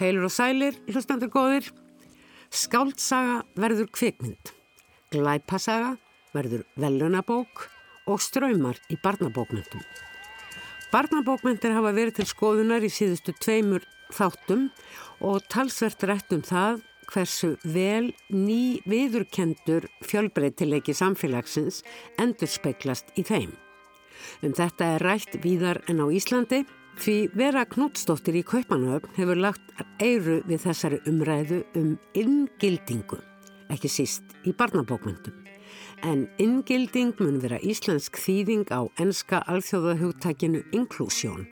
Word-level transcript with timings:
Heilur 0.00 0.30
og 0.30 0.32
sælir, 0.32 0.78
hlustandur 0.88 1.28
góðir. 1.28 1.66
Skáldsaga 2.48 3.42
verður 3.60 3.90
kvikmynd. 3.92 4.52
Glæpasaga 5.12 5.90
verður 6.32 6.62
velunabók 6.80 7.66
og 8.08 8.22
ströymar 8.24 8.80
í 8.88 8.96
barnabókmyndum. 9.02 9.82
Barnabókmyndir 10.88 11.76
hafa 11.76 11.92
verið 11.92 12.16
til 12.16 12.28
skoðunar 12.32 12.86
í 12.86 12.88
síðustu 12.88 13.36
tveimur 13.44 13.84
þáttum 14.16 14.70
og 15.20 15.44
talsvert 15.52 16.08
rætt 16.08 16.32
um 16.32 16.40
það 16.48 16.80
hversu 17.10 17.52
vel 17.68 18.08
ný 18.32 18.80
viðurkendur 18.88 19.84
fjölbreytilegi 20.00 20.96
samfélagsins 20.96 21.84
endur 22.16 22.48
speiklast 22.48 23.12
í 23.20 23.26
þeim. 23.28 23.52
Um 24.40 24.56
þetta 24.56 24.94
er 24.96 25.04
rætt 25.04 25.42
víðar 25.44 25.84
en 25.92 26.00
á 26.00 26.06
Íslandi 26.08 26.64
Því 26.98 27.30
Vera 27.38 27.62
Knútsdóttir 27.68 28.40
í 28.40 28.42
Kaupanöfn 28.44 29.14
hefur 29.16 29.38
lagt 29.38 29.84
eiru 30.02 30.40
við 30.48 30.64
þessari 30.66 30.98
umræðu 31.08 31.62
um 31.78 31.94
inngildingu, 32.18 33.20
ekki 33.70 33.88
síst 33.88 34.34
í 34.42 34.52
barnabókmyndum. 34.56 35.36
En 36.02 36.26
inngilding 36.40 37.14
mun 37.20 37.38
vera 37.42 37.60
íslensk 37.60 38.18
þýðing 38.18 38.72
á 38.72 38.88
enska 39.00 39.42
alþjóðahugtakinu 39.52 40.64
Inclusion. 40.72 41.46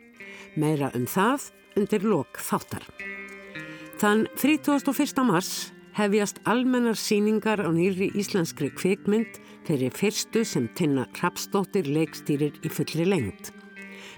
Meira 0.57 0.91
um 0.97 1.07
það 1.07 1.51
undir 1.79 2.07
lok 2.09 2.41
þáttar. 2.43 2.87
Þann 3.99 4.27
31. 4.39 5.23
mars 5.27 5.71
hefjast 5.99 6.41
almennar 6.47 6.99
síningar 6.99 7.63
á 7.63 7.71
nýri 7.75 8.11
íslenskri 8.15 8.71
kvikmynd 8.71 9.41
fyrir 9.67 9.95
fyrstu 9.95 10.45
sem 10.47 10.69
Tinna 10.79 11.09
Rapsdóttir 11.19 11.89
leikstýrir 11.91 12.55
í 12.63 12.71
fullri 12.73 13.09
lengt. 13.09 13.53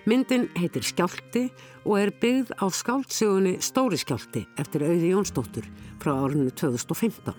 Myndin 0.09 0.47
heitir 0.57 0.85
Skjálti 0.87 1.43
og 1.85 1.99
er 2.01 2.11
byggð 2.23 2.55
á 2.57 2.67
skáldsögunni 2.73 3.59
Stóri 3.61 3.99
Skjálti 4.01 4.47
eftir 4.61 4.87
auði 4.87 5.11
Jónsdóttur 5.13 5.67
frá 6.01 6.15
árinu 6.15 6.49
2015. 6.57 7.35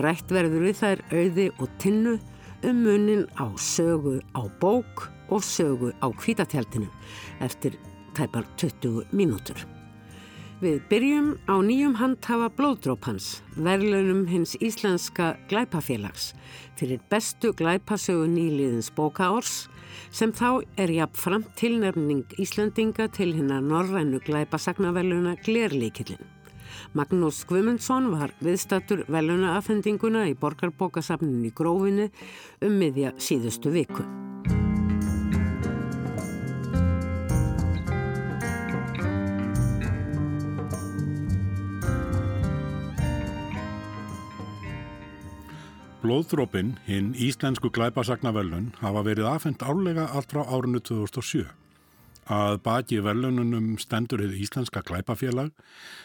Rætt 0.00 0.32
verður 0.32 0.64
við 0.64 0.80
þær 0.80 1.04
auði 1.12 1.50
og 1.60 1.76
tinnu 1.82 2.16
um 2.64 2.80
munin 2.86 3.26
á 3.36 3.52
sögu 3.60 4.16
á 4.32 4.48
bók 4.60 5.10
og 5.28 5.44
sögu 5.44 5.92
á 6.00 6.08
kvítatjaldinu 6.08 6.88
eftir 7.44 7.76
tæpar 8.16 8.48
20 8.56 9.12
mínútur. 9.12 9.73
Við 10.64 10.78
byrjum 10.88 11.26
á 11.44 11.60
nýjum 11.60 11.96
handhafa 11.98 12.46
blóðdrópans, 12.56 13.42
verðlunum 13.52 14.22
hins 14.30 14.54
íslenska 14.64 15.34
glæpafélags 15.50 16.30
fyrir 16.78 17.02
bestu 17.12 17.50
glæpasögu 17.58 18.24
nýliðins 18.32 18.88
bókaors 18.96 19.66
sem 20.08 20.32
þá 20.32 20.64
er 20.80 20.94
jafn 20.94 21.20
fram 21.20 21.44
tilnefning 21.60 22.24
Íslandinga 22.40 23.10
til 23.12 23.36
hinnar 23.36 23.60
norrænu 23.60 24.24
glæpasagnavelluna 24.24 25.36
Glerlíkillin. 25.44 26.24
Magnús 26.96 27.44
Guimundsson 27.44 28.14
var 28.16 28.32
viðstatur 28.40 29.04
veluna 29.12 29.58
afhendinguna 29.58 30.24
í 30.32 30.38
borgarbókasafninu 30.38 31.50
í 31.50 31.52
Grófinni 31.52 32.08
um 32.64 32.78
miðja 32.80 33.12
síðustu 33.20 33.74
viku. 33.74 34.23
Blóðdrópin, 46.04 46.74
hinn 46.84 47.14
íslensku 47.16 47.70
glæpasagnavellun, 47.72 48.74
hafa 48.82 49.02
verið 49.06 49.24
afhengt 49.30 49.62
álega 49.64 50.02
allt 50.12 50.34
frá 50.34 50.42
árinu 50.52 50.82
2007. 50.84 51.46
Að 52.28 52.58
baki 52.66 52.98
vellununum 53.00 53.78
stendur 53.80 54.20
hefði 54.20 54.42
Íslenska 54.44 54.82
glæpafélag 54.84 55.54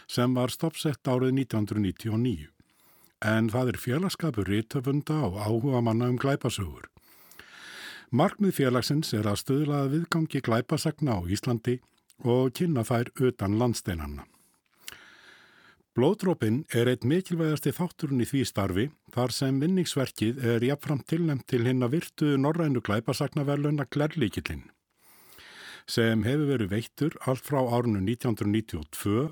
sem 0.08 0.40
var 0.40 0.56
stoppsett 0.56 1.04
árið 1.04 1.36
1999. 1.42 2.48
En 3.28 3.52
það 3.52 3.74
er 3.74 3.82
félagskapur 3.84 4.48
rítöfunda 4.48 5.20
og 5.28 5.36
áhuga 5.44 5.84
manna 5.84 6.08
um 6.08 6.16
glæpasögur. 6.16 6.88
Markmið 8.16 8.56
félagsins 8.56 9.12
er 9.12 9.28
að 9.28 9.42
stöðlaða 9.44 9.94
viðgangi 9.98 10.40
glæpasagna 10.48 11.20
á 11.20 11.28
Íslandi 11.28 11.82
og 12.24 12.56
kynna 12.56 12.88
þær 12.88 13.12
utan 13.20 13.60
landsteinanna. 13.60 14.24
Blóðdrópin 16.00 16.62
er 16.72 16.88
eitt 16.88 17.02
mikilvægasti 17.04 17.74
þátturinn 17.76 18.24
í 18.24 18.26
því 18.30 18.42
starfi 18.48 18.84
þar 19.12 19.34
sem 19.36 19.58
vinningsverkið 19.60 20.38
er 20.48 20.64
jafnframt 20.64 21.04
tilnæmt 21.12 21.44
til 21.52 21.66
hinn 21.68 21.84
að 21.84 21.98
virtu 21.98 22.30
norrænu 22.40 22.80
glæpasagnaverluna 22.88 23.84
Glerlíkillin 23.92 24.62
sem 25.92 26.24
hefur 26.24 26.54
verið 26.54 26.72
veittur 26.72 27.18
allt 27.28 27.44
frá 27.44 27.60
árunu 27.60 28.00
1992 28.06 29.26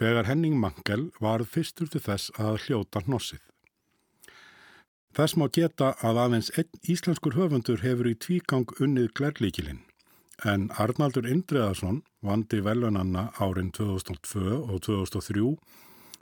þegar 0.00 0.30
Henning 0.30 0.56
Mangel 0.62 1.10
var 1.20 1.44
fyrstur 1.44 1.92
til 1.92 2.00
þess 2.06 2.32
að 2.40 2.62
hljóta 2.64 3.04
hnossið. 3.04 3.42
Þess 5.12 5.36
má 5.36 5.50
geta 5.52 5.92
að 6.00 6.22
aðeins 6.24 6.54
einn 6.56 6.84
íslenskur 6.94 7.36
höfundur 7.36 7.84
hefur 7.84 8.08
í 8.08 8.16
tvígang 8.16 8.78
unnið 8.80 9.12
Glerlíkillin 9.20 9.84
en 10.48 10.70
Arnaldur 10.80 11.28
Indreðarsson 11.28 12.00
vandi 12.24 12.64
velunanna 12.64 13.28
árin 13.44 13.70
2002 13.76 14.56
og 14.56 14.80
2003 14.88 15.44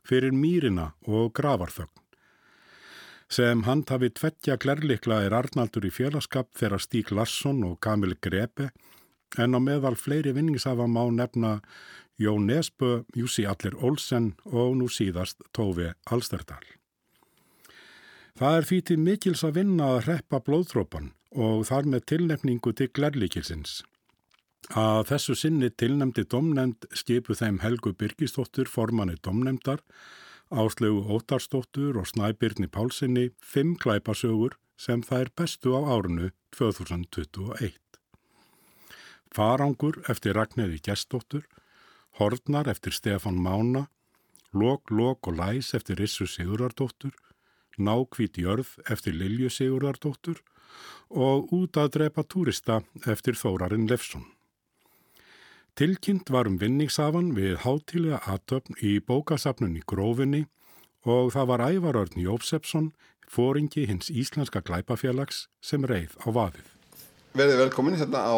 fyrir 0.07 0.35
mýrina 0.37 0.93
og 1.07 1.33
gravarþögn. 1.39 1.97
Sem 3.31 3.63
handhafi 3.63 4.11
tveggja 4.11 4.57
glærlikla 4.59 5.21
er 5.23 5.35
Arnaldur 5.39 5.85
í 5.87 5.93
félagskap 5.95 6.49
þegar 6.59 6.83
Stík 6.83 7.13
Larsson 7.15 7.63
og 7.69 7.79
Kamil 7.81 8.17
Grepe 8.19 8.73
en 9.39 9.55
á 9.55 9.61
meðal 9.63 9.95
fleiri 9.95 10.33
vinningshafa 10.35 10.89
má 10.91 11.05
nefna 11.15 11.61
Jón 12.21 12.49
Nesbø, 12.51 13.05
Júsi 13.17 13.47
Allir 13.47 13.79
Olsen 13.79 14.35
og 14.45 14.75
nú 14.77 14.91
síðast 14.91 15.41
Tófi 15.57 15.93
Alsterdal. 16.11 16.67
Það 18.37 18.57
er 18.57 18.67
því 18.69 18.81
til 18.89 18.99
mikils 18.99 19.45
að 19.47 19.57
vinna 19.61 19.93
að 19.95 20.03
reppa 20.09 20.41
blóðtrópan 20.45 21.13
og 21.31 21.65
þar 21.69 21.89
með 21.93 22.07
tilnefningu 22.13 22.75
til 22.75 22.91
glærlikilsins. 22.91 23.81
Að 24.69 25.07
þessu 25.09 25.35
sinni 25.35 25.71
tilnemdi 25.71 26.23
domnemnd 26.29 26.85
skipu 26.95 27.35
þeim 27.35 27.59
Helgu 27.65 27.95
Birgistóttur 27.97 28.69
formanni 28.69 29.17
domnemndar, 29.25 29.81
Áslegu 30.51 31.03
Ótarstóttur 31.07 31.97
og 31.99 32.07
Snæbyrni 32.07 32.69
Pálsini 32.69 33.31
fimm 33.41 33.77
klæpasögur 33.77 34.59
sem 34.77 35.03
það 35.03 35.21
er 35.21 35.31
bestu 35.37 35.75
á 35.75 35.81
árunu 35.95 36.31
2021. 36.57 37.79
Farangur 39.31 40.01
eftir 40.11 40.35
Ragnæði 40.35 40.81
Gjestóttur, 40.83 41.45
Hortnar 42.19 42.69
eftir 42.69 42.93
Stefan 42.93 43.39
Mána, 43.39 43.87
Lok, 44.53 44.91
Lok 44.91 45.29
og 45.31 45.39
Læs 45.39 45.75
eftir 45.75 45.99
Rissu 45.99 46.27
Sigurardóttur, 46.27 47.15
Nákvít 47.79 48.39
Jörð 48.39 48.75
eftir 48.91 49.15
Lilju 49.15 49.51
Sigurardóttur 49.51 50.43
og 51.11 51.53
Út 51.55 51.79
að 51.79 51.95
drepa 51.99 52.27
túrista 52.27 52.83
eftir 53.07 53.39
Þórarinn 53.39 53.89
Lefsson. 53.91 54.27
Tilkynnt 55.79 56.31
var 56.31 56.47
um 56.51 56.59
vinningsafan 56.61 57.35
við 57.37 57.57
hátilega 57.63 58.19
aðtöfn 58.29 58.75
í 58.83 59.01
bókasafnun 59.07 59.77
í 59.79 59.83
Grófinni 59.87 60.47
og 61.07 61.33
það 61.33 61.47
var 61.53 61.61
Ævarörn 61.71 62.21
Jópsepsson, 62.21 62.93
fóringi 63.31 63.87
hins 63.89 64.11
Íslenska 64.11 64.61
glæpafélags 64.67 65.47
sem 65.63 65.85
reið 65.87 66.11
á 66.27 66.29
vaðið. 66.35 66.67
Verðið 67.39 67.63
velkomin 67.63 67.99
hérna 68.01 68.21
á 68.27 68.37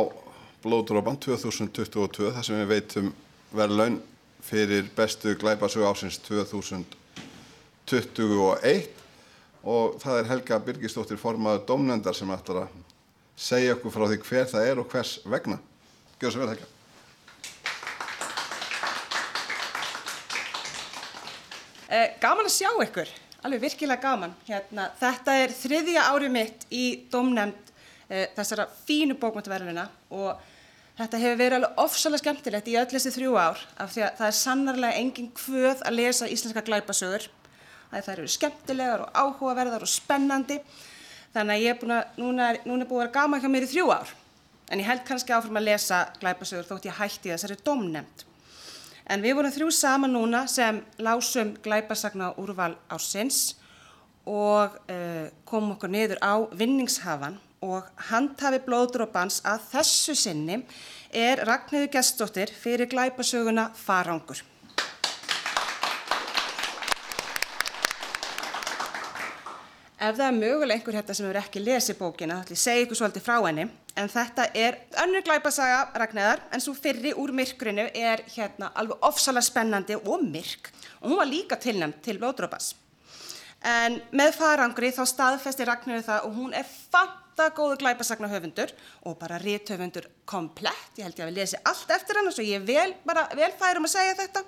Blóðdrópan 0.62 1.18
2022 1.24 2.32
þar 2.36 2.44
sem 2.46 2.56
við 2.60 2.68
veitum 2.70 3.08
verðlaun 3.56 3.98
fyrir 4.44 4.84
bestu 4.96 5.28
glæpasögu 5.40 5.86
ásins 5.88 6.16
2021 6.28 8.86
og 9.62 9.86
það 10.02 10.18
er 10.20 10.30
Helga 10.30 10.56
Birgistóttir 10.68 11.18
formaður 11.18 11.66
domnendar 11.72 12.16
sem 12.18 12.34
ætlar 12.34 12.58
að 12.66 12.72
segja 13.34 13.74
okkur 13.78 13.92
frá 13.96 14.04
því 14.06 14.18
hver 14.28 14.46
það 14.52 14.62
er 14.68 14.76
og 14.82 14.86
hvers 14.92 15.12
vegna. 15.24 15.58
Gjör 16.20 16.32
svo 16.36 16.42
vel 16.44 16.52
Helga. 16.54 16.66
Gaman 22.22 22.48
að 22.48 22.54
sjá 22.54 22.70
ykkur, 22.84 23.10
alveg 23.44 23.64
virkilega 23.66 24.00
gaman. 24.00 24.32
Hérna, 24.46 24.88
þetta 25.00 25.36
er 25.42 25.52
þriðja 25.56 26.06
ári 26.12 26.30
mitt 26.32 26.64
í 26.72 26.86
domnemnd 27.12 27.58
uh, 27.68 27.74
eh, 28.08 28.30
þessara 28.36 28.68
fínu 28.86 29.18
bókmöntaverðina 29.20 29.88
og 30.16 30.40
þetta 30.98 31.20
hefur 31.20 31.38
verið 31.40 31.58
alveg 31.58 31.82
ofsalega 31.84 32.22
skemmtilegt 32.22 32.70
í 32.72 32.78
öll 32.80 32.88
þessi 32.92 33.12
þrjú 33.16 33.36
ár 33.36 33.60
af 33.80 33.92
því 33.92 34.06
að 34.06 34.16
það 34.20 34.30
er 34.30 34.38
sannarlega 34.38 35.02
engin 35.02 35.30
kvöð 35.36 35.84
að 35.84 35.98
lesa 35.98 36.30
íslenska 36.32 36.64
glæpasögur. 36.66 37.28
Það 37.92 38.10
eru 38.14 38.32
skemmtilegar 38.32 39.04
og 39.04 39.12
áhugaverðar 39.12 39.84
og 39.84 39.90
spennandi 39.92 40.62
þannig 41.34 41.54
að 41.58 41.62
ég 41.64 41.74
er 41.74 41.80
búin 41.80 41.96
að, 41.98 42.18
núna 42.20 42.50
er, 42.52 42.60
núna 42.64 42.84
er 42.84 42.88
búin 42.88 43.02
að 43.02 43.06
vera 43.06 43.16
gaman 43.18 43.42
hjá 43.42 43.50
mér 43.52 43.66
í 43.66 43.72
þrjú 43.72 43.88
ár 43.92 44.12
en 44.72 44.80
ég 44.80 44.88
held 44.88 45.02
kannski 45.04 45.34
áfram 45.36 45.58
að 45.60 45.68
lesa 45.68 46.06
glæpasögur 46.22 46.68
þótt 46.70 46.86
ég 46.88 46.96
hætti 46.96 47.32
þessari 47.32 47.58
domnemnd. 47.66 48.24
En 49.10 49.22
við 49.24 49.34
vorum 49.38 49.54
þrjú 49.54 49.70
saman 49.74 50.14
núna 50.14 50.44
sem 50.50 50.78
lásum 51.02 51.56
glæpasagna 51.64 52.32
úrval 52.38 52.76
ársins 52.92 53.56
og 54.28 54.76
uh, 54.86 55.26
komum 55.48 55.74
okkur 55.74 55.90
niður 55.90 56.22
á 56.22 56.46
vinningshafan 56.54 57.40
og 57.62 57.86
handhafi 58.10 58.62
blóðdrópans 58.62 59.40
að 59.46 59.66
þessu 59.72 60.14
sinni 60.18 60.62
er 61.10 61.42
Ragnhildur 61.46 61.90
Gestóttir 61.92 62.50
fyrir 62.50 62.90
glæpasöguna 62.90 63.70
Farangur. 63.74 64.42
Ef 70.02 70.16
það 70.18 70.26
er 70.26 70.34
mögulega 70.34 70.78
einhver 70.80 70.96
hérna 70.98 71.14
sem 71.14 71.26
hefur 71.28 71.38
ekki 71.38 71.60
lesið 71.62 71.98
bókina, 72.00 72.40
þá 72.40 72.42
ætlum 72.42 72.56
ég 72.56 72.58
að 72.58 72.64
segja 72.64 72.86
ykkur 72.86 72.98
svolítið 72.98 73.26
frá 73.26 73.36
henni. 73.46 73.68
En 73.98 74.08
þetta 74.08 74.46
er 74.56 74.78
önnur 75.02 75.24
glæpasaga 75.26 75.82
Ragnæðar, 76.00 76.40
en 76.54 76.62
svo 76.64 76.72
fyrri 76.76 77.12
úr 77.18 77.32
myrkrinu 77.36 77.84
er 77.92 78.22
hérna 78.32 78.70
alveg 78.80 79.04
ofsalega 79.04 79.44
spennandi 79.44 79.98
og 80.00 80.24
myrk. 80.24 80.70
Og 81.02 81.12
hún 81.12 81.20
var 81.20 81.28
líka 81.28 81.58
tilnæmt 81.60 82.00
til 82.04 82.16
blóðdrópas. 82.22 82.72
En 83.62 84.00
með 84.16 84.32
farangri 84.40 84.90
þá 84.96 85.04
staðfesti 85.06 85.66
Ragnæður 85.68 86.06
það 86.08 86.24
og 86.26 86.38
hún 86.38 86.56
er 86.56 86.66
fanta 86.66 87.50
góðu 87.54 87.76
glæpasagna 87.82 88.30
höfundur 88.32 88.72
og 89.06 89.18
bara 89.20 89.38
rétthöfundur 89.42 90.08
komplett. 90.24 90.96
Ég 90.96 91.06
held 91.06 91.20
ég 91.20 91.26
að 91.26 91.30
við 91.30 91.40
lesi 91.42 91.60
allt 91.62 91.92
eftir 91.94 92.18
hann 92.18 92.32
og 92.32 92.40
ég 92.40 92.58
er 92.58 92.66
vel, 92.66 92.94
vel 93.36 93.52
færum 93.60 93.86
að 93.86 93.94
segja 93.98 94.16
þetta. 94.24 94.46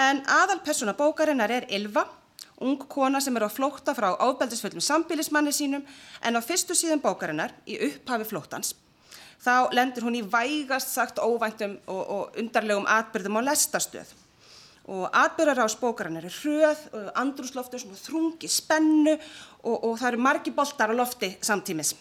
En 0.00 0.24
aðal 0.32 0.62
persóna 0.64 0.96
bókarinnar 0.96 1.52
er 1.52 1.68
Ylva 1.76 2.08
ung 2.60 2.78
kona 2.88 3.20
sem 3.20 3.36
er 3.36 3.46
á 3.46 3.50
flótta 3.52 3.94
frá 3.94 4.14
ábeldisföllum 4.16 4.80
sambílismanni 4.80 5.52
sínum 5.52 5.84
en 6.22 6.36
á 6.36 6.40
fyrstu 6.40 6.74
síðan 6.74 7.04
bókarinnar 7.04 7.52
í 7.68 7.78
upphafi 7.90 8.28
flóttans 8.28 8.74
þá 9.44 9.72
lendur 9.76 10.06
hún 10.06 10.20
í 10.20 10.24
vægast 10.24 10.94
sagt 10.94 11.20
óvæntum 11.20 11.76
og, 11.86 12.02
og 12.02 12.38
undarlegum 12.40 12.88
atbyrðum 12.88 13.40
á 13.44 13.46
lestastöð 13.50 14.14
og 14.86 15.10
atbyrðar 15.10 15.66
á 15.66 15.68
spókarinnar 15.68 16.26
er 16.28 16.34
hröð, 16.34 16.82
andrúsloftur, 17.18 17.82
þrungi, 18.06 18.48
spennu 18.50 19.16
og, 19.16 19.74
og 19.82 19.96
það 19.98 20.10
eru 20.12 20.22
margi 20.22 20.52
boltar 20.54 20.92
á 20.94 20.98
lofti 20.98 21.32
samtímis. 21.42 21.96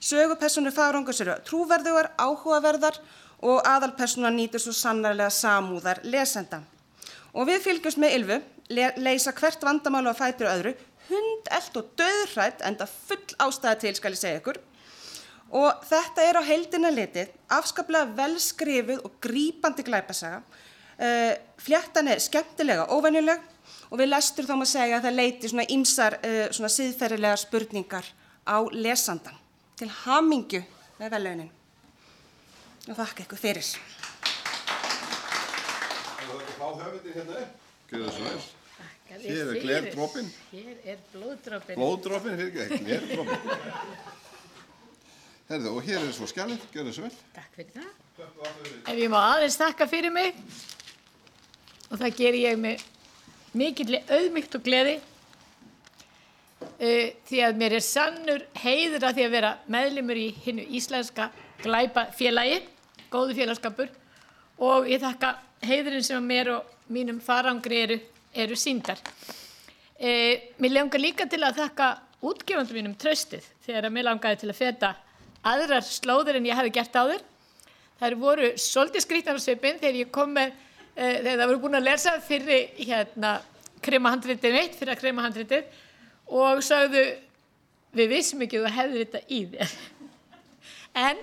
Sögupersonu 0.00 0.70
farangus 0.72 1.20
eru 1.24 1.34
trúverðugar, 1.44 2.12
áhugaverðar 2.14 3.00
og 3.42 3.66
aðalpersona 3.66 4.30
nýtur 4.30 4.62
svo 4.62 4.74
sannarlega 4.76 5.32
samúðar 5.34 6.04
lesenda. 6.06 6.62
Og 7.34 7.50
við 7.50 7.64
fylgjumst 7.66 8.00
með 8.00 8.16
Ylvu 8.20 8.38
le 8.70 8.92
leysa 9.02 9.32
hvert 9.36 9.62
vandamálu 9.66 10.12
á 10.12 10.16
fætur 10.16 10.50
öðru, 10.50 10.74
hundelt 11.10 11.78
og 11.78 11.92
döðrætt, 11.98 12.62
enda 12.66 12.86
full 12.86 13.34
ástæða 13.42 13.78
til, 13.82 13.94
skal 13.98 14.14
ég 14.14 14.20
segja 14.20 14.40
ykkur. 14.40 14.60
Og 15.58 15.86
þetta 15.90 16.24
er 16.28 16.38
á 16.38 16.42
heildina 16.46 16.90
litið, 16.94 17.32
afskaplega 17.50 18.12
velskrifuð 18.18 19.02
og 19.06 19.16
grípandi 19.22 19.82
glæpasaga. 19.86 20.42
Uh, 21.00 21.32
fléttan 21.58 22.10
er 22.12 22.20
skemmtilega 22.20 22.84
óvenjuleg 22.92 23.40
og 23.88 23.96
við 23.98 24.10
lestur 24.10 24.44
þá 24.44 24.52
maður 24.52 24.70
segja 24.74 24.98
að 24.98 25.06
það 25.06 25.16
leiti 25.16 25.48
svona 25.50 25.64
ymsar 25.72 26.18
uh, 26.20 26.42
svona 26.52 26.70
síðferðilegar 26.74 27.40
spurningar 27.40 28.10
á 28.44 28.58
lesandan. 28.76 29.38
Til 29.80 29.88
hamingju 30.04 30.60
með 31.00 31.14
velaunin. 31.16 31.50
Og 32.86 32.94
þakka 33.00 33.24
ykkur 33.24 33.40
fyrir. 33.40 33.72
Það 36.20 36.36
er 36.36 36.44
ekki 36.44 36.58
fá 36.60 36.68
höfundir 36.68 37.16
hérna 37.16 37.48
það 37.90 38.10
svo 38.14 38.24
vel. 38.28 38.59
Hér 39.10 39.50
er 39.50 39.56
glerdrópin. 39.60 40.26
Hér 40.52 40.76
er 40.92 40.98
blóðdrópin. 41.12 41.76
Blóðdrópin, 41.76 42.36
fyrir 42.38 42.60
ekki, 42.64 42.84
glerdrópin. 42.86 43.40
Herðu, 45.50 45.68
og 45.74 45.82
hér 45.82 46.00
er 46.04 46.12
svo 46.14 46.26
skjalið, 46.30 46.60
gjör 46.70 46.84
það 46.86 46.94
svo 46.94 47.02
vel. 47.08 47.16
Takk 47.34 47.52
fyrir 47.58 47.72
það. 47.74 47.90
Ef 48.86 48.96
ég 49.00 49.10
má 49.10 49.18
aðeins 49.18 49.58
þakka 49.58 49.84
fyrir 49.90 50.12
mig 50.14 50.30
og 51.90 51.98
það 51.98 52.16
ger 52.20 52.34
ég 52.38 52.54
með 52.60 52.84
mikill 53.58 53.98
auðmygt 53.98 54.54
og 54.54 54.62
gleði 54.66 54.96
uh, 55.00 57.06
því 57.26 57.38
að 57.46 57.58
mér 57.64 57.72
er 57.80 57.86
sannur 57.86 58.42
heiður 58.62 59.06
að 59.08 59.14
því 59.16 59.22
að 59.26 59.34
vera 59.34 59.52
meðlimur 59.74 60.18
í 60.20 60.28
hinnu 60.44 60.64
íslenska 60.78 61.24
glæpa 61.64 62.02
félagi, 62.16 62.58
góðu 63.10 63.32
félagskapur 63.40 63.88
og 64.62 64.80
ég 64.90 64.98
þakka 65.02 65.28
heiðurinn 65.66 66.06
sem 66.06 66.18
að 66.20 66.30
mér 66.30 66.46
og 66.58 66.62
mínum 66.92 67.18
farangri 67.24 67.78
eru 67.88 67.98
eru 68.34 68.56
síndar. 68.56 69.00
E, 69.98 70.52
mér 70.58 70.76
langar 70.78 71.02
líka 71.02 71.26
til 71.28 71.42
að 71.44 71.60
þakka 71.60 71.88
útgefandum 72.24 72.78
mínum 72.78 72.96
tröstið 73.00 73.44
þegar 73.64 73.88
að 73.88 73.94
mér 73.96 74.06
langaði 74.08 74.40
til 74.42 74.50
að 74.50 74.60
feta 74.60 74.90
aðrar 75.50 75.86
slóður 75.86 76.38
en 76.38 76.48
ég 76.48 76.58
hafi 76.58 76.72
gert 76.74 76.96
áður. 76.96 77.24
Það 78.00 78.18
voru 78.20 78.50
svolítið 78.60 79.04
skrítanarsveipin 79.04 79.80
þegar 79.80 79.98
ég 80.00 80.12
kom 80.14 80.34
með, 80.36 80.52
e, 80.94 81.04
þegar 81.20 81.40
það 81.40 81.50
voru 81.50 81.62
búin 81.64 81.80
að 81.80 81.88
lesa 81.88 82.14
fyrir 82.24 82.70
hérna 82.78 83.34
kremahandritið 83.84 84.56
mitt, 84.56 84.76
fyrir 84.76 84.94
að 84.94 85.02
kremahandritið 85.02 85.80
og 86.40 86.62
sagðu 86.64 87.04
við 87.96 88.12
vissum 88.14 88.44
ekki 88.44 88.60
að 88.60 88.68
þú 88.68 88.76
hefði 88.76 89.04
þetta 89.04 89.24
í 89.26 89.40
þér. 89.54 89.74
En 91.00 91.20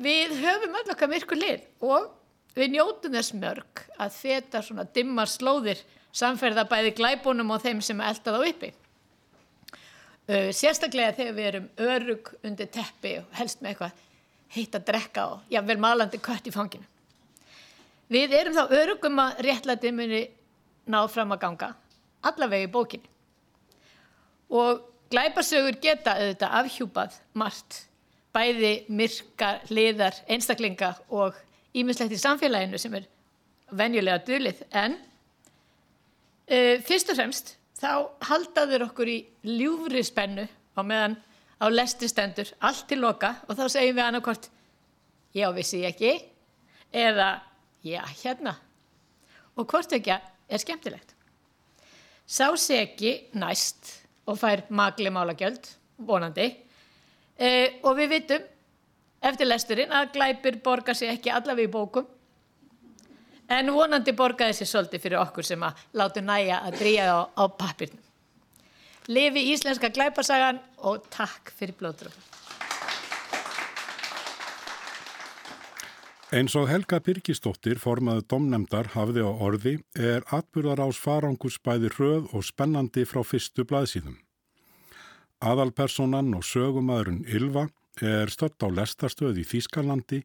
við 0.00 0.34
höfum 0.42 0.74
öll 0.76 0.92
okkar 0.92 1.08
myrkur 1.08 1.40
lið 1.40 1.62
og 1.84 2.10
við 2.56 2.74
njótum 2.74 3.16
þess 3.16 3.34
mörg 3.38 3.82
að 4.00 4.14
þetta 4.18 4.62
svona 4.66 4.86
dimmar 4.94 5.30
slóðir 5.30 5.82
samferða 6.12 6.66
bæði 6.70 6.94
glæbunum 6.98 7.52
og 7.54 7.62
þeim 7.64 7.82
sem 7.84 8.00
elda 8.02 8.34
þá 8.34 8.46
uppi. 8.50 8.72
Sérstaklega 10.30 11.16
þegar 11.16 11.36
við 11.36 11.50
erum 11.50 11.68
örug 11.90 12.32
undir 12.46 12.70
teppi 12.70 13.16
og 13.18 13.36
helst 13.38 13.62
með 13.62 13.72
eitthvað 13.72 14.02
heitt 14.54 14.74
að 14.74 14.86
drekka 14.90 15.26
og 15.32 15.52
jável 15.52 15.78
malandi 15.82 16.18
kött 16.22 16.46
í 16.46 16.54
fanginu. 16.54 16.86
Við 18.10 18.34
erum 18.34 18.56
þá 18.56 18.74
örugum 18.74 19.22
að 19.22 19.42
réttlætið 19.46 19.94
muni 19.94 20.22
náð 20.90 21.12
fram 21.14 21.34
að 21.34 21.42
ganga, 21.44 21.68
allavega 22.26 22.66
í 22.66 22.72
bókinni. 22.72 23.10
Og 24.50 24.80
glæbarsögur 25.12 25.78
geta 25.82 26.16
auðvitað 26.18 26.56
afhjúpað 26.60 27.20
margt, 27.38 27.84
bæði 28.34 28.72
myrka, 28.90 29.52
liðar, 29.70 30.18
einstaklinga 30.30 30.96
og 31.14 31.38
ímislegt 31.74 32.14
í 32.14 32.20
samfélaginu 32.20 32.78
sem 32.80 32.94
er 32.98 33.06
venjulega 33.70 34.22
dölið 34.26 34.62
en 34.70 34.96
uh, 34.96 36.76
fyrst 36.86 37.12
og 37.12 37.18
fremst 37.18 37.54
þá 37.80 37.92
haldaður 38.28 38.88
okkur 38.90 39.10
í 39.10 39.18
ljúfri 39.46 40.02
spennu 40.04 40.46
á 40.76 40.80
meðan 40.82 41.16
á 41.60 41.66
lestistendur 41.70 42.50
allt 42.64 42.86
til 42.90 43.00
loka 43.02 43.34
og 43.46 43.56
þá 43.58 43.64
segjum 43.68 43.98
við 43.98 44.06
annarkort 44.06 44.50
já 45.36 45.46
vissi 45.54 45.84
ég 45.84 45.94
ekki 45.94 46.12
eða 46.90 47.40
já 47.86 48.02
hérna. 48.22 48.56
Og 49.56 49.66
hvort 49.68 49.92
ekki 49.92 50.14
er 50.14 50.60
skemmtilegt. 50.60 51.14
Sá 52.26 52.50
segi 52.58 53.16
næst 53.34 53.96
og 54.26 54.38
fær 54.38 54.64
magli 54.70 55.10
málagjöld 55.10 55.66
vonandi 56.06 56.46
uh, 56.50 57.68
og 57.84 57.96
við 57.98 58.12
vitum 58.14 58.48
eftir 59.20 59.48
lesturinn 59.48 59.92
að 59.92 60.12
glæpir 60.16 60.60
borga 60.64 60.94
sér 60.96 61.14
ekki 61.16 61.32
allavega 61.34 61.68
í 61.68 61.72
bókum 61.72 62.08
en 63.50 63.72
vonandi 63.74 64.14
borgaði 64.16 64.60
sér 64.60 64.70
svolítið 64.70 65.04
fyrir 65.04 65.20
okkur 65.20 65.46
sem 65.46 65.62
að 65.66 65.84
láta 65.98 66.22
næja 66.22 66.60
að 66.66 66.78
drýja 66.80 67.06
á, 67.10 67.18
á 67.34 67.44
pappirnum. 67.50 68.02
Lifi 69.10 69.42
íslenska 69.50 69.90
glæparsagan 69.90 70.60
og 70.86 71.08
takk 71.10 71.50
fyrir 71.56 71.74
blóðdröfum. 71.80 72.26
Eins 76.30 76.54
og 76.54 76.68
Helga 76.70 77.00
Birgisdóttir 77.02 77.80
formaðu 77.82 78.22
domnemdar 78.30 78.92
hafði 78.92 79.24
á 79.26 79.30
orði 79.34 79.72
er 79.98 80.22
atbyrðar 80.30 80.84
ás 80.84 81.00
farangus 81.02 81.56
bæði 81.58 81.90
hröð 81.96 82.28
og 82.30 82.46
spennandi 82.46 83.02
frá 83.02 83.24
fyrstu 83.26 83.64
blaðsíðum. 83.66 84.14
Aðalpersonan 85.42 86.30
og 86.38 86.46
sögumæðurinn 86.46 87.24
Ylva 87.26 87.66
er 87.98 88.30
stött 88.30 88.62
á 88.62 88.68
lestarstöð 88.70 89.40
í 89.42 89.46
Þýskalandi 89.46 90.22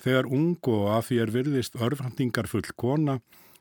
þegar 0.00 0.28
ung 0.28 0.58
og 0.68 0.88
að 0.96 1.06
því 1.08 1.20
er 1.22 1.32
virðist 1.34 1.78
örfhandingar 1.80 2.48
full 2.50 2.66
kona 2.76 3.20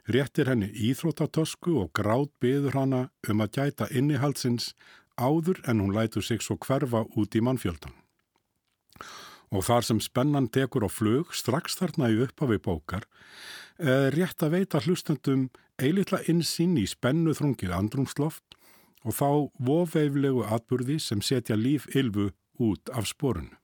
réttir 0.09 0.49
henni 0.49 0.69
íþróttatösku 0.73 1.75
og 1.83 1.91
grátt 1.93 2.31
byður 2.41 2.77
hana 2.77 3.01
um 3.29 3.43
að 3.43 3.59
gæta 3.59 3.89
innihaldsins 3.93 4.73
áður 5.19 5.61
en 5.67 5.83
hún 5.83 5.95
lætur 5.95 6.23
sig 6.25 6.41
svo 6.41 6.57
hverfa 6.57 7.05
út 7.19 7.35
í 7.35 7.43
mannfjöldan. 7.43 7.93
Og 9.49 9.65
þar 9.65 9.85
sem 9.85 9.99
spennan 10.01 10.47
tekur 10.47 10.85
á 10.85 10.89
flug 10.89 11.33
strax 11.33 11.77
þarna 11.79 12.11
í 12.13 12.19
upphafi 12.25 12.59
bókar 12.61 13.07
er 13.79 14.13
rétt 14.13 14.43
að 14.43 14.57
veita 14.57 14.81
hlustendum 14.83 15.49
eilitla 15.79 16.21
insinn 16.27 16.77
í 16.77 16.85
spennu 16.89 17.33
þrungið 17.33 17.75
andrumsloft 17.75 18.57
og 19.07 19.15
þá 19.15 19.29
voveiflegu 19.63 20.43
atburði 20.43 20.99
sem 20.99 21.21
setja 21.23 21.55
líf 21.55 21.87
ylfu 21.95 22.29
út 22.59 22.89
af 22.89 23.07
sporun. 23.07 23.55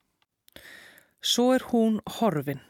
Svo 1.22 1.52
er 1.56 1.64
hún 1.72 2.00
horfin, 2.20 2.62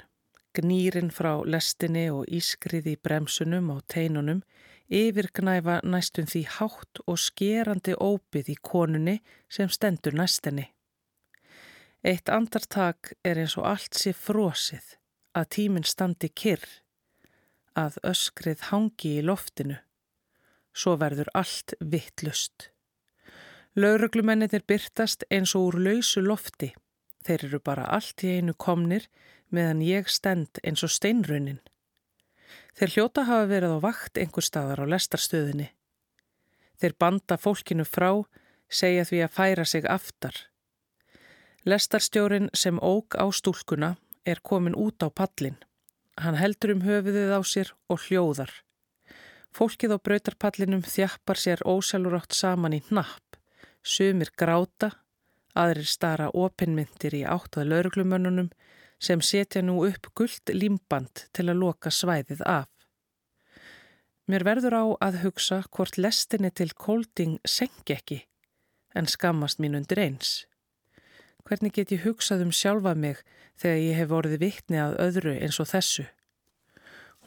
gnýrin 0.55 1.11
frá 1.11 1.33
lestinni 1.43 2.07
og 2.11 2.29
ískriði 2.31 2.95
bremsunum 3.03 3.69
og 3.75 3.83
teinunum 3.91 4.41
yfirgnæfa 4.89 5.79
næstum 5.83 6.27
því 6.29 6.43
hátt 6.57 7.01
og 7.07 7.19
skerandi 7.19 7.95
ópið 7.97 8.53
í 8.53 8.57
konunni 8.61 9.17
sem 9.49 9.69
stendur 9.69 10.13
næstinni. 10.13 10.69
Eitt 12.05 12.29
andartak 12.29 13.15
er 13.25 13.39
eins 13.41 13.57
og 13.57 13.65
allt 13.65 13.97
sé 13.97 14.13
frosið, 14.13 14.93
að 15.33 15.49
tíminn 15.57 15.87
standi 15.89 16.29
kyrr, 16.29 16.65
að 17.75 17.97
öskrið 18.03 18.69
hangi 18.69 19.17
í 19.19 19.25
loftinu. 19.25 19.79
svo 20.75 20.97
verður 20.99 21.29
allt 21.39 21.73
vittlust. 21.79 22.69
Lauruglumennir 23.75 24.61
byrtast 24.63 25.25
eins 25.27 25.51
og 25.57 25.65
úr 25.67 25.75
lausu 25.83 26.21
lofti. 26.23 26.69
Þeir 27.27 27.41
eru 27.49 27.57
bara 27.59 27.89
allt 27.91 28.23
í 28.23 28.37
einu 28.37 28.53
komnir 28.55 29.09
meðan 29.51 29.81
ég 29.83 30.07
stend 30.07 30.61
eins 30.63 30.85
og 30.87 30.93
steinrunin. 30.95 31.59
Þeir 32.79 32.93
hljóta 32.93 33.25
hafa 33.27 33.49
verið 33.51 33.75
á 33.75 33.79
vakt 33.83 34.21
einhver 34.21 34.47
staðar 34.47 34.79
á 34.79 34.85
lestarstöðinni. 34.93 35.67
Þeir 36.79 36.95
banda 37.03 37.35
fólkinu 37.35 37.83
frá, 37.83 38.23
segja 38.71 39.03
því 39.11 39.21
að 39.25 39.35
færa 39.41 39.67
sig 39.67 39.91
aftar. 39.91 40.39
Lestarstjórin 41.67 42.47
sem 42.55 42.79
óg 42.79 43.19
á 43.19 43.27
stúlkuna 43.27 43.97
er 44.23 44.39
komin 44.39 44.79
út 44.79 45.03
á 45.03 45.11
pallin. 45.11 45.59
Hann 46.15 46.39
heldur 46.39 46.77
um 46.77 46.87
höfuðið 46.87 47.35
á 47.35 47.41
sér 47.43 47.75
og 47.91 48.07
hljóðar. 48.07 48.51
Fólkið 49.51 49.95
á 49.95 49.99
brautarpallinum 49.99 50.87
þjappar 50.87 51.43
sér 51.43 51.67
ósjálfurátt 51.67 52.31
saman 52.31 52.79
í 52.79 52.85
hnapp. 52.87 53.34
Sumir 53.85 54.31
gráta, 54.33 54.89
aðrir 55.53 55.85
stara 55.85 56.31
opinmyndir 56.33 57.13
í 57.13 57.21
áttað 57.21 57.69
lauruglumönnunum 57.69 58.49
sem 58.97 59.21
setja 59.21 59.61
nú 59.61 59.83
upp 59.85 60.09
gullt 60.17 60.49
límband 60.49 61.27
til 61.35 61.45
að 61.51 61.61
loka 61.61 61.91
svæðið 61.93 62.41
af. 62.49 62.71
Mér 64.25 64.41
verður 64.47 64.73
á 64.73 64.85
að 65.05 65.19
hugsa 65.21 65.61
hvort 65.69 65.99
lestinni 66.01 66.49
til 66.49 66.71
kólding 66.73 67.37
sengi 67.45 67.93
ekki 67.93 68.23
en 68.95 69.05
skammast 69.11 69.61
mín 69.61 69.77
undir 69.77 70.01
eins. 70.01 70.45
Hvernig 71.45 71.75
get 71.75 71.93
ég 71.93 72.07
hugsað 72.07 72.41
um 72.47 72.53
sjálfa 72.55 72.95
mig 72.97 73.21
þegar 73.61 73.81
ég 73.83 73.97
hef 73.99 74.09
vorið 74.09 74.39
vittni 74.41 74.81
að 74.81 74.97
öðru 75.03 75.35
eins 75.35 75.59
og 75.61 75.69
þessu? 75.69 76.07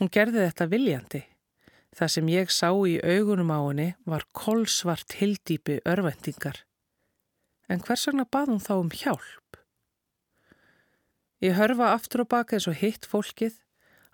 Hún 0.00 0.10
gerði 0.10 0.42
þetta 0.48 0.66
viljandi. 0.72 1.22
Það 1.96 2.12
sem 2.14 2.28
ég 2.32 2.50
sá 2.52 2.70
í 2.86 2.98
augunum 3.00 3.52
á 3.52 3.60
henni 3.64 3.88
var 4.04 4.26
kolsvart 4.36 5.16
hildýpi 5.20 5.80
örvendingar. 5.88 6.64
En 7.68 7.80
hvers 7.84 8.06
vegna 8.08 8.26
bað 8.28 8.52
hún 8.52 8.62
þá 8.64 8.74
um 8.76 8.92
hjálp? 8.92 9.58
Ég 11.44 11.54
hörfa 11.54 11.92
aftur 11.94 12.24
og 12.24 12.30
baka 12.34 12.56
eins 12.56 12.68
og 12.70 12.78
hitt 12.80 13.06
fólkið, 13.06 13.58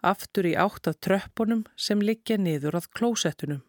aftur 0.04 0.46
í 0.46 0.54
átt 0.60 0.90
að 0.90 1.00
tröppunum 1.06 1.64
sem 1.76 2.02
liggja 2.02 2.36
niður 2.36 2.76
að 2.80 2.90
klósettunum. 2.98 3.62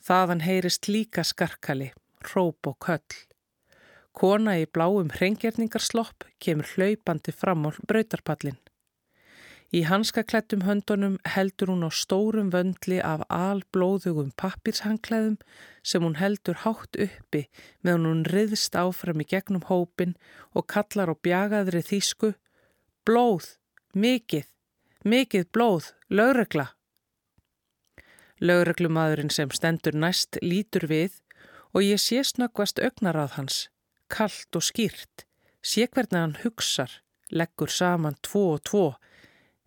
Þaðan 0.00 0.42
heyrist 0.46 0.88
líka 0.88 1.22
skarkali, 1.24 1.92
róp 2.32 2.66
og 2.66 2.78
köll. 2.82 3.18
Kona 4.16 4.56
í 4.58 4.66
bláum 4.66 5.12
hrengjarningarslopp 5.14 6.26
kemur 6.42 6.66
hlaupandi 6.74 7.32
fram 7.32 7.68
á 7.68 7.70
brautarpallin. 7.86 8.58
Í 9.70 9.84
hanskaklættum 9.86 10.64
höndunum 10.66 11.16
heldur 11.30 11.70
hún 11.70 11.86
á 11.86 11.90
stórum 11.94 12.48
vöndli 12.50 12.98
af 13.06 13.20
alblóðugum 13.30 14.32
pappirshanklæðum 14.34 15.36
sem 15.86 16.02
hún 16.02 16.16
heldur 16.18 16.58
hátt 16.64 16.98
uppi 16.98 17.44
meðan 17.86 18.08
hún 18.08 18.24
riðst 18.34 18.74
áfram 18.74 19.22
í 19.22 19.26
gegnum 19.30 19.62
hópin 19.68 20.16
og 20.58 20.66
kallar 20.74 21.12
á 21.12 21.14
bjagaðri 21.14 21.84
þýsku 21.86 22.32
Blóð, 23.06 23.46
mikið, 23.94 24.48
mikið 25.06 25.46
blóð, 25.54 25.86
lögregla. 26.10 26.66
Lögreglumadurinn 28.42 29.30
sem 29.32 29.50
stendur 29.54 29.94
næst 29.94 30.36
lítur 30.42 30.84
við 30.90 31.20
og 31.70 31.86
ég 31.86 32.02
sé 32.02 32.20
snöggvast 32.26 32.82
augnar 32.82 33.16
að 33.22 33.38
hans, 33.38 33.60
kallt 34.10 34.58
og 34.58 34.66
skýrt, 34.66 35.24
sé 35.62 35.86
hvernig 35.86 36.18
hann 36.18 36.36
hugsar, 36.42 36.90
leggur 37.30 37.72
saman 37.72 38.18
tvo 38.26 38.44
og 38.56 38.64
tvo, 38.66 38.84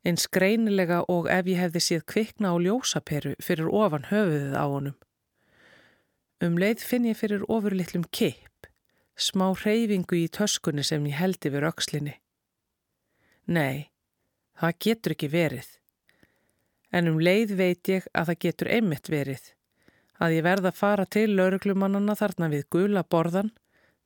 eins 0.04 0.28
greinilega 0.28 1.02
og 1.12 1.30
ef 1.32 1.48
ég 1.48 1.62
hefði 1.62 1.82
séð 1.84 2.04
kvikna 2.12 2.52
á 2.52 2.56
ljósaperu 2.60 3.34
fyrir 3.44 3.70
ofan 3.72 4.10
höfuðið 4.10 4.56
á 4.60 4.66
honum. 4.68 4.98
Um 6.44 6.58
leið 6.60 6.84
finn 6.84 7.08
ég 7.08 7.16
fyrir 7.16 7.46
ofurlittlum 7.48 8.04
kipp, 8.12 8.68
smá 9.16 9.46
reyfingu 9.56 10.20
í 10.20 10.28
töskunni 10.28 10.84
sem 10.84 11.06
ég 11.08 11.16
held 11.22 11.48
yfir 11.48 11.68
aukslinni. 11.70 12.18
Nei, 13.48 13.88
það 14.60 14.80
getur 14.86 15.16
ekki 15.16 15.32
verið. 15.32 15.70
En 16.92 17.08
um 17.10 17.20
leið 17.24 17.56
veit 17.58 17.90
ég 17.90 18.08
að 18.12 18.34
það 18.34 18.42
getur 18.46 18.72
einmitt 18.76 19.10
verið. 19.10 19.46
Að 20.20 20.36
ég 20.38 20.46
verða 20.46 20.70
að 20.74 20.80
fara 20.80 21.06
til 21.08 21.30
lauruglumannana 21.32 22.16
þarna 22.20 22.52
við 22.52 22.68
gula 22.76 23.04
borðan, 23.08 23.54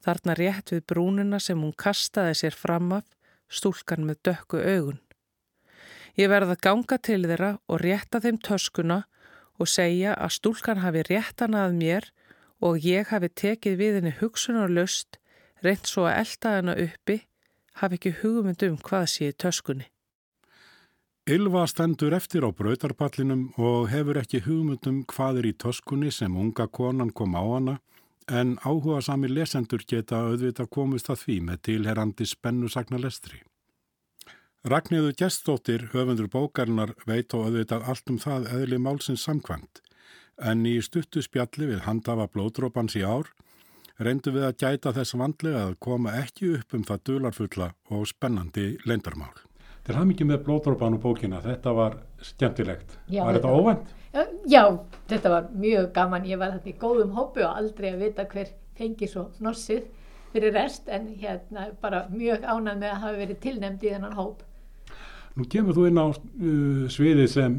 þarna 0.06 0.38
rétt 0.38 0.72
við 0.72 0.86
brúnina 0.88 1.42
sem 1.42 1.60
hún 1.62 1.74
kastaði 1.74 2.38
sér 2.38 2.56
fram 2.56 2.94
af, 3.00 3.10
stúlkan 3.50 4.06
með 4.06 4.22
dökku 4.30 4.62
augun. 4.62 5.02
Ég 6.18 6.32
verða 6.32 6.56
að 6.56 6.64
ganga 6.66 6.98
til 6.98 7.22
þeirra 7.30 7.52
og 7.70 7.82
rétta 7.84 8.22
þeim 8.24 8.40
töskuna 8.42 9.04
og 9.62 9.70
segja 9.70 10.16
að 10.18 10.34
stúlkan 10.38 10.82
hafi 10.82 11.04
réttan 11.06 11.58
að 11.58 11.76
mér 11.78 12.08
og 12.66 12.82
ég 12.82 13.12
hafi 13.12 13.30
tekið 13.30 13.76
við 13.78 13.98
henni 14.00 14.14
hugsunarlöst, 14.18 15.20
reynd 15.62 15.86
svo 15.86 16.08
að 16.10 16.18
elda 16.24 16.54
henni 16.56 16.76
uppi, 16.88 17.20
hafi 17.82 18.00
ekki 18.00 18.16
hugmynd 18.24 18.66
um 18.66 18.80
hvað 18.82 19.06
sé 19.14 19.30
töskunni. 19.34 19.86
Ylva 21.28 21.66
stendur 21.68 22.16
eftir 22.16 22.46
á 22.48 22.50
brautarpallinum 22.56 23.50
og 23.60 23.90
hefur 23.92 24.18
ekki 24.22 24.42
hugmyndum 24.46 25.02
hvað 25.12 25.42
er 25.42 25.50
í 25.50 25.58
töskunni 25.60 26.10
sem 26.16 26.34
unga 26.34 26.70
konan 26.72 27.12
kom 27.12 27.36
á 27.36 27.44
hana 27.44 27.76
en 28.28 28.56
áhuga 28.64 29.02
sami 29.04 29.30
lesendur 29.30 29.84
geta 29.88 30.24
auðvita 30.24 30.66
komist 30.72 31.12
að 31.12 31.22
því 31.26 31.38
með 31.50 31.62
tilherrandi 31.68 32.26
spennusagna 32.26 33.02
lestri. 33.04 33.44
Ragnhildur 34.66 35.14
Gjestóttir, 35.14 35.90
höfundur 35.94 36.28
bókarinnar, 36.34 36.96
veit 37.06 37.34
og 37.38 37.46
auðvitað 37.46 37.84
allt 37.88 38.10
um 38.10 38.18
það 38.20 38.48
eðli 38.56 38.80
málsins 38.82 39.22
samkvæmt, 39.28 39.84
en 40.42 40.66
í 40.66 40.80
stuttu 40.82 41.22
spjalli 41.22 41.70
við 41.70 41.84
handafa 41.86 42.26
blóðdrópans 42.34 42.98
í 42.98 43.04
ár 43.06 43.30
reyndu 44.02 44.34
við 44.34 44.48
að 44.48 44.58
gæta 44.64 44.94
þess 44.98 45.18
vandlega 45.18 45.62
að 45.68 45.78
koma 45.86 46.16
ekki 46.20 46.50
upp 46.58 46.74
um 46.74 46.84
það 46.90 47.04
dularfulla 47.10 47.70
og 47.94 48.10
spennandi 48.10 48.66
leindarmál. 48.90 49.34
Til 49.86 49.96
haf 49.96 50.10
mikið 50.10 50.32
með 50.34 50.44
blóðdrópan 50.50 50.98
og 50.98 51.04
bókina, 51.06 51.40
þetta 51.46 51.74
var 51.78 52.00
skemmtilegt. 52.20 52.98
Já, 53.08 53.24
var 53.24 53.38
þetta, 53.38 53.54
þetta 53.54 53.62
óvænt? 53.62 53.94
Já, 54.50 54.64
þetta 55.08 55.32
var 55.32 55.48
mjög 55.54 55.92
gaman. 55.96 56.28
Ég 56.28 56.42
var 56.42 56.58
þetta 56.58 56.74
í 56.74 56.78
góðum 56.82 57.14
hópu 57.16 57.46
og 57.46 57.62
aldrei 57.62 57.92
að 57.94 58.04
vita 58.04 58.26
hver 58.34 58.52
fengi 58.78 59.08
svo 59.10 59.30
norsið 59.40 59.86
fyrir 60.34 60.54
rest 60.56 60.90
en 60.90 61.08
hérna 61.20 61.70
bara 61.82 62.06
mjög 62.12 62.46
ánað 62.46 62.82
með 62.82 62.92
að 62.92 63.02
hafa 63.04 63.20
verið 63.22 63.42
tilnemd 63.46 63.84
í 63.84 63.94
þennan 63.94 64.18
hóp. 64.18 64.44
Nú 65.38 65.46
kemur 65.54 65.78
þú 65.78 65.86
inn 65.90 66.02
á 66.02 66.08
uh, 66.10 66.88
sviði 66.90 67.28
sem 67.30 67.58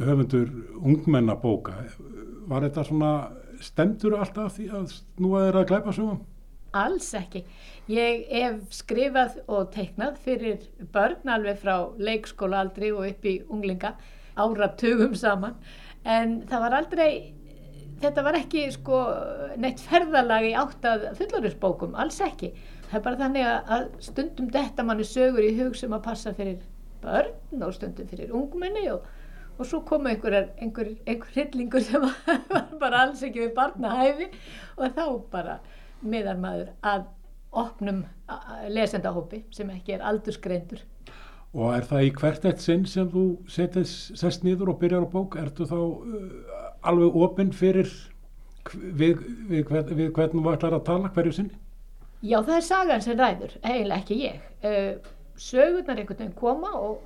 höfundur 0.00 0.50
ungmennabóka. 0.82 1.78
Var 2.50 2.66
þetta 2.68 2.84
svona 2.84 3.12
stemtur 3.64 4.18
alltaf 4.18 4.58
því 4.58 4.68
að 4.76 4.96
nú 5.22 5.34
að 5.34 5.44
það 5.44 5.50
er 5.50 5.60
að 5.60 5.68
glæpa 5.70 5.94
svo? 5.96 6.16
Alls 6.74 7.12
ekki. 7.14 7.44
Ég 7.88 8.26
hef 8.34 8.74
skrifað 8.74 9.38
og 9.46 9.70
teiknað 9.74 10.18
fyrir 10.24 10.66
börn 10.92 11.30
alveg 11.30 11.60
frá 11.62 11.76
leikskóla 12.00 12.64
aldrei 12.64 12.90
og 12.90 13.06
upp 13.06 13.28
í 13.30 13.38
unglinga 13.46 13.94
áratugum 14.34 15.14
saman 15.14 15.54
en 16.04 16.40
það 16.48 16.64
var 16.66 16.76
aldrei 16.80 17.10
þetta 18.04 18.24
var 18.26 18.38
ekki 18.38 18.68
sko 18.74 19.00
neitt 19.60 19.82
ferðalag 19.82 20.46
í 20.48 20.54
áttað 20.58 21.08
fullorðisbókum, 21.18 21.96
alls 22.00 22.20
ekki. 22.24 22.52
Það 22.90 22.98
er 22.98 23.04
bara 23.08 23.20
þannig 23.22 23.50
að 23.50 23.84
stundum 24.04 24.48
detta 24.54 24.86
manni 24.86 25.06
sögur 25.08 25.44
í 25.46 25.54
hug 25.58 25.76
sem 25.78 25.94
að 25.96 26.04
passa 26.06 26.34
fyrir 26.36 26.62
börn 27.04 27.64
og 27.64 27.74
stundum 27.76 28.08
fyrir 28.08 28.32
ungmenni 28.36 28.86
og, 28.92 29.04
og 29.58 29.68
svo 29.68 29.82
kom 29.88 30.08
einhver, 30.10 30.50
einhver, 30.60 30.94
einhver 31.06 31.34
hryllingur 31.34 31.84
sem 31.84 32.04
var 32.54 32.70
bara 32.80 33.04
alls 33.06 33.24
ekki 33.26 33.46
við 33.46 33.54
barnahæfi 33.58 34.30
og 34.78 34.96
þá 34.96 35.04
bara 35.32 35.58
miðar 36.04 36.40
maður 36.40 36.72
að 36.84 37.06
opnum 37.54 38.02
lesendahópi 38.72 39.44
sem 39.54 39.70
ekki 39.74 39.96
er 39.96 40.04
aldursgreindur. 40.08 40.82
Og 41.54 41.70
er 41.70 41.84
það 41.86 42.08
í 42.08 42.14
hvert 42.18 42.46
eitt 42.50 42.62
sinn 42.64 42.82
sem 42.90 43.06
þú 43.12 43.24
setjast 43.46 44.42
nýður 44.42 44.72
og 44.72 44.80
byrjar 44.80 45.06
á 45.06 45.08
bók, 45.12 45.36
ertu 45.38 45.68
þá 45.70 45.76
uh, 45.78 46.53
alveg 46.90 47.18
opinn 47.26 47.52
fyrir 47.56 47.90
við, 48.72 49.20
við, 49.48 49.68
við, 49.68 50.08
hvernig 50.16 50.44
þú 50.44 50.54
ætlar 50.54 50.78
að 50.78 50.86
tala 50.88 51.12
hverju 51.14 51.34
sinni? 51.38 51.60
Já, 52.24 52.38
það 52.40 52.56
er 52.56 52.64
sagan 52.64 53.04
sem 53.04 53.18
ræður, 53.18 53.56
eiginlega 53.60 54.00
ekki 54.00 54.20
ég. 54.22 54.44
Uh, 54.64 55.10
sögurnar 55.36 55.98
einhvern 56.00 56.22
veginn 56.22 56.38
koma 56.38 56.70
og 56.78 57.02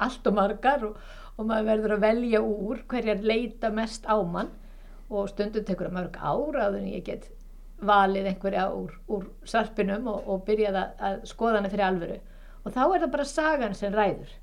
allt 0.00 0.26
og 0.26 0.34
margar 0.34 0.86
og, 0.88 0.96
og 1.36 1.46
maður 1.46 1.68
verður 1.68 1.94
að 1.96 2.06
velja 2.06 2.40
úr 2.42 2.80
hverjar 2.90 3.22
leita 3.22 3.70
mest 3.74 4.08
á 4.08 4.16
mann 4.24 4.50
og 5.10 5.28
stundum 5.30 5.66
tekur 5.66 5.90
það 5.90 5.96
mörg 5.98 6.18
ára 6.18 6.66
að 6.68 6.80
ég 6.88 7.04
get 7.06 7.28
valið 7.84 8.28
einhverja 8.30 8.66
úr, 8.76 8.92
úr 9.08 9.26
sarpinum 9.48 10.08
og, 10.10 10.26
og 10.28 10.44
byrjað 10.48 10.78
að, 10.80 10.90
að 11.08 11.22
skoða 11.30 11.60
hana 11.60 11.72
fyrir 11.72 11.86
alvöru 11.86 12.18
og 12.64 12.74
þá 12.74 12.82
er 12.84 13.02
það 13.04 13.12
bara 13.14 13.28
sagan 13.28 13.76
sem 13.76 13.94
ræður 13.94 14.34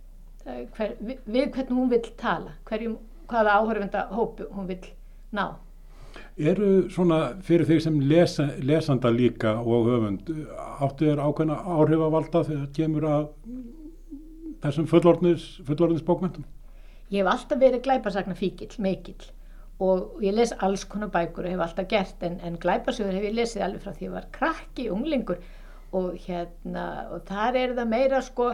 hver, 0.45 0.95
við, 0.99 1.19
við 1.25 1.51
hvernig 1.53 1.75
hún 1.75 1.91
vil 1.91 2.01
tala 2.19 2.55
hverjum, 2.69 2.97
hvaða 3.29 3.57
áhörfenda 3.61 4.07
hópu 4.11 4.49
hún 4.51 4.67
vil 4.69 4.83
ná 5.31 5.47
eru 6.37 6.89
svona 6.93 7.19
fyrir 7.45 7.65
þeir 7.67 7.81
sem 7.83 7.97
lesa, 8.09 8.47
lesanda 8.61 9.09
líka 9.13 9.55
og 9.61 9.89
höfund 9.89 10.29
áttu 10.85 11.07
þér 11.07 11.23
ákveðna 11.25 11.57
áhrifavalda 11.77 12.43
þegar 12.47 12.67
kemur 12.77 13.07
að 13.09 13.25
þessum 14.63 14.87
fullorðnis, 14.89 15.47
fullorðnis 15.65 16.05
bókmyndum? 16.05 16.45
Ég 17.13 17.23
hef 17.23 17.31
alltaf 17.31 17.59
verið 17.61 17.83
glæparsakna 17.85 18.35
fíkil, 18.37 18.69
meikil 18.83 19.17
og 19.83 20.23
ég 20.25 20.33
les 20.33 20.53
alls 20.65 20.85
konar 20.89 21.11
bækur 21.13 21.45
og 21.45 21.53
hef 21.53 21.65
alltaf 21.67 21.89
gert 21.89 22.23
en, 22.25 22.39
en 22.41 22.57
glæpasögur 22.61 23.13
hef 23.13 23.27
ég 23.29 23.37
lesið 23.37 23.65
alveg 23.65 23.83
frá 23.83 23.93
því 23.93 23.99
að 23.99 24.07
ég 24.07 24.15
var 24.15 24.31
krakki, 24.33 24.87
unglingur 24.93 25.43
og 25.97 26.17
hérna 26.25 26.87
og 27.13 27.21
þar 27.29 27.59
er 27.61 27.75
það 27.77 27.93
meira 27.93 28.21
sko 28.25 28.51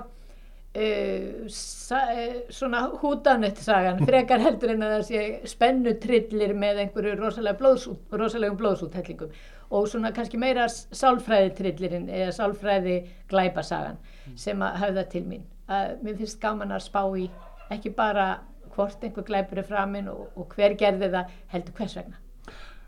uh, 0.76 1.46
uh, 1.46 2.38
svona 2.50 2.84
húdanett 3.02 3.62
sagan, 3.64 4.04
frekar 4.10 4.44
heldur 4.44 4.76
en 4.76 4.86
að 4.88 4.96
það 4.98 5.08
sé 5.10 5.52
spennutrillir 5.54 6.56
með 6.58 6.86
einhverju 6.86 7.18
rosalega 7.20 7.60
blóðsút, 7.62 8.06
rosalegum 8.12 8.60
blóðsúthellingum 8.62 9.34
og 9.74 9.88
svona 9.90 10.12
kannski 10.14 10.38
meira 10.38 10.68
sálfræðitrillirinn 10.70 12.10
eða 12.12 12.34
sálfræði 12.36 13.00
glæpasagan 13.32 13.98
sem 14.40 14.62
að 14.62 14.80
hafa 14.82 14.98
það 15.00 15.12
til 15.16 15.24
mín 15.28 15.46
að 15.72 15.94
mér 16.04 16.18
finnst 16.20 16.42
gaman 16.42 16.74
að 16.76 16.86
spá 16.88 17.02
í 17.18 17.30
ekki 17.74 17.94
bara 17.96 18.28
hvort 18.74 19.04
einhver 19.06 19.26
glæpur 19.28 19.62
er 19.62 19.68
framinn 19.68 20.10
og, 20.12 20.28
og 20.36 20.54
hver 20.56 20.76
gerði 20.78 21.10
það 21.14 21.32
heldur 21.54 21.78
hvers 21.78 21.96
vegna. 22.00 22.20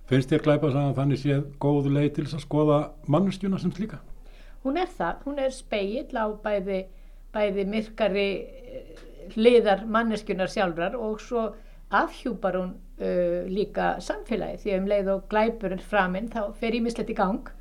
Finnst 0.09 0.29
þér 0.29 0.43
glæpasagan 0.45 0.97
þannig 0.97 1.21
séð 1.21 1.45
góðu 1.61 1.93
leið 1.95 2.11
til 2.17 2.27
að 2.27 2.43
skoða 2.43 2.79
mannustjuna 3.09 3.61
sem 3.61 3.73
slíka? 3.73 4.01
Hún 4.65 4.77
er 4.81 4.89
það, 4.89 5.23
hún 5.25 5.41
er 5.41 5.53
speill 5.53 6.17
á 6.17 6.25
bæði, 6.41 6.83
bæði 7.35 7.67
myrkari 7.69 8.29
eh, 8.39 9.03
hliðar 9.35 9.85
manneskjunar 9.91 10.51
sjálfrar 10.51 10.97
og 10.97 11.21
svo 11.23 11.49
afhjúpar 11.95 12.57
hún 12.57 12.71
uh, 12.75 13.45
líka 13.47 13.95
samfélagi 14.01 14.57
því 14.63 14.71
að 14.73 14.79
um 14.79 14.87
leið 14.89 15.11
og 15.13 15.27
glæpur 15.31 15.75
er 15.75 15.83
framinn 15.91 16.31
þá 16.33 16.41
fer 16.59 16.75
ímislegt 16.77 17.11
í 17.13 17.17
gang 17.17 17.51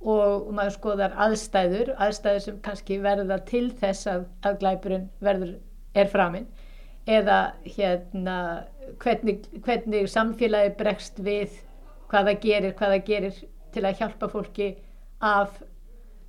og 0.00 0.48
maður 0.54 0.76
skoðar 0.76 1.16
aðstæður, 1.26 1.92
aðstæður 2.02 2.42
sem 2.44 2.58
kannski 2.64 2.98
verða 3.04 3.38
til 3.48 3.68
þess 3.80 4.08
að, 4.10 4.26
að 4.46 4.58
glæpurinn 4.62 5.06
verður 5.24 5.54
er 5.96 6.10
framinn 6.12 6.48
eða 7.06 7.38
hérna 7.64 8.36
hvernig, 9.02 9.46
hvernig 9.64 10.10
samfélagi 10.10 10.74
bregst 10.78 11.20
við 11.22 11.54
hvaða 12.10 12.36
gerir, 12.42 12.74
hvaða 12.78 13.00
gerir 13.06 13.40
til 13.74 13.84
að 13.84 14.02
hjálpa 14.02 14.28
fólki 14.30 14.68
af 15.24 15.60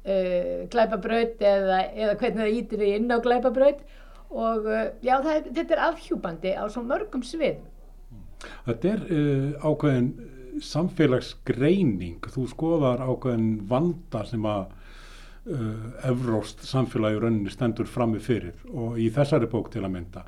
uh, 0.07 0.65
glæpabraut 0.73 1.43
eða, 1.43 1.81
eða 1.93 2.17
hvernig 2.19 2.41
það 2.41 2.59
ítir 2.61 2.83
því 2.83 2.91
inn 2.97 3.13
á 3.13 3.17
glæpabraut. 3.23 3.83
Og 4.27 4.67
uh, 4.67 4.85
já 5.05 5.17
það, 5.23 5.51
þetta 5.53 5.75
er 5.75 5.83
afhjúbandi 5.91 6.55
á 6.57 6.63
svo 6.71 6.83
mörgum 6.87 7.23
svið 7.23 7.61
Þetta 8.67 8.89
er 8.91 9.05
uh, 9.09 9.65
ákveðin 9.65 10.09
samfélagsgreining. 10.63 12.19
Þú 12.33 12.45
skoðar 12.51 13.03
ákveðin 13.05 13.49
vanda 13.69 14.23
sem 14.29 14.45
að 14.49 14.67
uh, 15.53 15.89
evróst 16.09 16.65
samfélagi 16.67 17.21
rauninni 17.21 17.53
stendur 17.53 17.89
frammi 17.89 18.21
fyrir 18.23 18.55
og 18.73 18.97
í 19.01 19.09
þessari 19.13 19.49
bók 19.51 19.71
til 19.73 19.85
að 19.85 19.93
mynda. 19.97 20.25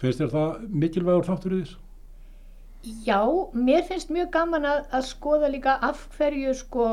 Finnst 0.00 0.22
þér 0.22 0.34
það 0.34 0.68
mikilvægur 0.84 1.28
þáttur 1.30 1.56
í 1.56 1.62
þess? 1.62 1.80
Já, 3.06 3.20
mér 3.56 3.84
finnst 3.88 4.10
mjög 4.12 4.30
gaman 4.34 4.66
að, 4.68 4.84
að 4.92 5.06
skoða 5.08 5.48
líka 5.54 5.78
af 5.80 6.02
hverju 6.18 6.52
sko 6.58 6.88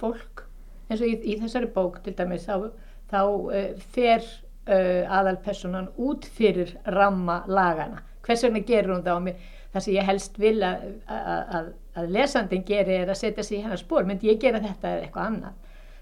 fólk 0.00 0.44
eins 0.90 1.00
og 1.00 1.08
í, 1.08 1.16
í 1.32 1.38
þessari 1.40 1.70
bók 1.74 2.00
til 2.04 2.14
dæmis 2.18 2.46
þá, 2.48 2.68
þá 3.10 3.20
uh, 3.22 3.64
fer 3.94 4.20
uh, 4.24 5.06
aðalpersonan 5.20 5.90
út 6.02 6.28
fyrir 6.36 6.76
ramma 6.90 7.44
lagana 7.48 8.04
hvers 8.26 8.44
vegna 8.44 8.62
gerur 8.66 8.96
hún 8.96 9.06
það 9.06 9.18
á 9.18 9.22
mig? 9.24 9.48
Það 9.70 9.84
sem 9.84 9.94
ég 9.94 10.06
helst 10.08 10.38
vil 10.42 10.58
að, 10.66 10.86
að, 11.06 11.66
að 11.98 12.12
lesandin 12.16 12.66
gerir 12.66 13.04
er 13.04 13.12
að 13.12 13.20
setja 13.20 13.44
sig 13.46 13.60
í 13.60 13.64
hennar 13.64 13.80
spór 13.80 14.06
myndi 14.06 14.30
ég 14.30 14.40
gera 14.42 14.62
þetta 14.62 14.94
eða 14.94 15.06
eitthvað 15.06 15.28
annað? 15.30 15.58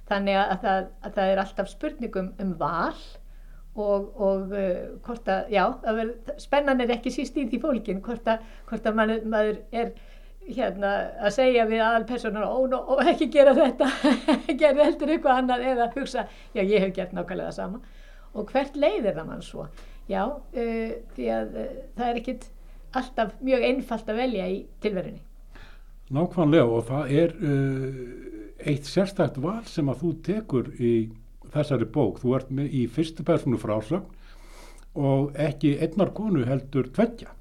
Þannig 0.09 0.39
að 0.41 0.53
það, 0.63 0.85
að 1.05 1.17
það 1.19 1.33
er 1.33 1.41
alltaf 1.43 1.73
spurningum 1.73 2.31
um 2.41 2.55
val 2.61 3.03
og, 3.79 4.07
og 4.17 4.55
uh, 4.57 4.79
hvort 5.05 5.29
að, 5.29 5.53
já, 5.53 5.65
spennan 6.41 6.81
er 6.81 6.95
ekki 6.97 7.13
síst 7.13 7.37
í 7.37 7.45
því 7.51 7.61
fólkin 7.63 8.01
hvort 8.05 8.31
að, 8.33 8.47
hvort 8.71 8.89
að 8.89 8.99
maður, 9.03 9.27
maður 9.37 9.61
er 9.83 9.93
hérna 10.57 10.93
að 11.21 11.35
segja 11.37 11.67
við 11.69 11.85
aðalpersonar 11.85 12.49
ó, 12.49 12.57
ó, 12.65 12.95
ekki 13.13 13.31
gera 13.35 13.55
þetta 13.57 13.91
gera 14.63 14.89
heldur 14.89 15.15
eitthvað 15.15 15.43
annað 15.43 15.65
eða 15.73 15.89
hugsa 15.97 16.27
já, 16.55 16.63
ég 16.63 16.83
hef 16.83 16.95
gert 16.97 17.15
nákvæmlega 17.17 17.53
það 17.53 17.59
sama 17.61 17.81
og 18.35 18.53
hvert 18.53 18.77
leiðir 18.77 19.17
það 19.17 19.31
mann 19.31 19.45
svo 19.45 19.69
já, 20.09 20.23
uh, 20.25 20.91
því 21.17 21.31
að 21.37 21.57
uh, 21.63 21.73
það 21.99 22.11
er 22.11 22.21
ekkit 22.23 22.51
alltaf 22.99 23.35
mjög 23.45 23.71
einfalt 23.73 24.13
að 24.13 24.23
velja 24.25 24.51
í 24.53 24.61
tilverunni 24.83 25.25
Nákvæmlega 26.09 26.65
og 26.73 26.87
það 26.89 27.11
er 27.21 27.33
uh, 27.45 27.97
eitt 28.65 28.89
sérstækt 28.89 29.37
val 29.45 29.61
sem 29.69 29.89
að 29.93 30.01
þú 30.03 30.13
tekur 30.25 30.71
í 30.81 30.93
þessari 31.53 31.89
bók. 31.93 32.23
Þú 32.23 32.35
ert 32.39 32.53
með 32.55 32.77
í 32.81 32.87
fyrstu 32.93 33.25
personu 33.27 33.61
frásögn 33.61 34.07
og 34.99 35.37
ekki 35.39 35.77
einnar 35.85 36.15
konu 36.17 36.47
heldur 36.49 36.89
tveggja. 36.95 37.35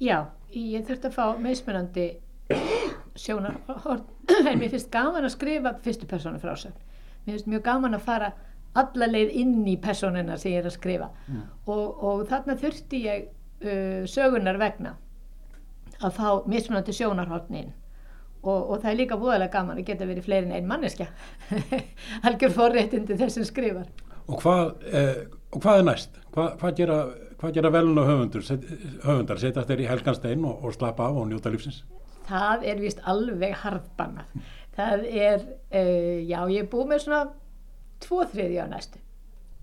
Já, 0.00 0.32
ég 0.56 0.86
þurfti 0.88 1.10
að 1.10 1.16
fá 1.18 1.24
meðsmennandi 1.44 2.06
sjónar 3.20 3.58
en 4.50 4.58
mér 4.58 4.70
finnst 4.72 4.90
gaman 4.92 5.26
að 5.26 5.34
skrifa 5.36 5.74
fyrstu 5.84 6.08
personu 6.10 6.40
frásögn. 6.42 6.76
Mér 7.24 7.36
finnst 7.36 7.50
mjög 7.50 7.66
gaman 7.66 7.98
að 7.98 8.06
fara 8.06 8.32
alla 8.78 9.08
leið 9.10 9.34
inn 9.42 9.66
í 9.66 9.76
personina 9.82 10.38
sem 10.38 10.54
ég 10.54 10.62
er 10.62 10.70
að 10.70 10.76
skrifa 10.76 11.10
mm. 11.26 11.42
og, 11.66 12.02
og 12.06 12.26
þarna 12.30 12.54
þurfti 12.60 13.02
ég 13.02 13.24
uh, 13.26 14.02
sögunar 14.06 14.60
vegna 14.60 14.94
að 16.00 16.14
fá 16.16 16.28
mismunandi 16.48 16.94
sjónarhóttnin 16.94 17.72
og, 18.40 18.60
og 18.60 18.76
það 18.78 18.92
er 18.92 19.00
líka 19.00 19.18
búðalega 19.20 19.52
gaman 19.56 19.80
að 19.82 19.90
geta 19.90 20.06
verið 20.08 20.28
fleirin 20.28 20.54
einn 20.54 20.70
manneskja 20.70 21.08
algjör 22.30 22.54
forréttindi 22.54 23.18
þessum 23.18 23.48
skrifar 23.48 23.90
Og 24.30 24.38
hvað, 24.38 24.68
eh, 24.94 25.22
og 25.50 25.62
hvað 25.64 25.80
er 25.80 25.86
næst? 25.88 26.18
Hvað, 26.34 26.50
hvað 26.60 26.76
gera, 26.78 26.98
gera 27.56 27.72
velun 27.74 27.98
og 27.98 28.10
höfundar 28.10 29.40
setja 29.42 29.64
þeir 29.66 29.82
í 29.82 29.88
helganstein 29.90 30.44
og, 30.46 30.60
og 30.62 30.76
slappa 30.76 31.08
af 31.08 31.18
og 31.18 31.26
njóta 31.30 31.50
lífsins? 31.50 31.80
Það 32.28 32.66
er 32.70 32.82
vist 32.82 33.00
alveg 33.08 33.54
harfbannað 33.62 34.40
það 34.80 35.06
er, 35.08 35.44
uh, 35.74 36.16
já 36.28 36.40
ég 36.50 36.64
er 36.64 36.70
búið 36.70 36.92
með 36.92 37.04
svona 37.04 37.24
tvo 38.04 38.22
þriði 38.30 38.62
á 38.64 38.66
næstu. 38.70 39.02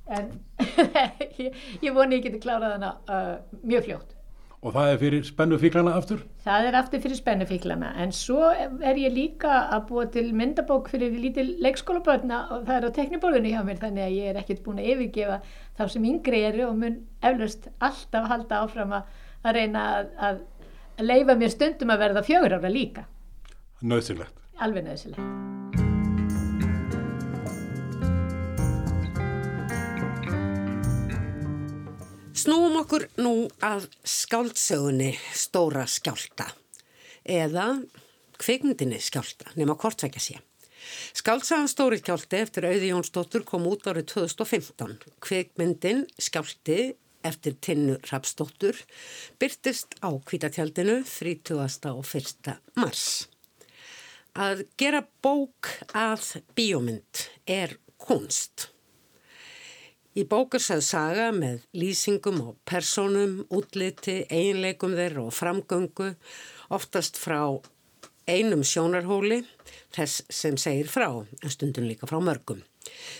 En 0.08 0.30
ég, 1.41 1.58
ég 1.84 1.96
voni 1.96 2.20
ég 2.20 2.28
geti 2.28 2.43
klárað 2.43 2.78
hana 2.78 2.93
uh, 3.08 3.34
mjög 3.63 3.89
fljótt. 3.89 4.13
Og 4.65 4.74
það 4.74 4.89
er 4.89 5.00
fyrir 5.00 5.26
spennufíklana 5.28 5.91
aftur? 5.93 6.24
Það 6.41 6.67
er 6.67 6.76
aftur 6.80 7.02
fyrir 7.04 7.20
spennufíklana 7.20 7.91
en 8.02 8.13
svo 8.15 8.48
er 8.50 8.98
ég 8.98 9.13
líka 9.13 9.60
að 9.76 9.84
búa 9.91 10.06
til 10.12 10.32
myndabók 10.36 10.89
fyrir 10.89 11.13
lítil 11.13 11.46
leikskólaböðna 11.62 12.39
og 12.56 12.63
það 12.65 12.80
er 12.80 12.88
á 12.89 12.98
tekniborðinu 12.98 13.52
hjá 13.54 13.62
mér 13.67 13.84
þannig 13.84 14.08
að 14.08 14.15
ég 14.17 14.32
er 14.32 14.39
ekkert 14.41 14.63
búin 14.65 14.82
að 14.82 14.89
yfirgefa 14.96 15.38
þá 15.78 15.84
sem 15.93 16.10
yngri 16.10 16.41
eru 16.50 16.65
og 16.72 16.82
mun 16.82 16.98
eflust 17.30 17.70
alltaf 17.78 18.28
halda 18.32 18.63
áfram 18.63 18.98
að, 18.98 19.13
að 19.46 19.60
reyna 19.60 19.86
að, 20.00 20.10
að 20.26 20.41
leifa 21.06 21.36
mér 21.38 21.54
stundum 21.54 21.94
að 21.94 22.02
verða 22.06 22.24
fjögur 22.26 22.58
ára 22.58 22.72
líka. 22.72 23.06
Nauðsilegt. 23.82 24.34
Alveg 24.58 24.88
nauðsilegt. 24.88 25.22
Snúum 32.38 32.78
okkur 32.80 33.08
nú 33.20 33.48
að 33.66 33.90
skáldsögunni 34.08 35.12
Stóra 35.36 35.84
skjálta 35.90 36.46
eða 37.28 37.74
kvikmyndinni 38.40 39.02
skjálta 39.04 39.52
nema 39.58 39.76
kortveikja 39.76 40.22
sé. 40.22 40.38
Skáltsagan 41.18 41.68
Stóri 41.68 42.00
skjálti 42.00 42.40
eftir 42.40 42.68
Auði 42.70 42.94
Jónsdóttur 42.94 43.44
kom 43.44 43.66
út 43.68 43.90
árið 43.90 44.08
2015. 44.14 44.96
Kvikmyndin 45.26 46.06
skjálti 46.22 46.94
eftir 47.26 47.58
Tinnu 47.62 47.98
Rapsdóttur 48.12 48.78
byrtist 49.40 49.98
á 50.04 50.10
kvítatjaldinu 50.14 51.02
30. 51.08 51.92
og 51.92 52.06
1. 52.06 52.58
mars. 52.76 53.28
Að 54.38 54.68
gera 54.78 55.02
bók 55.26 55.72
að 55.98 56.44
bíómynd 56.58 57.28
er 57.50 57.78
kunst. 57.98 58.70
Í 60.18 60.24
bókarsað 60.26 60.82
saga 60.82 61.26
með 61.34 61.66
lýsingum 61.78 62.40
og 62.42 62.54
personum, 62.66 63.44
útliti, 63.54 64.24
einleikum 64.34 64.96
þeirra 64.98 65.28
og 65.28 65.36
framgöngu, 65.38 66.14
oftast 66.74 67.20
frá 67.22 67.42
einum 68.28 68.64
sjónarhóli, 68.66 69.44
þess 69.94 70.26
sem 70.34 70.58
segir 70.58 70.90
frá, 70.90 71.08
en 71.22 71.54
stundum 71.54 71.86
líka 71.86 72.10
frá 72.10 72.18
mörgum. 72.24 72.64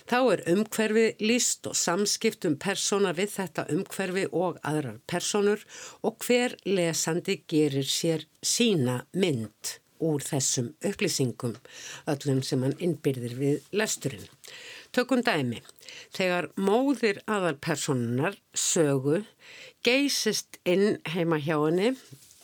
Þá 0.08 0.19
er 0.34 0.43
umhverfi, 0.53 1.08
list 1.23 1.67
og 1.69 1.75
samskiptum 1.77 2.56
persóna 2.62 3.13
við 3.17 3.34
þetta 3.38 3.67
umhverfi 3.73 4.27
og 4.32 4.62
aðrar 4.67 5.01
personur 5.10 5.65
og 6.03 6.21
hver 6.23 6.56
lesandi 6.67 7.41
gerir 7.47 7.88
sér 7.88 8.27
sína 8.41 9.01
mynd 9.13 9.77
úr 10.03 10.21
þessum 10.21 10.71
upplýsingum, 10.86 11.56
öllum 12.10 12.43
sem 12.45 12.63
hann 12.63 12.75
innbyrðir 12.84 13.34
við 13.39 13.71
lesturinn. 13.73 14.27
Tökum 14.95 15.23
dæmi. 15.25 15.63
Þegar 16.15 16.51
móðir 16.56 17.19
aðalpersonunar 17.25 18.38
sögu 18.53 19.23
geysist 19.86 20.62
inn 20.65 21.01
heima 21.13 21.41
hjá 21.41 21.58
henni 21.58 21.91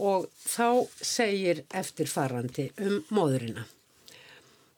og 0.02 0.28
þá 0.42 0.90
segir 1.00 1.64
eftirfarandi 1.74 2.72
um 2.82 3.00
móðurina. 3.14 3.66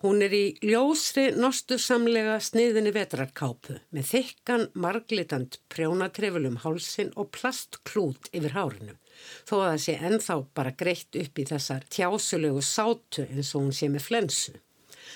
Hún 0.06 0.22
er 0.22 0.34
í 0.38 0.52
ljósri 0.62 1.32
nostursamlega 1.34 2.36
sniðinni 2.44 2.92
vetrarkápu 2.94 3.80
með 3.96 4.10
þykkan 4.12 4.66
marglitand 4.78 5.56
prjónatrefulum 5.74 6.60
hálsin 6.62 7.08
og 7.18 7.32
plastklút 7.34 8.28
yfir 8.30 8.54
hárinu. 8.54 8.94
þó 9.50 9.56
að 9.56 9.64
það 9.72 9.80
sé 9.86 9.96
ennþá 10.10 10.36
bara 10.60 10.74
greitt 10.82 11.18
upp 11.24 11.42
í 11.42 11.46
þessar 11.50 11.88
tjásulegu 11.96 12.62
sátu 12.62 13.26
eins 13.26 13.50
og 13.56 13.64
hún 13.64 13.74
sé 13.74 13.90
með 13.90 14.06
flensu. 14.06 14.54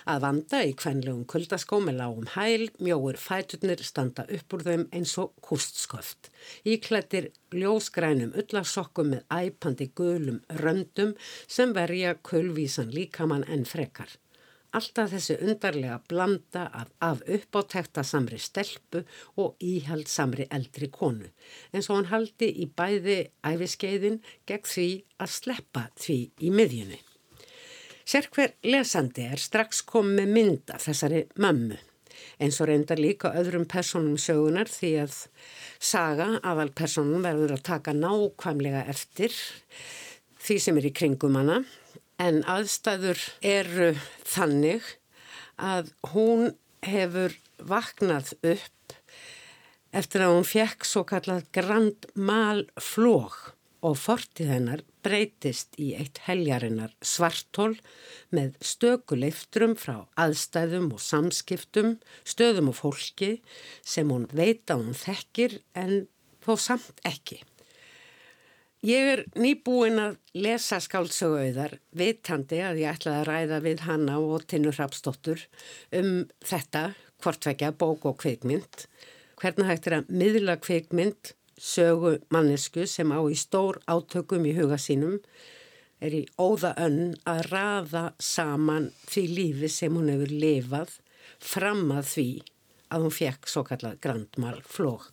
Að 0.10 0.24
vanda 0.24 0.62
í 0.66 0.72
kvenlegum 0.82 1.28
kuldaskó 1.34 1.78
með 1.86 2.00
lágum 2.00 2.32
hæl, 2.34 2.66
mjóur 2.82 3.20
fæturnir 3.22 3.84
standa 3.86 4.26
upp 4.40 4.56
úr 4.58 4.64
þeim 4.70 4.88
eins 4.90 5.14
og 5.22 5.36
kústsköft. 5.46 6.32
Íklættir 6.66 7.30
ljósgrænum 7.54 8.34
ullarsokkum 8.42 9.14
með 9.14 9.38
æpandi 9.44 9.92
gulum 9.94 10.42
röndum 10.64 11.14
sem 11.46 11.78
verja 11.78 12.16
kulvísan 12.32 12.90
líkamann 12.96 13.46
en 13.46 13.70
frekar. 13.70 14.18
Alltaf 14.78 15.10
þessi 15.16 15.36
undarlega 15.42 15.96
blanda 16.12 16.68
af, 16.78 16.90
af 17.02 17.22
uppáttekta 17.26 18.04
samri 18.06 18.38
stelpu 18.38 19.02
og 19.42 19.56
íhald 19.66 20.06
samri 20.08 20.46
eldri 20.54 20.92
konu. 20.94 21.26
En 21.74 21.82
svo 21.82 21.98
hann 21.98 22.12
haldi 22.12 22.52
í 22.62 22.68
bæði 22.70 23.20
æfiskeiðin 23.42 24.20
gegn 24.50 24.70
því 24.70 24.90
að 25.18 25.34
sleppa 25.34 25.88
því 25.98 26.20
í 26.46 26.54
miðjunni. 26.54 27.00
Sérkver 28.10 28.56
lesandi 28.66 29.26
er 29.30 29.42
strax 29.42 29.82
komið 29.90 30.20
með 30.22 30.32
mynda 30.38 30.78
þessari 30.82 31.26
mömmu. 31.42 31.78
En 32.38 32.54
svo 32.54 32.68
reyndar 32.70 33.02
líka 33.02 33.34
öðrum 33.38 33.66
personum 33.70 34.18
sögunar 34.22 34.70
því 34.70 34.94
að 35.02 35.18
saga 35.82 36.32
aðal 36.44 36.70
personum 36.78 37.26
verður 37.26 37.58
að 37.58 37.68
taka 37.70 37.94
nákvæmlega 37.98 38.86
eftir 38.92 39.34
því 40.40 40.58
sem 40.62 40.80
er 40.80 40.90
í 40.90 40.96
kringum 40.96 41.38
hana 41.40 41.64
en 42.20 42.42
aðstæður 42.52 43.22
eru 43.46 43.94
þannig 44.28 44.86
að 45.60 45.94
hún 46.14 46.52
hefur 46.86 47.36
vaknað 47.60 48.34
upp 48.40 48.96
eftir 49.96 50.24
að 50.26 50.36
hún 50.36 50.48
fekk 50.48 50.86
svo 50.86 51.06
kallað 51.08 51.48
grand 51.56 52.10
mal 52.16 52.68
flóg 52.80 53.36
og 53.86 53.96
fortið 53.96 54.52
hennar 54.52 54.84
breytist 55.06 55.78
í 55.80 55.94
eitt 55.96 56.20
heljarinnar 56.26 56.92
svartól 57.00 57.72
með 58.36 58.58
stökuleiftrum 58.72 59.78
frá 59.80 60.04
aðstæðum 60.20 60.92
og 60.96 61.04
samskiptum, 61.04 61.96
stöðum 62.28 62.74
og 62.74 62.80
fólki 62.82 63.38
sem 63.80 64.12
hún 64.12 64.28
veit 64.36 64.68
að 64.68 64.84
hún 64.84 65.00
þekkir 65.00 65.62
en 65.80 65.96
þó 66.44 66.54
samt 66.60 67.00
ekki. 67.08 67.40
Ég 68.80 69.10
er 69.12 69.22
nýbúin 69.36 70.00
að 70.00 70.14
lesa 70.40 70.78
skáldsöguauðar 70.80 71.74
vitandi 72.00 72.62
að 72.64 72.78
ég 72.80 72.94
ætlaði 72.96 73.18
að 73.20 73.26
ræða 73.28 73.58
við 73.66 73.82
hanna 73.84 74.14
og 74.24 74.46
Tinnur 74.48 74.78
Rapsdóttur 74.80 75.42
um 76.00 76.22
þetta, 76.48 76.94
hvortvekja, 77.20 77.74
bók 77.76 78.08
og 78.08 78.16
kveikmynd. 78.22 78.86
Hvernig 79.44 79.68
hægt 79.68 79.90
er 79.90 79.98
að 79.98 80.14
miðla 80.22 80.56
kveikmynd, 80.64 81.34
sögu 81.60 82.14
mannesku 82.32 82.88
sem 82.88 83.12
á 83.12 83.20
í 83.28 83.36
stór 83.36 83.82
átökum 83.84 84.48
í 84.48 84.56
huga 84.56 84.80
sínum, 84.80 85.20
er 86.00 86.16
í 86.16 86.24
óða 86.40 86.72
önn 86.80 87.18
að 87.28 87.44
raða 87.52 88.06
saman 88.16 88.94
því 89.12 89.26
lífi 89.34 89.74
sem 89.76 90.00
hún 90.00 90.08
hefur 90.14 90.32
lifað 90.32 90.96
fram 91.44 91.92
að 91.92 92.14
því 92.14 92.30
að 92.96 93.04
hún 93.04 93.18
fekk 93.20 93.52
svo 93.52 93.68
kallað 93.68 94.00
grandmal 94.08 94.56
flók. 94.64 95.12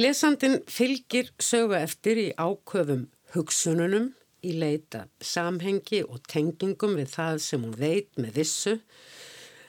Lesandin 0.00 0.62
fylgir 0.72 1.26
sögu 1.36 1.74
eftir 1.76 2.16
í 2.16 2.28
áköfum 2.40 3.02
hugsununum 3.34 4.06
í 4.40 4.54
leita 4.56 5.02
samhengi 5.20 6.00
og 6.06 6.22
tengingum 6.32 6.96
við 6.96 7.10
það 7.12 7.40
sem 7.44 7.66
hún 7.66 7.76
veit 7.76 8.08
með 8.16 8.38
vissu 8.40 8.74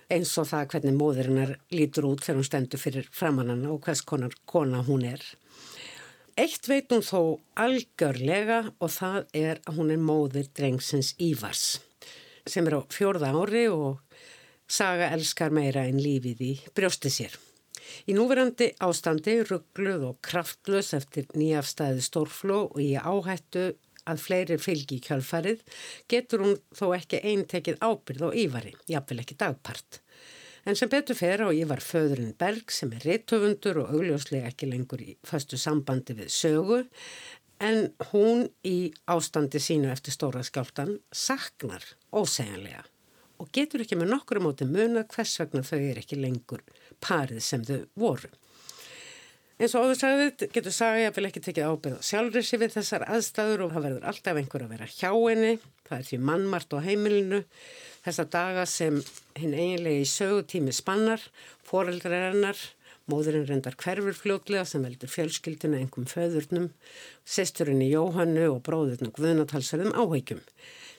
eins 0.08 0.32
og 0.40 0.48
það 0.48 0.70
hvernig 0.72 0.98
móðurinnar 1.02 1.54
lítur 1.76 2.08
út 2.14 2.24
þegar 2.24 2.40
hún 2.40 2.48
stendur 2.48 2.84
fyrir 2.86 3.12
framannana 3.12 3.74
og 3.76 3.84
hvers 3.84 4.06
konar 4.08 4.40
kona 4.48 4.80
hún 4.88 5.04
er. 5.12 5.20
Eitt 6.40 6.72
veit 6.72 6.88
hún 6.96 7.04
þó 7.04 7.44
algjörlega 7.60 8.64
og 8.80 8.96
það 8.96 9.22
er 9.36 9.60
að 9.68 9.82
hún 9.82 9.92
er 9.92 10.06
móður 10.08 10.48
drengsins 10.56 11.18
Ívars 11.20 11.82
sem 12.48 12.64
er 12.68 12.80
á 12.80 12.82
fjórða 12.92 13.36
ári 13.36 13.68
og 13.72 14.00
saga 14.72 15.12
elskar 15.12 15.52
meira 15.52 15.84
en 15.84 16.00
lífið 16.00 16.48
í 16.48 16.54
brjósti 16.72 17.12
sér. 17.12 17.36
Í 18.10 18.16
núverandi 18.18 18.72
ástandi 18.84 19.40
ruggluð 19.48 20.08
og 20.10 20.22
kraftlös 20.26 20.94
eftir 20.98 21.28
nýjafstæði 21.38 22.04
stórfló 22.06 22.60
og 22.70 22.80
í 22.84 22.94
áhættu 22.98 23.72
að 24.10 24.24
fleiri 24.26 24.60
fylgi 24.60 25.00
í 25.00 25.04
kjálfarið 25.04 25.62
getur 26.12 26.44
hún 26.44 26.58
þó 26.76 26.88
ekki 26.98 27.22
eintekið 27.24 27.80
ábyrð 27.84 28.26
og 28.30 28.40
ívari, 28.40 28.74
jáfnvel 28.92 29.24
ekki 29.24 29.38
dagpart. 29.40 30.02
En 30.64 30.78
sem 30.80 30.92
betur 30.92 31.18
fer 31.20 31.44
á 31.44 31.52
Ívar 31.52 31.84
föðurinn 31.84 32.36
Berg 32.40 32.72
sem 32.72 32.92
er 32.96 33.04
reittöfundur 33.04 33.82
og 33.82 33.96
augljóslega 33.98 34.48
ekki 34.52 34.70
lengur 34.72 35.02
í 35.04 35.18
fastu 35.28 35.60
sambandi 35.60 36.16
við 36.16 36.32
sögu 36.32 36.80
en 37.64 37.90
hún 38.12 38.48
í 38.68 38.94
ástandi 39.12 39.60
sínu 39.60 39.92
eftir 39.92 40.16
stóra 40.16 40.44
skjáltan 40.44 40.96
saknar 41.12 41.84
ósegjanlega 42.16 42.86
og 43.44 43.52
getur 43.56 43.84
ekki 43.84 43.98
með 44.00 44.14
nokkru 44.14 44.40
móti 44.44 44.68
muna 44.70 45.04
hvers 45.12 45.36
vegna 45.42 45.66
þau 45.68 45.80
er 45.82 46.00
ekki 46.00 46.20
lengur 46.22 46.64
parið 47.04 47.44
sem 47.44 47.68
þau 47.68 47.84
voru. 48.00 48.32
En 49.62 49.70
svo 49.70 49.84
áður 49.86 50.00
sagðið 50.00 50.44
getur 50.52 50.74
sagið 50.74 51.08
að 51.08 51.18
vil 51.18 51.28
ekki 51.30 51.42
tekið 51.46 51.68
ábyrða 51.70 52.06
sjálfrið 52.08 52.46
sér 52.48 52.62
við 52.64 52.72
þessar 52.74 53.04
aðstæður 53.06 53.62
og 53.64 53.74
það 53.76 53.86
verður 53.86 54.08
alltaf 54.10 54.40
einhver 54.40 54.64
að 54.66 54.72
vera 54.74 54.88
hjá 54.90 55.12
henni. 55.14 55.52
Það 55.86 55.98
er 56.00 56.08
því 56.08 56.20
mannmart 56.30 56.74
á 56.74 56.78
heimilinu. 56.88 57.42
Þessar 58.04 58.30
daga 58.34 58.64
sem 58.68 58.98
hinn 59.40 59.54
eiginlega 59.54 60.02
í 60.02 60.10
sögutími 60.10 60.74
spannar, 60.76 61.22
foreldrar 61.64 62.32
hennar, 62.32 62.60
móðurinn 63.08 63.46
reyndar 63.48 63.78
hverfur 63.80 64.18
fljótlega 64.18 64.66
sem 64.68 64.84
veldur 64.84 65.12
fjölskyldinu 65.12 65.80
einhverjum 65.80 66.10
föðurnum, 66.12 66.70
sesturinn 67.24 67.86
í 67.86 67.92
Jóhannu 67.94 68.50
og 68.50 68.64
bróðurnum 68.66 69.14
Guðnatalsverðum 69.16 69.96
áhegjum. 69.96 70.42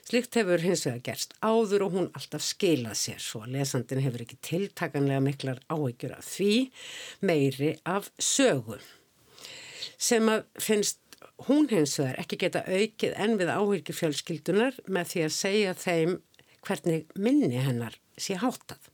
Slikt 0.05 0.37
hefur 0.37 0.61
hins 0.61 0.83
vegar 0.85 1.01
gerst 1.07 1.33
áður 1.41 1.87
og 1.87 1.95
hún 1.95 2.11
alltaf 2.13 2.45
skilað 2.45 2.99
sér 3.01 3.23
svo 3.25 3.41
að 3.47 3.55
lesandin 3.57 4.03
hefur 4.05 4.25
ekki 4.27 4.37
tiltakanlega 4.45 5.23
miklar 5.25 5.63
áhyggjur 5.73 6.19
af 6.19 6.27
því 6.29 6.51
meiri 7.25 7.71
af 7.89 8.11
sögu 8.21 8.77
sem 9.97 10.29
að 10.29 10.45
finnst 10.61 11.01
hún 11.49 11.71
hins 11.71 11.97
vegar 11.99 12.21
ekki 12.21 12.39
geta 12.45 12.65
aukið 12.69 13.17
en 13.25 13.39
við 13.41 13.53
áhyggjur 13.55 13.99
fjölskyldunar 14.01 14.77
með 14.87 15.13
því 15.13 15.25
að 15.25 15.37
segja 15.39 15.77
þeim 15.87 16.19
hvernig 16.65 17.09
minni 17.17 17.61
hennar 17.65 17.97
sé 18.21 18.37
hátað. 18.41 18.91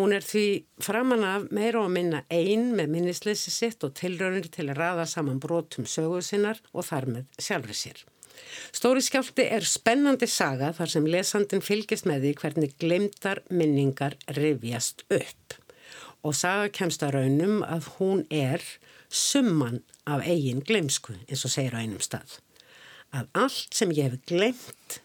Hún 0.00 0.14
er 0.16 0.24
því 0.24 0.46
framan 0.80 1.26
af 1.28 1.50
meira 1.52 1.82
og 1.82 1.90
minna 1.92 2.22
einn 2.32 2.72
með 2.78 2.94
minnisleysi 2.94 3.52
sitt 3.52 3.84
og 3.84 3.92
tilraunir 3.98 4.48
til 4.54 4.70
að 4.70 4.78
raða 4.78 5.04
saman 5.10 5.42
brotum 5.42 5.84
sögu 5.84 6.22
sinnar 6.24 6.62
og 6.72 6.86
þar 6.88 7.10
með 7.16 7.42
sjálfur 7.42 7.76
sér. 7.76 8.06
Stóri 8.72 9.02
skjálti 9.04 9.44
er 9.52 9.66
spennandi 9.68 10.28
saga 10.30 10.72
þar 10.76 10.92
sem 10.94 11.08
lesandin 11.08 11.64
fylgist 11.64 12.08
með 12.08 12.26
því 12.26 12.32
hvernig 12.40 12.76
glemtar 12.80 13.42
minningar 13.50 14.16
rivjast 14.38 15.04
upp 15.12 15.58
og 16.22 16.36
saga 16.38 16.70
kemst 16.70 17.02
að 17.02 17.16
raunum 17.16 17.62
að 17.66 17.88
hún 17.96 18.22
er 18.30 18.62
summan 19.12 19.82
af 20.08 20.22
eigin 20.24 20.62
glemsku 20.64 21.16
eins 21.26 21.44
og 21.44 21.52
segir 21.52 21.74
á 21.74 21.82
einum 21.82 22.02
stað. 22.02 22.38
Að 23.12 23.28
allt 23.44 23.76
sem 23.76 23.92
ég 23.92 24.08
hef 24.08 24.22
glemt 24.30 25.00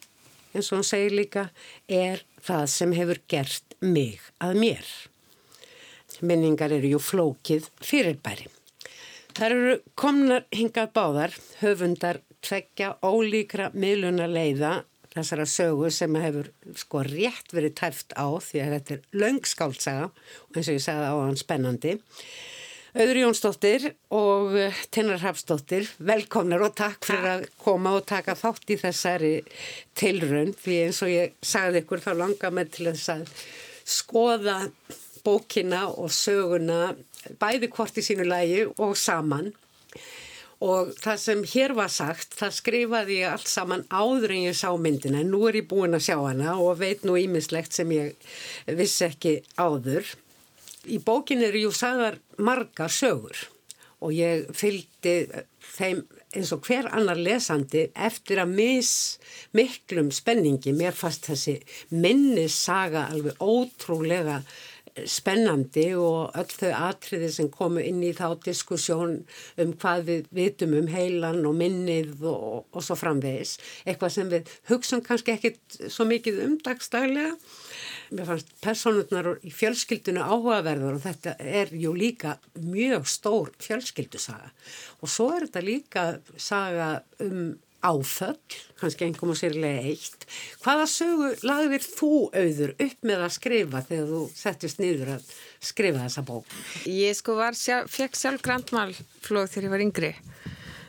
eins 0.54 0.72
og 0.72 0.80
hún 0.80 0.88
segir 0.88 1.16
líka 1.18 1.50
er 1.90 2.24
það 2.46 2.66
sem 2.72 2.94
hefur 2.96 3.22
gert 3.30 3.78
mig 3.82 4.22
að 4.40 4.62
mér. 4.62 4.86
Minningar 6.22 6.74
eru 6.74 6.94
jú 6.96 7.02
flókið 7.04 7.68
fyrirbæri. 7.84 8.48
Það 9.38 9.52
eru 9.52 9.74
komnar 10.00 10.48
hingað 10.56 10.94
báðar, 10.96 11.34
höfundar 11.60 12.22
tveggja 12.47 12.93
ólíkra 13.03 13.71
miðluna 13.75 14.27
leiða 14.31 14.77
þessara 15.17 15.47
sögu 15.49 15.89
sem 15.93 16.15
hefur 16.19 16.51
sko 16.77 17.01
rétt 17.07 17.53
verið 17.55 17.75
tæft 17.79 18.13
á 18.13 18.27
því 18.41 18.62
að 18.63 18.75
þetta 18.75 18.95
er 18.95 19.23
laungskáltsaga 19.23 20.12
og 20.12 20.60
eins 20.60 20.69
og 20.69 20.77
ég 20.77 20.86
segði 20.86 21.10
á 21.10 21.15
hann 21.17 21.39
spennandi. 21.39 21.97
Öður 22.97 23.19
Jónsdóttir 23.21 23.83
og 24.15 24.55
eh, 24.57 24.77
Tinnar 24.93 25.21
Hafsdóttir, 25.21 25.86
velkomnar 26.01 26.63
og 26.65 26.73
takk 26.79 27.05
fyrir 27.05 27.27
að 27.29 27.43
koma 27.62 27.93
og 27.99 28.07
taka 28.10 28.33
þátt 28.38 28.73
í 28.73 28.77
þessari 28.81 29.33
tilrönd 29.97 30.57
því 30.63 30.77
eins 30.86 31.01
og 31.05 31.12
ég 31.12 31.36
sagði 31.45 31.83
ykkur 31.83 32.01
þá 32.01 32.12
langar 32.23 32.55
mig 32.55 32.71
til 32.73 32.88
þess 32.89 33.12
að 33.13 33.27
skoða 33.97 34.57
bókina 35.27 35.83
og 35.91 36.10
söguna 36.15 36.95
bæði 37.38 37.69
hvort 37.75 37.99
í 37.99 38.05
sínu 38.05 38.25
lægi 38.27 38.65
og 38.71 38.95
saman 38.97 39.51
og 40.63 40.93
það 40.98 41.20
sem 41.22 41.43
hér 41.52 41.74
var 41.78 41.91
sagt, 41.93 42.34
það 42.38 42.56
skrifaði 42.58 43.20
ég 43.22 43.34
allt 43.36 43.50
saman 43.52 43.84
áður 43.93 44.34
en 44.34 44.46
ég 44.48 44.58
sá 44.58 44.72
myndina 44.74 45.22
en 45.22 45.30
nú 45.34 45.43
er 45.50 45.60
ég 45.60 45.67
búin 45.70 45.98
að 45.98 46.08
sjá 46.08 46.17
hana 46.24 46.56
og 46.58 46.80
veit 46.82 47.06
nú 47.06 47.17
ímislegt 47.20 47.78
sem 47.78 47.91
ég 47.93 48.15
vissi 48.80 49.06
ekki 49.06 49.36
áður. 49.60 50.10
Í 50.88 50.98
bókin 51.04 51.43
eru 51.46 51.67
jú 51.67 51.74
sagðar 51.76 52.17
marga 52.41 52.89
sögur 52.89 53.48
og 54.02 54.13
ég 54.13 54.48
fylgdi 54.56 55.17
þeim 55.78 56.06
eins 56.36 56.52
og 56.54 56.65
hver 56.67 56.89
annar 56.93 57.20
lesandi 57.20 57.88
eftir 57.96 58.41
að 58.41 58.56
mis 58.58 58.91
miklum 59.58 60.10
spenningi 60.13 60.74
mér 60.76 60.96
fast 60.96 61.30
þessi 61.30 61.58
minnissaga 61.93 63.08
alveg 63.13 63.39
ótrúlega 63.41 64.41
spennandi 65.05 65.86
og 65.99 66.36
öll 66.38 66.53
þau 66.53 66.71
atriði 66.89 67.29
sem 67.33 67.49
komu 67.53 67.83
inn 67.83 68.01
í 68.05 68.13
þá 68.17 68.38
diskussjón 68.45 69.19
um 69.62 69.73
hvað 69.81 70.05
við 70.07 70.31
vitum 70.39 70.75
um 70.79 70.89
heilan 70.91 71.45
og 71.47 71.57
minnið 71.60 72.23
og, 72.27 72.65
og 72.71 72.86
svo 72.86 72.97
framvegis. 72.99 73.57
Eitthvað 73.86 74.15
sem 74.15 74.31
við 74.31 74.55
hugsaum 74.71 75.03
kannski 75.05 75.36
ekkit 75.36 75.79
svo 75.93 76.07
mikið 76.10 76.41
umdagstaglega. 76.47 77.36
Mér 78.17 78.29
fannst 78.29 78.51
personurnar 78.63 79.33
í 79.43 79.51
fjölskyldinu 79.51 80.23
áhugaverður 80.23 80.97
og 80.97 81.05
þetta 81.05 81.36
er 81.43 81.73
jú 81.75 81.93
líka 81.97 82.38
mjög 82.63 83.07
stór 83.12 83.53
fjölskyldusaga. 83.63 84.53
Og 85.03 85.12
svo 85.12 85.31
er 85.36 85.47
þetta 85.47 85.65
líka 85.65 86.10
saga 86.39 86.91
um 87.23 87.55
áföll, 87.86 88.38
kannski 88.80 89.06
einhverjum 89.06 89.34
og 89.34 89.40
sérlega 89.40 89.84
eitt. 89.92 90.26
Hvaða 90.63 90.88
sögu 90.92 91.30
lagðir 91.46 91.86
þú 91.86 92.12
auður 92.34 92.74
upp 92.86 93.08
með 93.10 93.26
að 93.26 93.36
skrifa 93.38 93.82
þegar 93.88 94.08
þú 94.12 94.22
settist 94.38 94.82
niður 94.82 95.13
að 95.18 95.28
skrifa 95.70 96.04
þessa 96.06 96.24
bók? 96.28 96.56
Ég 96.90 97.18
sko 97.18 97.38
var, 97.38 97.58
sjálf, 97.58 97.92
fekk 97.94 98.18
sjálf 98.18 98.46
grandmálflóð 98.46 99.52
þegar 99.54 99.68
ég 99.68 99.76
var 99.76 99.86
yngri. 99.88 100.13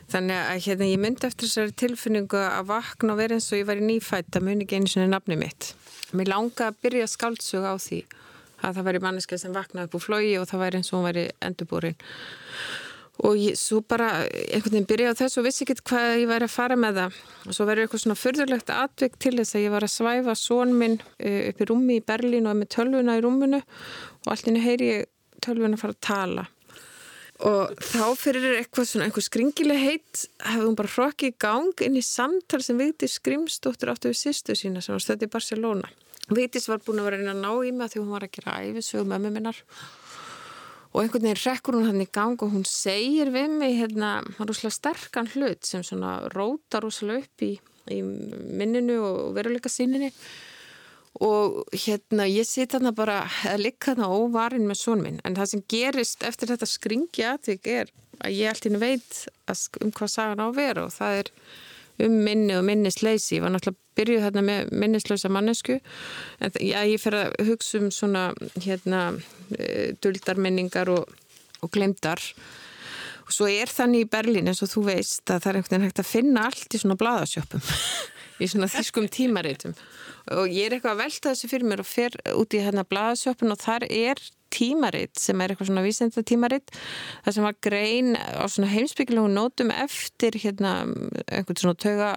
Þannig 0.09 0.39
að 0.41 0.63
hérna, 0.65 0.89
ég 0.89 1.01
myndi 1.03 1.29
eftir 1.29 1.51
þessari 1.51 1.75
tilfinningu 1.77 2.41
að 2.41 2.71
vakna 2.71 3.13
og 3.13 3.21
vera 3.21 3.37
eins 3.37 3.51
og 3.53 3.61
ég 3.61 3.69
var 3.69 3.81
í 3.81 3.85
nýfætt 3.85 4.39
að 4.39 4.47
muni 4.47 4.65
ekki 4.65 4.81
einu 4.81 4.89
svona 4.89 5.11
nafni 5.13 5.37
mitt. 5.37 5.75
Mér 6.17 6.33
langa 6.33 6.71
að 6.71 6.79
byrja 6.87 7.11
skáldsög 7.13 7.69
á 7.69 7.77
því 7.77 8.01
að 8.65 8.79
það 8.79 8.87
væri 8.89 9.03
manneska 9.05 9.39
sem 9.39 9.53
vaknaði 9.55 9.91
upp 9.91 9.99
úr 9.99 10.05
flógi 10.07 10.37
og 10.41 10.49
það 10.49 10.63
væri 10.65 10.81
eins 10.81 10.89
og 10.91 10.97
hún 10.97 11.09
væri 11.11 11.25
endurbúrin 11.45 11.99
og 13.27 13.39
ég, 13.39 13.57
svo 13.59 13.81
bara 13.83 14.11
einhvern 14.29 14.77
veginn 14.77 14.89
byrjaði 14.89 15.17
á 15.17 15.21
þessu 15.23 15.41
og 15.41 15.47
vissi 15.49 15.65
ekki 15.65 15.79
hvað 15.91 16.21
ég 16.23 16.29
væri 16.31 16.47
að 16.47 16.55
fara 16.55 16.77
með 16.79 17.01
það. 17.01 17.17
Og 17.45 17.57
svo 17.57 17.67
verður 17.67 17.87
eitthvað 17.87 18.03
svona 18.05 18.19
förðurlegt 18.19 18.71
atvik 18.75 19.17
til 19.19 19.35
þess 19.41 19.57
að 19.57 19.65
ég 19.65 19.75
var 19.75 19.87
að 19.87 19.95
svæfa 19.95 20.37
són 20.39 20.77
minn 20.79 21.01
eh, 21.19 21.49
upp 21.51 21.63
í 21.65 21.69
rúmi 21.71 21.99
í 21.99 22.05
Berlín 22.07 22.47
og 22.47 22.61
með 22.61 22.71
tölvuna 22.77 23.19
í 23.19 23.25
rúmunu 23.25 23.61
og 23.65 24.31
allt 24.31 24.51
inn 24.51 24.61
heyri 24.63 24.93
ég 24.93 25.11
tölvuna 25.43 25.75
að 25.75 25.83
fara 25.83 25.97
að 25.97 26.07
tala. 26.07 26.47
Og 27.49 27.83
þá 27.87 28.07
fyrir 28.19 28.57
eitthvað 28.59 28.89
svona 28.91 29.07
einhver 29.07 29.23
skringileg 29.23 29.79
heit 29.79 30.25
hefði 30.43 30.65
hún 30.65 30.79
bara 30.79 30.91
hrokkið 30.91 31.31
í 31.31 31.37
gang 31.43 31.85
inn 31.87 31.99
í 31.99 32.03
samtal 32.03 32.63
sem 32.67 32.79
Vigdís 32.81 33.19
Skrimsdóttir 33.21 33.93
áttu 33.93 34.11
við 34.11 34.19
sýstu 34.25 34.59
sína 34.59 34.83
sem 34.83 34.97
var 34.97 35.05
stöðið 35.05 35.29
í 35.29 35.35
Barcelona. 35.35 35.91
Vigdís 36.35 36.67
var 36.71 36.83
búin 36.83 36.99
að 37.03 37.13
vera 37.13 37.31
að 37.31 37.39
ná 37.39 37.53
í 37.67 37.71
mig 37.75 37.93
því 37.93 38.03
hún 38.03 38.15
var 38.15 38.27
að 38.27 38.35
gera 38.39 39.19
minnar 39.23 39.63
og 40.99 41.05
einhvern 41.05 41.29
veginn 41.29 41.39
rekkur 41.39 41.77
hún 41.79 41.87
hann 41.87 42.03
í 42.03 42.09
gang 42.11 42.41
og 42.43 42.51
hún 42.51 42.65
segir 42.67 43.29
við 43.31 43.53
mig 43.61 43.77
hérna, 43.79 44.17
hann 44.35 44.49
rúslega 44.51 44.75
sterkan 44.75 45.29
hlut 45.31 45.63
sem 45.63 45.85
svona 45.87 46.17
rótar 46.33 46.83
rúslega 46.83 47.23
upp 47.23 47.45
í, 47.47 47.53
í 47.95 47.99
minninu 48.03 48.97
og 49.07 49.21
veruleika 49.37 49.71
síninni. 49.71 50.11
Og 51.23 51.63
hérna 51.71 52.27
ég 52.27 52.47
sitt 52.51 52.75
hann 52.75 52.91
bara 52.99 53.21
að 53.47 53.63
likka 53.63 53.95
hann 53.95 54.11
óvarinn 54.11 54.67
með 54.67 54.81
són 54.81 55.05
minn. 55.07 55.23
En 55.23 55.39
það 55.39 55.53
sem 55.53 55.65
gerist 55.71 56.27
eftir 56.27 56.51
þetta 56.51 56.67
skringja 56.67 57.37
því 57.47 57.59
er 57.79 57.95
að 58.19 58.35
ég 58.35 58.51
alltaf 58.51 58.83
veit 58.83 59.23
um 59.85 59.95
hvað 59.95 60.15
sagan 60.17 60.43
á 60.43 60.51
að 60.51 60.59
vera 60.59 60.87
og 60.89 60.95
það 60.99 61.21
er 61.23 61.33
um 62.05 62.15
minni 62.25 62.55
og 62.57 62.65
minnisleysi 62.67 63.39
ég 63.39 63.45
var 63.45 63.55
náttúrulega 63.55 63.99
byrjuð 63.99 64.25
hérna 64.27 64.45
með 64.47 64.73
minnislösa 64.85 65.31
mannesku 65.33 65.79
en 65.79 66.59
já, 66.63 66.81
ég 66.87 67.03
fer 67.03 67.17
að 67.19 67.49
hugsa 67.49 67.81
um 67.83 67.91
svona 67.95 68.29
hérna 68.63 69.03
e, 69.59 69.95
duldarminningar 70.03 70.91
og, 70.95 71.11
og 71.63 71.73
glemdar 71.75 72.23
og 73.27 73.35
svo 73.35 73.49
er 73.51 73.71
þannig 73.73 74.07
í 74.07 74.11
Berlín 74.13 74.51
eins 74.51 74.63
og 74.65 74.73
þú 74.73 74.85
veist 74.89 75.27
að 75.27 75.43
það 75.45 75.51
er 75.51 75.61
einhvern 75.61 75.75
veginn 75.75 75.89
hægt 75.89 76.05
að 76.05 76.13
finna 76.13 76.47
allt 76.49 76.77
í 76.77 76.83
svona 76.83 76.99
bladasjöpum 77.01 77.73
í 78.43 78.51
svona 78.51 78.71
þýskum 78.73 79.11
tímaritum 79.13 79.75
og 80.35 80.51
ég 80.51 80.69
er 80.69 80.77
eitthvað 80.77 80.97
að 80.97 81.05
velta 81.05 81.33
þessu 81.33 81.53
fyrir 81.53 81.71
mér 81.71 81.85
og 81.85 81.89
fer 81.89 82.19
út 82.35 82.57
í 82.57 82.65
hérna 82.65 82.85
bladasjöpun 82.89 83.55
og 83.55 83.63
þar 83.63 83.87
er 83.89 84.23
tímaritt 84.55 85.21
sem 85.21 85.41
er 85.41 85.53
eitthvað 85.53 85.69
svona 85.71 85.85
vísenda 85.85 86.23
tímaritt 86.27 86.73
það 87.27 87.35
sem 87.37 87.47
var 87.47 87.57
grein 87.65 88.15
á 88.17 88.45
svona 88.49 88.71
heimsbyggilegu 88.73 89.29
nótum 89.33 89.73
eftir 89.75 90.39
hérna 90.41 90.75
einhvern 91.27 91.61
svona 91.61 91.77
tauga 91.77 92.11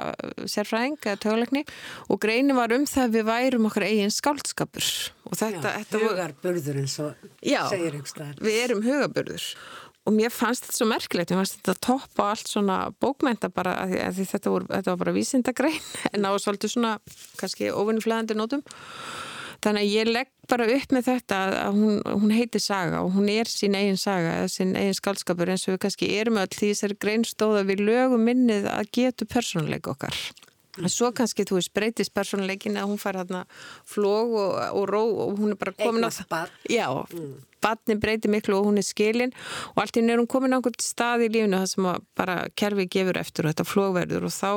sérfræðing 0.48 0.98
eða 1.02 1.20
taugalegni 1.26 1.66
og 2.08 2.22
greinin 2.24 2.58
var 2.60 2.74
um 2.76 2.88
það 2.88 3.08
að 3.08 3.18
við 3.18 3.28
værum 3.32 3.68
okkar 3.70 3.88
eigin 3.90 4.16
skáldskapur. 4.16 4.90
Og 5.28 5.38
þetta, 5.40 5.76
þetta 5.82 6.04
hugarburður 6.06 6.82
eins 6.82 6.98
og 7.04 7.28
segir 7.44 8.00
einhverstaðar 8.00 8.44
við 8.44 8.60
erum 8.66 8.86
hugarburður 8.88 9.48
og 10.06 10.16
mér 10.16 10.34
fannst 10.34 10.66
þetta 10.66 10.78
svo 10.80 10.88
merkilegt, 10.90 11.32
mér 11.32 11.44
fannst 11.44 11.60
þetta 11.60 11.78
toppa 11.88 12.30
allt 12.34 12.50
svona 12.50 12.78
bókmenta 13.04 13.52
bara 13.54 13.76
að 13.84 13.98
að 14.02 14.22
þetta, 14.24 14.54
voru, 14.54 14.70
þetta 14.72 14.94
var 14.94 15.02
bara 15.04 15.18
vísindagrein 15.18 15.82
en 16.16 16.26
á 16.26 16.32
svolítið 16.42 16.76
svona 16.76 16.96
kannski 17.42 17.74
ofinnflæðandi 17.74 18.40
nótum 18.40 18.66
Þannig 19.62 19.84
að 19.84 19.92
ég 19.94 20.10
legg 20.10 20.30
bara 20.50 20.66
upp 20.74 20.94
með 20.96 21.04
þetta 21.06 21.40
að 21.62 21.76
hún, 21.78 21.98
hún 22.02 22.32
heitir 22.34 22.64
saga 22.64 23.04
og 23.06 23.12
hún 23.14 23.28
er 23.30 23.50
sín 23.50 23.78
eigin 23.78 24.00
saga 24.02 24.40
eða 24.40 24.48
sín 24.50 24.72
eigin 24.74 24.98
skaldskapur 24.98 25.52
eins 25.54 25.68
og 25.68 25.76
við 25.76 25.84
kannski 25.84 26.10
erum 26.18 26.40
öll 26.42 26.50
því 26.50 26.72
þessari 26.72 26.98
greinstóða 27.06 27.62
við 27.70 27.84
lögum 27.86 28.26
minnið 28.26 28.66
að 28.72 28.90
getu 28.98 29.28
persónuleik 29.30 29.92
okkar. 29.92 30.18
En 30.80 30.92
svo 30.92 31.12
kannski 31.16 31.46
þú 31.48 31.60
veist 31.60 31.74
breytist 31.76 32.14
persónuleikin 32.16 32.80
að 32.80 32.92
hún 32.92 33.00
fær 33.02 33.20
hérna 33.20 33.46
flóg 33.88 34.36
og, 34.40 34.58
og 34.78 34.90
ró 34.90 35.04
og 35.26 35.40
hún 35.42 35.56
er 35.56 35.60
bara 35.62 35.76
komin 35.78 36.06
Eignast 36.06 36.28
barn. 36.32 36.54
Já, 36.72 36.88
mm. 36.92 37.34
barni 37.62 37.98
breytir 38.02 38.32
miklu 38.32 38.60
og 38.60 38.70
hún 38.70 38.80
er 38.82 38.88
skilin 38.88 39.34
og 39.74 39.84
allt 39.84 39.98
er 40.00 40.18
hún 40.18 40.30
komin 40.32 40.56
á 40.56 40.60
einhvern 40.60 40.84
stað 40.84 41.26
í 41.28 41.32
lífinu 41.34 41.60
það 41.62 41.72
sem 41.74 41.90
bara 42.18 42.38
kerfi 42.56 42.88
gefur 42.88 43.20
eftir 43.22 43.46
og 43.46 43.54
þetta 43.54 43.68
flógverður 43.68 44.30
og 44.30 44.36
þá 44.36 44.54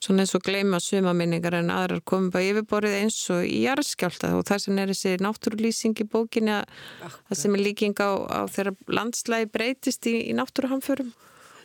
svona 0.00 0.24
eins 0.24 0.34
og 0.36 0.44
gleyma 0.44 0.80
sumaminningar 0.80 1.58
en 1.58 1.72
aðrar 1.74 2.00
komum 2.08 2.30
bara 2.32 2.48
yfirborðið 2.48 3.00
eins 3.02 3.18
og 3.34 3.44
í 3.44 3.64
jarðskjálta 3.66 4.32
og 4.38 4.46
það 4.48 4.62
sem 4.64 4.78
er 4.80 4.92
þessi 4.94 5.16
náttúrulýsing 5.20 6.00
í 6.00 6.06
bókinni 6.08 6.54
að 6.56 6.78
það 7.02 7.40
sem 7.42 7.56
er 7.56 7.64
líking 7.66 8.00
á, 8.00 8.10
á 8.28 8.40
þeirra 8.48 8.76
landslægi 8.88 9.50
breytist 9.52 10.08
í, 10.08 10.16
í 10.30 10.36
náttúruhamförum 10.38 11.12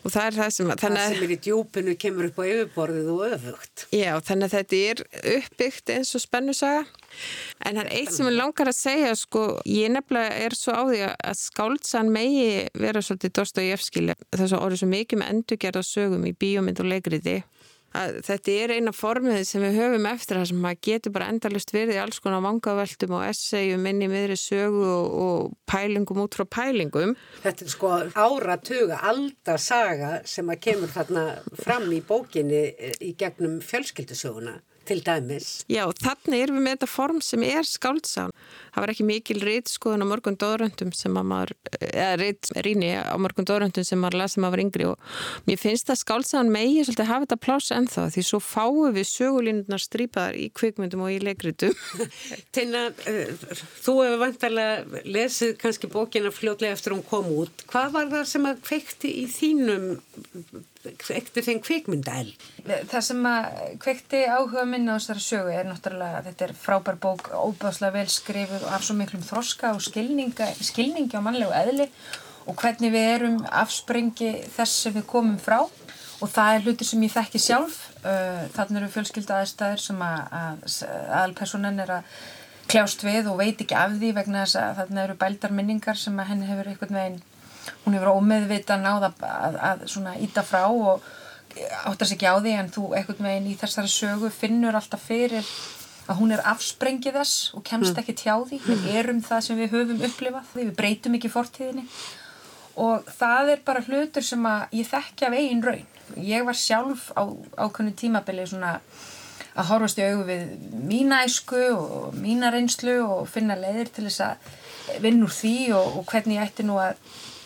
og 0.05 0.13
það 0.13 0.27
er 0.27 0.35
það 0.37 0.51
sem 0.53 0.71
að 0.71 0.81
það 0.83 0.97
sem 1.01 1.23
er 1.25 1.33
í 1.33 1.37
djúpinu 1.47 1.95
kemur 1.97 2.27
upp 2.29 2.37
á 2.37 2.43
yfirborðið 2.45 3.07
og 3.15 3.23
öfugt. 3.31 3.85
Já 3.95 4.11
þannig 4.27 4.45
að 4.45 4.55
þetta 4.55 4.81
er 4.91 5.01
uppbyggt 5.35 5.93
eins 5.95 6.13
og 6.13 6.23
spennusaga. 6.23 6.83
En 7.65 7.79
það 7.79 7.81
er 7.81 7.91
eitt 7.97 8.13
sem 8.13 8.29
ég 8.29 8.37
langar 8.37 8.69
að 8.69 8.77
segja 8.77 9.15
sko 9.17 9.45
ég 9.69 9.93
nefnilega 9.95 10.45
er 10.45 10.57
svo 10.57 10.77
á 10.77 10.83
því 10.85 11.01
að 11.09 11.39
skáltsan 11.41 12.13
megi 12.13 12.47
vera 12.77 13.01
svolítið 13.01 13.35
Dostoyevski 13.39 14.05
þess 14.13 14.53
að 14.53 14.61
orðið 14.61 14.83
svo 14.83 14.91
mikið 14.93 15.21
með 15.21 15.33
endurgerða 15.33 15.85
sögum 15.89 16.29
í 16.29 16.35
bíómynd 16.37 16.83
og 16.83 16.91
leikriði 16.91 17.39
að 17.95 18.19
þetta 18.27 18.55
er 18.63 18.73
eina 18.75 18.93
formið 18.95 19.41
sem 19.47 19.63
við 19.63 19.79
höfum 19.79 20.07
eftir 20.09 20.39
það 20.39 20.49
sem 20.51 20.61
maður 20.65 20.81
getur 20.89 21.15
bara 21.15 21.29
endalist 21.33 21.73
verið 21.75 21.95
í 21.95 22.01
alls 22.03 22.21
konar 22.23 22.43
vangaveltum 22.45 23.15
og 23.17 23.25
essayum 23.29 23.89
inn 23.89 24.03
í 24.05 24.11
miðri 24.11 24.37
sögu 24.39 24.83
og, 24.83 25.17
og 25.25 25.55
pælingum 25.69 26.21
út 26.25 26.37
frá 26.37 26.45
pælingum. 26.59 27.15
Þetta 27.43 27.65
er 27.65 27.73
sko 27.73 27.91
áratuga, 28.13 29.01
aldar 29.09 29.61
saga 29.61 30.13
sem 30.27 30.51
að 30.51 30.61
kemur 30.67 30.93
þarna 30.93 31.25
fram 31.63 31.89
í 31.95 32.01
bókinni 32.05 32.63
í 33.01 33.15
gegnum 33.19 33.59
fjölskyldusöguna 33.65 34.59
til 34.87 35.01
dæmis. 35.05 35.49
Já, 35.71 35.83
þannig 36.01 36.45
erum 36.45 36.59
við 36.59 36.65
með 36.65 36.75
þetta 36.75 36.89
form 36.91 37.21
sem 37.25 37.45
er 37.47 37.67
skáldsán. 37.67 38.33
Það 38.75 38.83
var 38.83 38.91
ekki 38.91 39.07
mikil 39.07 39.37
rít 39.43 39.71
skoðun 39.71 40.03
á 40.03 40.07
mörgum 40.09 40.37
dóðröndum 40.39 40.91
sem 40.95 41.15
að 41.15 41.27
maður, 41.31 41.53
eða 41.87 42.17
rít 42.21 42.49
ríni 42.65 42.91
á 42.99 43.15
mörgum 43.21 43.47
dóðröndum 43.47 43.87
sem 43.87 44.01
maður 44.01 44.19
lasi 44.23 44.43
maður 44.43 44.63
yngri 44.65 44.89
og 44.89 45.15
mér 45.47 45.61
finnst 45.61 45.91
að 45.93 46.01
skáldsán 46.01 46.51
megi 46.53 46.83
svolítið 46.83 47.09
hafa 47.11 47.25
þetta 47.25 47.39
pláss 47.45 47.73
ennþá 47.75 48.05
því 48.15 48.25
svo 48.27 48.41
fáum 48.43 48.95
við 48.95 49.09
sögulínunar 49.13 49.83
strípaðar 49.83 50.39
í 50.39 50.49
kvikmyndum 50.55 51.05
og 51.07 51.15
í 51.15 51.21
leikritum. 51.23 51.75
Teina, 52.55 52.87
uh, 52.91 53.57
þú 53.85 53.97
hefur 54.03 54.21
vantarlega 54.25 55.03
lesið 55.07 55.55
kannski 55.61 55.91
bókina 55.91 56.33
fljótlega 56.35 56.75
eftir 56.75 56.97
hún 56.97 57.05
kom 57.07 57.31
út. 57.31 57.65
Hvað 57.71 57.91
var 57.95 58.13
það 58.13 58.31
sem 58.35 58.49
að 58.51 58.63
kveikti 58.67 59.17
í 59.23 59.27
þínum 59.31 59.93
eftir 61.15 61.45
þeim 61.45 61.61
kvikmyndael? 61.65 62.33
Það 62.65 63.05
sem 63.07 63.29
að 63.29 63.47
kveikti 63.83 64.21
áhuga 64.27 64.65
minna 64.69 64.95
á 64.95 64.99
þessari 64.99 65.25
sögu 65.25 65.55
er 65.55 65.69
náttúrulega 65.69 66.21
þetta 66.29 66.47
er 66.47 66.53
frábær 66.59 66.99
bók, 67.01 67.31
óbáslega 67.33 67.97
vel 67.99 68.11
skrifuð 68.11 68.67
og 68.67 68.75
af 68.77 68.85
svo 68.85 68.97
miklum 68.99 69.25
þroska 69.25 69.73
og 69.75 69.83
skilningi 69.85 71.17
á 71.17 71.25
mannlegu 71.25 71.55
eðli 71.55 71.89
og 72.45 72.57
hvernig 72.61 72.93
við 72.93 73.09
erum 73.15 73.41
afsprengi 73.49 74.31
þess 74.53 74.85
sem 74.85 74.95
við 74.95 75.07
komum 75.09 75.37
frá 75.41 75.63
og 75.65 76.31
það 76.31 76.53
er 76.53 76.65
hluti 76.65 76.87
sem 76.87 77.03
ég 77.03 77.13
þekki 77.13 77.41
sjálf 77.41 77.81
þannig 78.55 78.81
eru 78.81 78.91
fjölskylda 78.93 79.41
aðstæðir 79.41 79.81
sem 79.81 80.01
að, 80.05 80.19
að 80.39 80.75
aðalpersonan 81.19 81.81
er 81.83 81.93
að 81.99 82.17
kljást 82.69 83.05
við 83.05 83.29
og 83.29 83.39
veit 83.41 83.61
ekki 83.61 83.77
af 83.77 83.95
því 83.97 84.11
vegna 84.17 84.43
þess 84.45 84.59
að 84.61 84.77
þarna 84.79 85.03
eru 85.05 85.17
bældar 85.21 85.53
minningar 85.53 85.99
sem 85.99 86.19
að 86.21 86.31
henni 86.31 86.49
hefur 86.49 86.69
einhvern 86.71 86.99
veginn 86.99 87.23
hún 87.85 87.97
hefur 87.97 88.15
ómeðvita 88.19 88.77
náða 88.81 89.11
að, 89.25 89.61
að 89.69 89.85
svona 89.91 90.17
íta 90.21 90.43
frá 90.45 90.65
og 90.67 91.05
áttar 91.87 92.09
sér 92.09 92.17
ekki 92.17 92.27
á 92.27 92.35
því 92.35 92.53
en 92.59 92.69
þú 92.73 92.83
einhvern 92.97 93.27
veginn 93.29 93.49
í 93.53 93.57
þessari 93.59 93.91
sögu 93.91 94.29
finnur 94.33 94.75
alltaf 94.75 95.05
fyrir 95.07 95.47
að 96.05 96.19
hún 96.19 96.35
er 96.35 96.43
afsprengið 96.45 97.17
þess 97.17 97.55
og 97.57 97.63
kemst 97.65 97.95
mm. 97.95 98.01
ekki 98.01 98.15
tjá 98.19 98.35
því. 98.45 98.59
Við 98.67 98.85
erum 98.99 99.23
það 99.25 99.41
sem 99.47 99.59
við 99.61 99.73
höfum 99.73 100.05
upplifað. 100.05 100.53
Við 100.59 100.71
breytum 100.77 101.17
ekki 101.17 101.31
fortíðinni. 101.33 101.85
Og 102.85 103.07
það 103.17 103.51
er 103.55 103.65
bara 103.65 103.83
hlutur 103.87 104.25
sem 104.25 104.45
að 104.49 104.77
ég 104.81 104.89
þekkja 104.91 105.29
af 105.29 105.37
eigin 105.39 105.63
raun. 105.65 105.85
Ég 106.21 106.45
var 106.45 106.59
sjálf 106.59 107.07
á 107.17 107.23
ákveðnu 107.57 107.95
tímabili 107.97 108.45
svona 108.49 108.75
að 109.55 109.69
horfast 109.71 109.99
í 110.01 110.05
augu 110.05 110.25
við 110.27 110.73
mína 110.85 111.23
æsku 111.25 111.61
og 111.73 112.17
mína 112.19 112.51
reynslu 112.53 112.97
og 113.05 113.29
finna 113.31 113.55
leiðir 113.57 113.89
til 113.95 114.05
þess 114.09 114.25
að 114.27 114.99
vinn 115.01 115.23
úr 115.23 115.31
því 115.33 115.55
og, 115.79 116.01
og 116.01 116.09
hvernig 116.11 116.37
ég 116.37 116.49
ætti 116.49 116.65
nú 116.67 116.75
að 116.83 116.99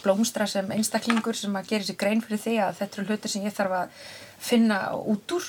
blómstra 0.04 0.48
sem 0.50 0.72
einstaklingur 0.76 1.38
sem 1.38 1.56
að 1.56 1.70
gera 1.74 1.88
sér 1.88 2.00
grein 2.00 2.24
fyrir 2.26 2.42
því 2.46 2.58
að 2.66 2.82
þetta 2.82 3.00
eru 3.00 3.08
hlutir 3.10 3.34
sem 3.34 3.46
ég 3.48 3.56
þarf 3.56 3.78
að 3.84 4.02
finna 4.40 4.78
út 4.96 5.34
úr 5.36 5.46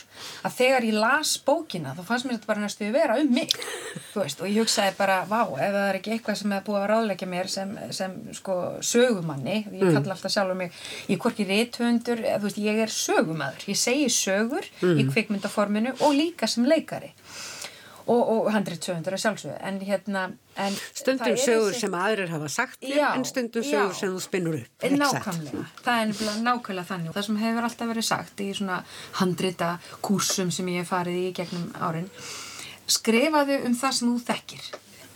að 0.47 0.57
þegar 0.57 0.87
ég 0.89 0.97
las 0.99 1.37
bókina 1.47 1.93
þá 1.95 2.03
fannst 2.09 2.27
mér 2.27 2.37
þetta 2.37 2.51
bara 2.51 2.65
næstu 2.65 2.89
að 2.89 2.97
vera 2.99 3.19
um 3.23 3.31
mig 3.37 3.55
veist, 4.17 4.43
og 4.43 4.51
ég 4.51 4.65
hugsaði 4.65 4.97
bara, 4.99 5.21
vá, 5.31 5.45
ef 5.47 5.75
það 5.77 5.85
er 5.85 5.99
ekki 6.01 6.15
eitthvað 6.17 6.41
sem 6.41 6.55
er 6.57 6.65
búið 6.67 6.81
að 6.81 6.89
ráðleggja 6.91 7.31
mér 7.31 7.51
sem, 7.53 7.73
sem 7.95 8.17
sko, 8.37 8.57
sögumanni, 8.83 9.61
ég 9.71 9.85
mm. 9.85 9.95
kalla 9.95 10.17
alltaf 10.17 10.35
sjálfur 10.35 10.59
mig, 10.59 10.75
ég 11.07 11.15
er 11.17 11.23
hvorki 11.23 11.47
rétthundur 11.47 12.25
ég 12.61 12.83
er 12.87 12.95
sögumæður, 12.95 13.69
ég 13.71 13.79
segi 13.79 14.11
sögur 14.15 14.67
mm. 14.83 14.99
í 14.99 15.07
kvikmyndaforminu 15.13 15.95
og 16.01 16.17
líka 16.19 16.51
sem 16.51 16.67
leikari 16.67 17.15
og, 18.07 18.21
og 18.21 18.51
handritsöfundur 18.55 19.17
að 19.17 19.23
sjálfsögðu. 19.25 19.57
En 19.69 19.81
hérna 19.85 20.25
en 20.61 20.77
stundum 20.97 21.39
sögur 21.41 21.77
sem 21.77 21.95
aðrir 21.97 22.33
hafa 22.33 22.51
sagt 22.53 22.83
þér 22.83 23.15
en 23.15 23.25
stundum 23.29 23.65
sögur 23.67 23.97
sem 23.97 24.13
þú 24.13 24.23
spinnur 24.25 24.59
upp 24.61 24.87
nákvæmlega, 24.91 25.65
það 25.85 26.03
er 26.03 26.13
nákvæmlega, 26.13 26.45
nákvæmlega 26.49 26.89
þannig. 26.91 27.17
Það 27.17 27.27
sem 27.29 27.41
hefur 27.45 27.69
alltaf 27.69 27.91
verið 27.95 28.09
sagt 28.11 28.45
í 28.45 28.51
svona 28.59 28.79
handrita 29.21 29.73
kúsum 30.05 30.53
sem 30.55 30.71
ég 30.75 30.85
hef 30.85 30.95
farið 30.95 31.25
í 31.25 31.35
gegnum 31.41 31.69
árin 31.81 32.09
skrifaðu 32.91 33.61
um 33.67 33.75
það 33.79 33.97
sem 33.97 34.11
þú 34.11 34.23
þekkir. 34.29 34.71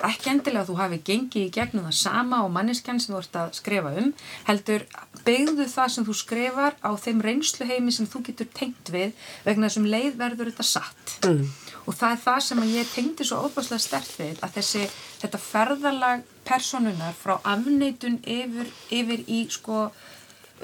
Ekki 0.04 0.30
endilega 0.32 0.64
að 0.64 0.70
þú 0.70 0.74
hafi 0.80 0.96
gengið 1.06 1.44
í 1.46 1.50
gegnum 1.54 1.86
það 1.86 1.96
sama 1.96 2.40
og 2.44 2.50
manneskjan 2.52 2.98
sem 3.00 3.14
þú 3.14 3.20
ert 3.22 3.36
að 3.40 3.52
skrifa 3.56 3.92
um 4.02 4.10
heldur 4.48 4.84
byggðu 5.24 5.68
það 5.70 5.92
sem 5.94 6.06
þú 6.08 6.16
skrifar 6.18 6.76
á 6.82 6.90
þeim 7.00 7.22
reynsluheimi 7.24 7.94
sem 7.94 8.08
þú 8.10 8.24
getur 8.28 8.50
tengt 8.58 8.90
við 8.92 9.14
vegna 9.46 9.70
þessum 9.70 9.88
leið 9.88 10.18
verður 10.20 10.50
þetta 10.52 10.66
satt. 10.74 11.14
Mm 11.24 11.63
og 11.84 11.96
það 11.96 12.14
er 12.14 12.22
það 12.24 12.40
sem 12.46 12.64
ég 12.70 12.94
tengdi 12.94 13.26
svo 13.28 13.42
óbúslega 13.44 13.82
stert 13.82 14.16
við 14.18 14.40
að 14.44 14.56
þessi, 14.58 14.86
þetta 15.20 15.42
ferðalag 15.42 16.24
personunar 16.48 17.14
frá 17.18 17.36
afneitun 17.42 18.20
yfir, 18.24 18.72
yfir 18.94 19.24
í 19.28 19.44
sko 19.52 19.86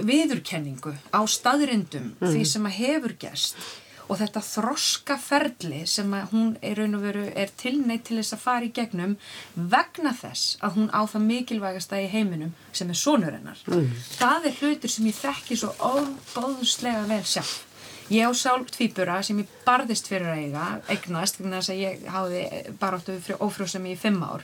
viðurkenningu 0.00 0.94
á 1.12 1.20
staðrindum 1.28 2.14
mm. 2.16 2.26
því 2.26 2.42
sem 2.48 2.68
að 2.68 2.76
hefur 2.80 3.16
gerst 3.20 3.62
og 4.10 4.18
þetta 4.18 4.40
þroska 4.42 5.16
ferli 5.22 5.84
sem 5.86 6.10
að 6.18 6.32
hún 6.32 6.48
er 6.66 6.80
er 6.82 7.52
tilneitt 7.60 8.08
til 8.08 8.18
þess 8.18 8.34
að 8.34 8.42
fara 8.42 8.66
í 8.66 8.72
gegnum 8.74 9.16
vegna 9.54 10.12
þess 10.18 10.56
að 10.60 10.78
hún 10.78 10.90
á 10.90 11.06
það 11.06 11.26
mikilvægasta 11.28 12.00
í 12.02 12.08
heiminum 12.10 12.54
sem 12.72 12.90
er 12.90 12.98
sonur 12.98 13.36
hennar. 13.36 13.60
Mm. 13.70 13.92
Það 14.18 14.50
er 14.50 14.60
hlutur 14.60 14.90
sem 14.90 15.06
ég 15.06 15.20
þekki 15.20 15.60
svo 15.60 15.74
óbóðslega 15.78 17.06
vel 17.06 17.22
sjálf 17.22 17.69
Ég 18.10 18.26
á 18.26 18.34
sjálf 18.34 18.72
tvíbura 18.74 19.20
sem 19.22 19.38
ég 19.38 19.50
barðist 19.62 20.08
fyrir 20.10 20.32
að 20.32 20.40
eiga, 20.42 20.64
eignast, 20.90 21.36
þannig 21.38 21.68
að 21.70 21.78
ég 21.78 22.00
háði 22.10 22.40
baráttu 22.80 23.14
ofrjóðsum 23.38 23.86
í 23.86 23.94
fimm 23.94 24.18
ár. 24.26 24.42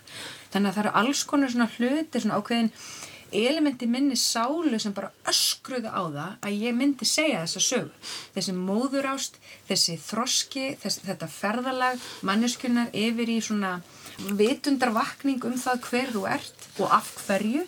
Þannig 0.53 0.71
að 0.71 0.77
það 0.77 0.83
eru 0.85 0.93
alls 1.01 1.23
konar 1.27 1.51
svona 1.51 1.67
hluti, 1.75 2.23
svona 2.23 2.39
ákveðin 2.39 2.71
elementi 3.35 3.89
minni 3.91 4.15
sálu 4.15 4.79
sem 4.79 4.95
bara 4.95 5.11
öskruðu 5.27 5.91
á 5.91 6.03
það 6.05 6.47
að 6.47 6.61
ég 6.63 6.77
myndi 6.79 7.09
segja 7.11 7.43
þessa 7.43 7.65
sög. 7.67 8.13
Þessi 8.37 8.55
móðurást, 8.55 9.41
þessi 9.67 9.97
þroski, 10.05 10.69
þess, 10.83 11.03
þetta 11.09 11.31
ferðalag, 11.31 12.07
manneskunar 12.23 12.95
yfir 12.95 13.35
í 13.35 13.41
svona 13.43 13.81
vitundarvakning 14.39 15.43
um 15.51 15.59
það 15.61 15.83
hver 15.91 16.15
þú 16.15 16.25
ert 16.37 16.71
og 16.79 16.95
af 17.01 17.11
hverju. 17.27 17.67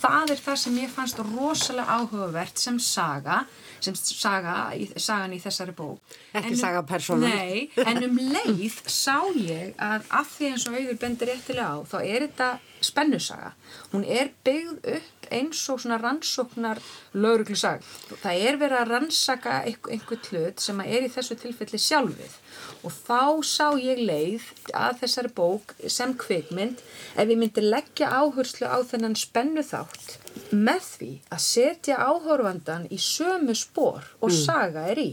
Það 0.00 0.34
er 0.34 0.42
það 0.48 0.58
sem 0.64 0.80
ég 0.82 0.96
fannst 0.96 1.20
rosalega 1.20 2.00
áhugavert 2.00 2.60
sem 2.60 2.80
saga 2.80 3.44
sem 3.84 3.96
saga, 3.98 4.54
sagan 4.96 5.34
í 5.36 5.40
þessari 5.42 5.74
bók. 5.76 6.18
Ekki 6.34 6.54
um- 6.54 6.60
saga 6.60 6.84
persónum. 6.88 7.28
Nei, 7.28 7.70
en 7.84 8.04
um 8.08 8.20
leið 8.34 8.78
sá 8.90 9.18
ég 9.38 9.74
að 9.76 10.06
af 10.20 10.36
því 10.36 10.52
eins 10.52 10.68
og 10.68 10.78
auður 10.78 11.00
bendir 11.02 11.32
réttilega 11.32 11.70
á, 11.70 11.76
þá 11.92 11.98
er 12.02 12.26
þetta 12.26 12.48
spennusaga. 12.84 13.52
Hún 13.92 14.04
er 14.04 14.32
byggð 14.44 14.96
upp 14.96 15.28
eins 15.32 15.62
og 15.72 15.80
svona 15.80 15.98
rannsóknar 16.02 16.80
lauruglusag. 17.16 17.84
Það 18.22 18.46
er 18.48 18.58
verið 18.60 18.80
að 18.80 18.90
rannsaka 18.92 19.60
einhver 19.64 20.20
hlut 20.28 20.60
sem 20.60 20.80
er 20.84 21.06
í 21.06 21.12
þessu 21.12 21.38
tilfelli 21.40 21.80
sjálfið 21.80 22.40
og 22.84 22.92
þá 22.92 23.22
sá 23.48 23.66
ég 23.80 24.02
leið 24.04 24.44
að 24.76 25.00
þessari 25.02 25.32
bók 25.38 25.74
sem 25.96 26.12
kvikmynd 26.20 26.82
ef 27.16 27.24
ég 27.24 27.38
myndi 27.40 27.64
leggja 27.64 28.10
áherslu 28.20 28.68
á 28.68 28.78
þennan 28.84 29.16
spennu 29.18 29.64
þátt 29.64 30.18
með 30.50 30.86
því 30.90 31.10
að 31.32 31.44
setja 31.46 31.98
áhörvandan 32.10 32.88
í 32.92 32.98
sömu 33.00 33.54
spór 33.58 34.04
og 34.20 34.30
mm. 34.30 34.38
saga 34.44 34.86
er 34.92 35.00
í 35.00 35.10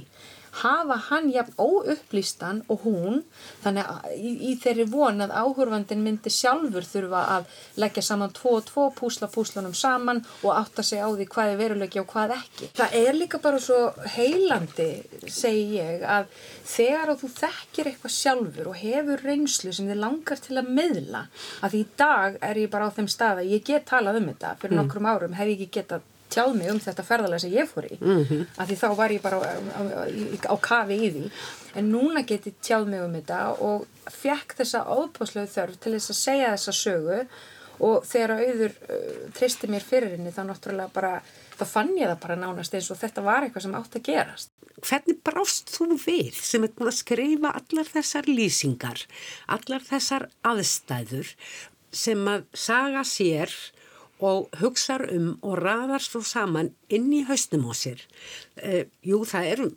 hafa 0.61 0.97
hann 1.07 1.29
jafn 1.31 1.55
óupplýstan 1.61 2.61
og 2.71 2.85
hún 2.85 3.21
þannig 3.63 3.87
að 3.87 4.15
í, 4.17 4.31
í 4.51 4.55
þeirri 4.61 4.85
von 4.91 5.23
að 5.23 5.33
áhörfandin 5.35 6.03
myndi 6.03 6.33
sjálfur 6.33 6.87
þurfa 6.87 7.21
að 7.37 7.47
leggja 7.81 8.03
saman 8.05 8.33
tvo 8.35 8.57
og 8.59 8.67
tvo 8.67 8.87
púsla 8.97 9.29
púslanum 9.31 9.75
saman 9.77 10.23
og 10.41 10.51
átta 10.57 10.83
sig 10.83 10.99
á 10.99 11.07
því 11.07 11.27
hvað 11.31 11.53
er 11.53 11.61
verulegja 11.61 12.03
og 12.03 12.11
hvað 12.11 12.35
ekki. 12.37 12.71
Það 12.77 12.97
er 13.01 13.17
líka 13.17 13.41
bara 13.43 13.61
svo 13.63 13.79
heilandi, 14.15 14.89
segi 15.31 15.79
ég, 15.79 16.05
að 16.05 16.29
þegar 16.67 17.15
þú 17.21 17.31
þekkir 17.37 17.91
eitthvað 17.91 18.15
sjálfur 18.17 18.71
og 18.71 18.79
hefur 18.81 19.25
reynslu 19.25 19.73
sem 19.75 19.89
þið 19.89 20.01
langar 20.03 20.41
til 20.43 20.59
að 20.59 20.71
miðla, 20.79 21.25
að 21.61 21.75
því 21.75 21.83
í 21.83 21.89
dag 22.01 22.39
er 22.51 22.61
ég 22.61 22.71
bara 22.73 22.91
á 22.91 22.95
þeim 22.95 23.11
stað 23.11 23.43
að 23.43 23.53
ég 23.55 23.67
get 23.67 23.87
talað 23.89 24.21
um 24.21 24.31
þetta, 24.31 24.55
fyrir 24.61 24.75
mm. 24.75 24.81
nokkrum 24.83 25.11
árum 25.11 25.37
hef 25.37 25.51
ég 25.51 25.61
ekki 25.61 25.81
getað 25.81 26.09
tjáð 26.31 26.57
mig 26.57 26.71
um 26.71 26.81
þetta 26.81 27.05
ferðalega 27.05 27.43
sem 27.43 27.53
ég 27.53 27.69
fór 27.69 27.87
í 27.87 27.97
mm 27.99 28.25
-hmm. 28.25 28.43
af 28.57 28.69
því 28.69 28.77
þá 28.81 28.87
var 28.95 29.11
ég 29.11 29.21
bara 29.21 29.37
á, 29.37 29.43
á, 29.77 29.81
á 30.53 30.55
kafi 30.61 30.97
í 30.97 31.09
því 31.15 31.31
en 31.75 31.91
núna 31.91 32.25
get 32.27 32.47
ég 32.47 32.59
tjáð 32.61 32.85
mig 32.87 33.01
um 33.03 33.15
þetta 33.15 33.39
og 33.59 33.87
fekk 34.09 34.55
þessa 34.59 34.85
óbúslegu 34.87 35.47
þörf 35.47 35.79
til 35.79 35.93
þess 35.93 36.13
að 36.13 36.23
segja 36.25 36.53
þessa 36.55 36.73
sögu 36.83 37.19
og 37.81 38.05
þegar 38.05 38.37
auður 38.37 38.73
uh, 38.89 39.29
tristi 39.37 39.69
mér 39.71 39.85
fyrir 39.85 40.15
henni 40.15 40.33
þá 40.33 40.43
náttúrulega 40.45 40.93
bara 40.93 41.21
þá 41.57 41.65
fann 41.69 41.93
ég 41.97 42.09
það 42.09 42.23
bara 42.25 42.39
nánast 42.39 42.75
eins 42.77 42.89
og 42.93 42.99
þetta 43.01 43.23
var 43.25 43.45
eitthvað 43.45 43.65
sem 43.67 43.77
átt 43.77 43.97
að 43.97 44.07
gerast. 44.09 44.51
Hvernig 44.81 45.19
brást 45.25 45.69
þú 45.69 45.97
við 46.01 46.37
sem 46.41 46.63
er 46.65 46.73
búin 46.73 46.89
að 46.89 46.97
skrifa 47.01 47.51
allar 47.59 47.89
þessar 47.89 48.29
lýsingar, 48.29 49.03
allar 49.47 49.83
þessar 49.85 50.29
aðstæður 50.47 51.35
sem 51.91 52.23
að 52.31 52.47
saga 52.57 53.03
sér 53.05 53.53
og 54.21 54.51
hugsar 54.61 55.03
um 55.09 55.33
og 55.41 55.57
raðar 55.57 56.03
svo 56.03 56.21
saman 56.25 56.71
inn 56.93 57.09
í 57.15 57.23
haustum 57.25 57.65
á 57.65 57.73
sér. 57.77 58.03
Uh, 58.61 58.83
jú, 59.05 59.23
það 59.27 59.49
eru 59.55 59.67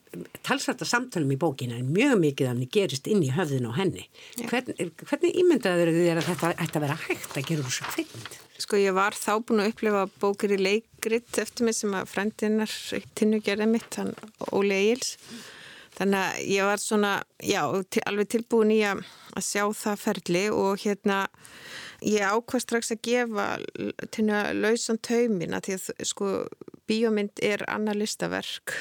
talsvært 0.45 0.85
að 0.85 0.91
samtala 0.91 1.25
um 1.25 1.35
í 1.35 1.41
bókina 1.41 1.79
en 1.81 1.93
mjög 1.95 2.19
mikið 2.21 2.51
af 2.51 2.55
henni 2.55 2.71
gerist 2.77 3.09
inn 3.11 3.25
í 3.25 3.33
höfðin 3.35 3.69
á 3.69 3.73
henni. 3.79 4.07
Hvern, 4.45 4.75
hvernig 4.77 5.39
ímyndaður 5.43 5.93
þér 5.97 6.21
að 6.21 6.31
þetta 6.31 6.55
ætti 6.55 6.81
að 6.81 6.87
vera 6.87 7.01
hægt 7.07 7.39
að 7.39 7.49
gera 7.51 7.65
úr 7.65 7.77
svo 7.79 7.91
kveikmynd? 7.95 8.39
Sko 8.65 8.79
ég 8.79 8.95
var 8.95 9.17
þá 9.19 9.33
búin 9.43 9.65
að 9.65 9.73
upplefa 9.73 10.05
bókir 10.23 10.55
í 10.55 10.61
leikrit 10.61 11.41
eftir 11.43 11.67
mig 11.67 11.75
sem 11.77 11.97
að 11.97 12.13
frendinnar 12.13 12.77
tinnugjörði 13.19 13.67
mitt, 13.71 13.99
hann 13.99 14.15
Óli 14.55 14.77
Eils. 14.79 15.17
Þannig 15.95 16.21
að 16.21 16.39
ég 16.51 16.67
var 16.67 16.81
svona, 16.83 17.11
já, 17.39 17.61
alveg 18.07 18.31
tilbúin 18.35 18.73
í 18.75 18.81
að 18.87 19.03
sjá 19.43 19.65
það 19.79 20.01
ferli 20.03 20.45
og 20.51 20.83
hérna 20.83 21.19
Ég 22.05 22.21
ákvað 22.21 22.65
strax 22.65 22.93
að 22.93 23.05
gefa 23.07 23.47
til 24.13 24.27
að 24.29 24.59
lausan 24.61 25.01
taumin 25.05 25.57
að 25.57 25.69
því 25.69 25.77
að 25.79 26.09
sko 26.11 26.33
bíómynd 26.91 27.41
er 27.45 27.65
annar 27.71 27.97
listaverk. 27.97 28.75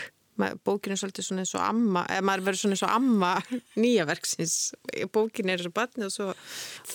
Bókin 0.66 0.96
er 0.96 0.98
svolítið 0.98 1.28
svona 1.28 1.44
eins 1.44 1.54
og 1.54 1.62
amma 1.62 2.02
eða 2.10 2.26
maður 2.26 2.46
verður 2.48 2.60
svona 2.64 2.76
eins 2.76 2.84
og 2.84 2.94
amma 2.96 3.32
nýja 3.84 4.08
verksins. 4.10 4.58
Bókin 5.14 5.52
er 5.54 5.64
og 5.70 5.76
batni 5.78 6.08
og 6.08 6.14
svo 6.16 6.32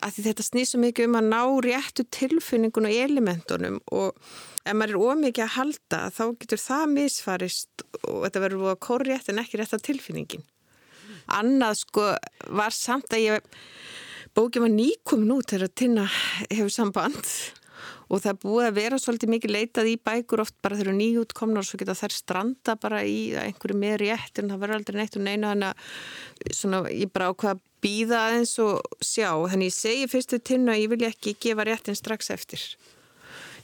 að 0.05 0.21
þetta 0.27 0.45
snýst 0.45 0.75
svo 0.75 0.83
mikið 0.83 1.09
um 1.09 1.19
að 1.21 1.31
ná 1.31 1.41
réttu 1.69 2.05
tilfinningun 2.19 2.91
og 2.91 2.99
elementunum 3.07 3.81
og 3.95 4.19
ef 4.65 4.75
maður 4.77 4.99
er 4.99 5.15
ómikið 5.15 5.47
að 5.47 5.55
halda 5.55 6.03
þá 6.19 6.25
getur 6.43 6.65
það 6.67 6.85
misfarist 6.97 7.87
og 8.03 8.21
þetta 8.27 8.45
verður 8.45 8.65
búið 8.65 8.75
að 8.75 8.85
kóri 8.89 9.13
rétt 9.13 9.33
en 9.33 9.43
ekki 9.45 9.63
rétt 9.63 9.77
af 9.79 9.87
tilfinningin. 9.87 10.45
Annað 11.39 11.83
sko 11.85 12.11
var 12.57 12.75
samt 12.75 13.15
að 13.15 13.25
ég 13.25 13.55
Bókið 14.39 14.63
var 14.63 14.71
nýkomin 14.71 15.33
út 15.35 15.51
þegar 15.51 15.71
Tina 15.75 16.03
hefur 16.47 16.71
samband. 16.71 17.31
Og 18.07 18.21
það 18.23 18.37
búið 18.45 18.67
að 18.69 18.77
vera 18.77 18.99
svolítið 19.03 19.33
mikið 19.33 19.51
leitað 19.51 19.89
í 19.91 19.95
bækur 19.99 20.43
oft 20.45 20.55
bara 20.63 20.79
þegar 20.79 20.95
nýjút 20.95 21.35
komna 21.35 21.59
og 21.59 21.67
svo 21.67 21.81
geta 21.81 21.97
þær 21.99 22.15
stranda 22.15 22.77
bara 22.79 23.01
í 23.03 23.33
einhverju 23.35 23.77
með 23.83 23.97
rétt 24.05 24.39
en 24.39 24.53
það 24.53 24.63
verður 24.63 24.79
aldrei 24.79 24.99
neitt 25.01 25.19
og 25.19 25.25
neina 25.27 25.73
þannig 26.47 26.79
að 26.79 26.89
ég 26.95 27.13
bara 27.19 27.33
ákvaða 27.33 27.57
að 27.57 27.65
býða 27.83 28.23
aðeins 28.29 28.55
og 28.63 29.03
sjá. 29.03 29.29
Þannig 29.51 29.73
ég 29.73 29.77
segi 29.81 30.07
fyrstu 30.15 30.39
Tina 30.39 30.77
að 30.77 30.85
ég 30.85 30.95
vil 30.95 31.09
ekki 31.11 31.35
gefa 31.43 31.67
réttin 31.67 31.99
strax 31.99 32.31
eftir 32.37 32.63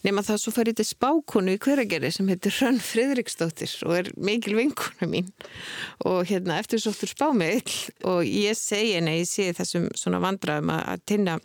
nema 0.05 0.23
það 0.25 0.41
svo 0.41 0.53
ég 0.69 0.77
til 0.79 0.87
spákonu 0.87 1.55
í 1.55 1.61
hveragerði 1.65 2.11
sem 2.13 2.29
heitir 2.29 2.55
Hrönn 2.59 2.81
Fridriksdóttir 2.83 3.73
og 3.89 3.97
er 3.99 4.11
mikil 4.17 4.57
vinkona 4.59 5.09
mín. 5.11 5.31
Og 6.05 6.29
hérna 6.29 6.59
eftir 6.61 6.83
svolítið 6.83 7.15
spámiðl 7.15 7.79
og 8.11 8.21
ég 8.29 8.59
segi 8.59 8.99
henni, 8.99 9.21
ég 9.23 9.31
segi 9.31 9.57
þessum 9.61 9.89
svona 9.99 10.21
vandraðum 10.25 10.75
að, 10.77 11.07
tinna 11.09 11.39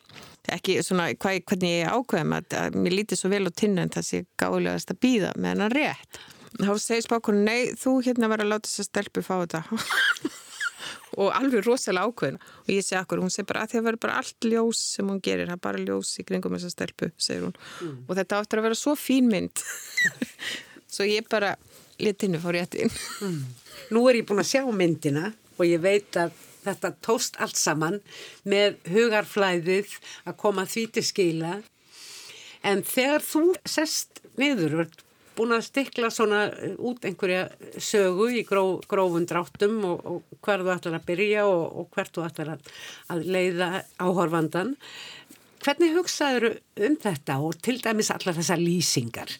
ekki 0.49 0.79
svona 0.85 1.11
hva, 1.13 1.35
hvernig 1.37 1.77
ég 1.77 1.93
ákveðum 1.93 2.35
að, 2.39 2.57
að 2.57 2.77
mér 2.81 2.97
lítið 2.99 3.21
svo 3.21 3.31
vel 3.31 3.45
á 3.47 3.51
tinna 3.53 3.85
en 3.85 3.93
það 3.95 4.09
sé 4.09 4.21
gáðilegast 4.41 4.93
að 4.93 5.01
býða 5.05 5.31
með 5.37 5.55
hennar 5.55 5.77
rétt. 5.77 6.21
Þá 6.59 6.73
segir 6.81 7.05
spákonu, 7.05 7.45
nei 7.45 7.73
þú 7.77 7.99
hérna 8.07 8.31
verður 8.31 8.47
að 8.47 8.53
láta 8.55 8.71
þess 8.71 8.83
að 8.83 8.89
stelpu 8.89 9.25
fá 9.25 9.35
þetta 9.43 9.63
og 11.17 11.33
alveg 11.35 11.65
rosalega 11.65 12.09
ákveðin. 12.09 12.39
Og 12.65 12.73
ég 12.73 12.85
segi 12.85 12.99
akkur, 12.99 13.21
hún 13.23 13.33
segi 13.33 13.49
bara 13.49 13.65
að 13.65 13.73
því 13.73 13.81
að 13.81 13.87
verður 13.89 14.03
bara 14.05 14.17
allt 14.21 14.49
ljós 14.49 14.81
sem 14.95 15.09
hún 15.09 15.21
gerir, 15.25 15.49
það 15.49 15.57
er 15.57 15.63
bara 15.67 15.83
ljós 15.83 16.13
í 16.21 16.25
kringum 16.27 16.55
þessa 16.57 16.73
stelpu, 16.73 17.11
segir 17.17 17.47
hún. 17.47 17.55
Mm. 17.83 17.97
og 18.07 18.19
þetta 18.19 18.41
áttur 18.41 18.61
að 18.61 18.69
vera 18.69 18.79
svo 18.79 18.95
fín 18.99 19.31
mynd. 19.31 19.63
Svo 20.89 21.05
ég 21.05 21.27
bara 21.29 21.51
litinu 22.01 22.39
fór 22.41 22.57
eftir 22.57 22.89
mm. 23.21 23.41
Nú 23.93 24.01
er 24.09 24.17
ég 24.17 24.25
búin 24.25 24.41
að 24.41 24.47
sjá 24.49 24.63
myndina 24.73 25.27
og 25.59 25.67
ég 25.67 25.81
veit 25.83 26.17
að 26.17 26.33
þetta 26.63 26.91
tóst 27.05 27.37
allt 27.41 27.59
saman 27.59 27.99
með 28.47 28.79
hugarflæðið 28.89 29.93
að 30.27 30.37
koma 30.41 30.65
því 30.69 30.85
til 30.95 31.05
skila. 31.07 31.53
En 32.65 32.83
þegar 32.85 33.23
þú 33.23 33.43
sest 33.67 34.21
niður 34.39 34.83
og 34.83 34.97
búin 35.39 35.55
að 35.55 35.67
stikla 35.69 36.11
svona 36.13 36.45
eh, 36.51 36.75
út 36.75 37.05
einhverja 37.07 37.47
sögu 37.79 38.29
í 38.35 38.43
gró, 38.47 38.65
grófun 38.89 39.27
dráttum 39.29 39.79
og, 39.87 40.03
og 40.03 40.43
hver 40.45 40.65
þú 40.65 40.73
ætlar 40.75 40.99
að 40.99 41.07
byrja 41.07 41.47
og, 41.47 41.63
og 41.81 41.95
hvert 41.95 42.11
þú 42.15 42.25
ætlar 42.27 42.57
að, 42.57 42.73
að 43.15 43.31
leiða 43.37 43.71
áhorfandan. 44.03 44.75
Hvernig 45.59 45.91
hugsaður 45.91 46.53
um 46.87 46.93
þetta 47.03 47.35
og 47.43 47.57
til 47.59 47.75
dæmis 47.83 48.09
allar 48.13 48.37
þessar 48.37 48.61
lýsingar? 48.61 49.33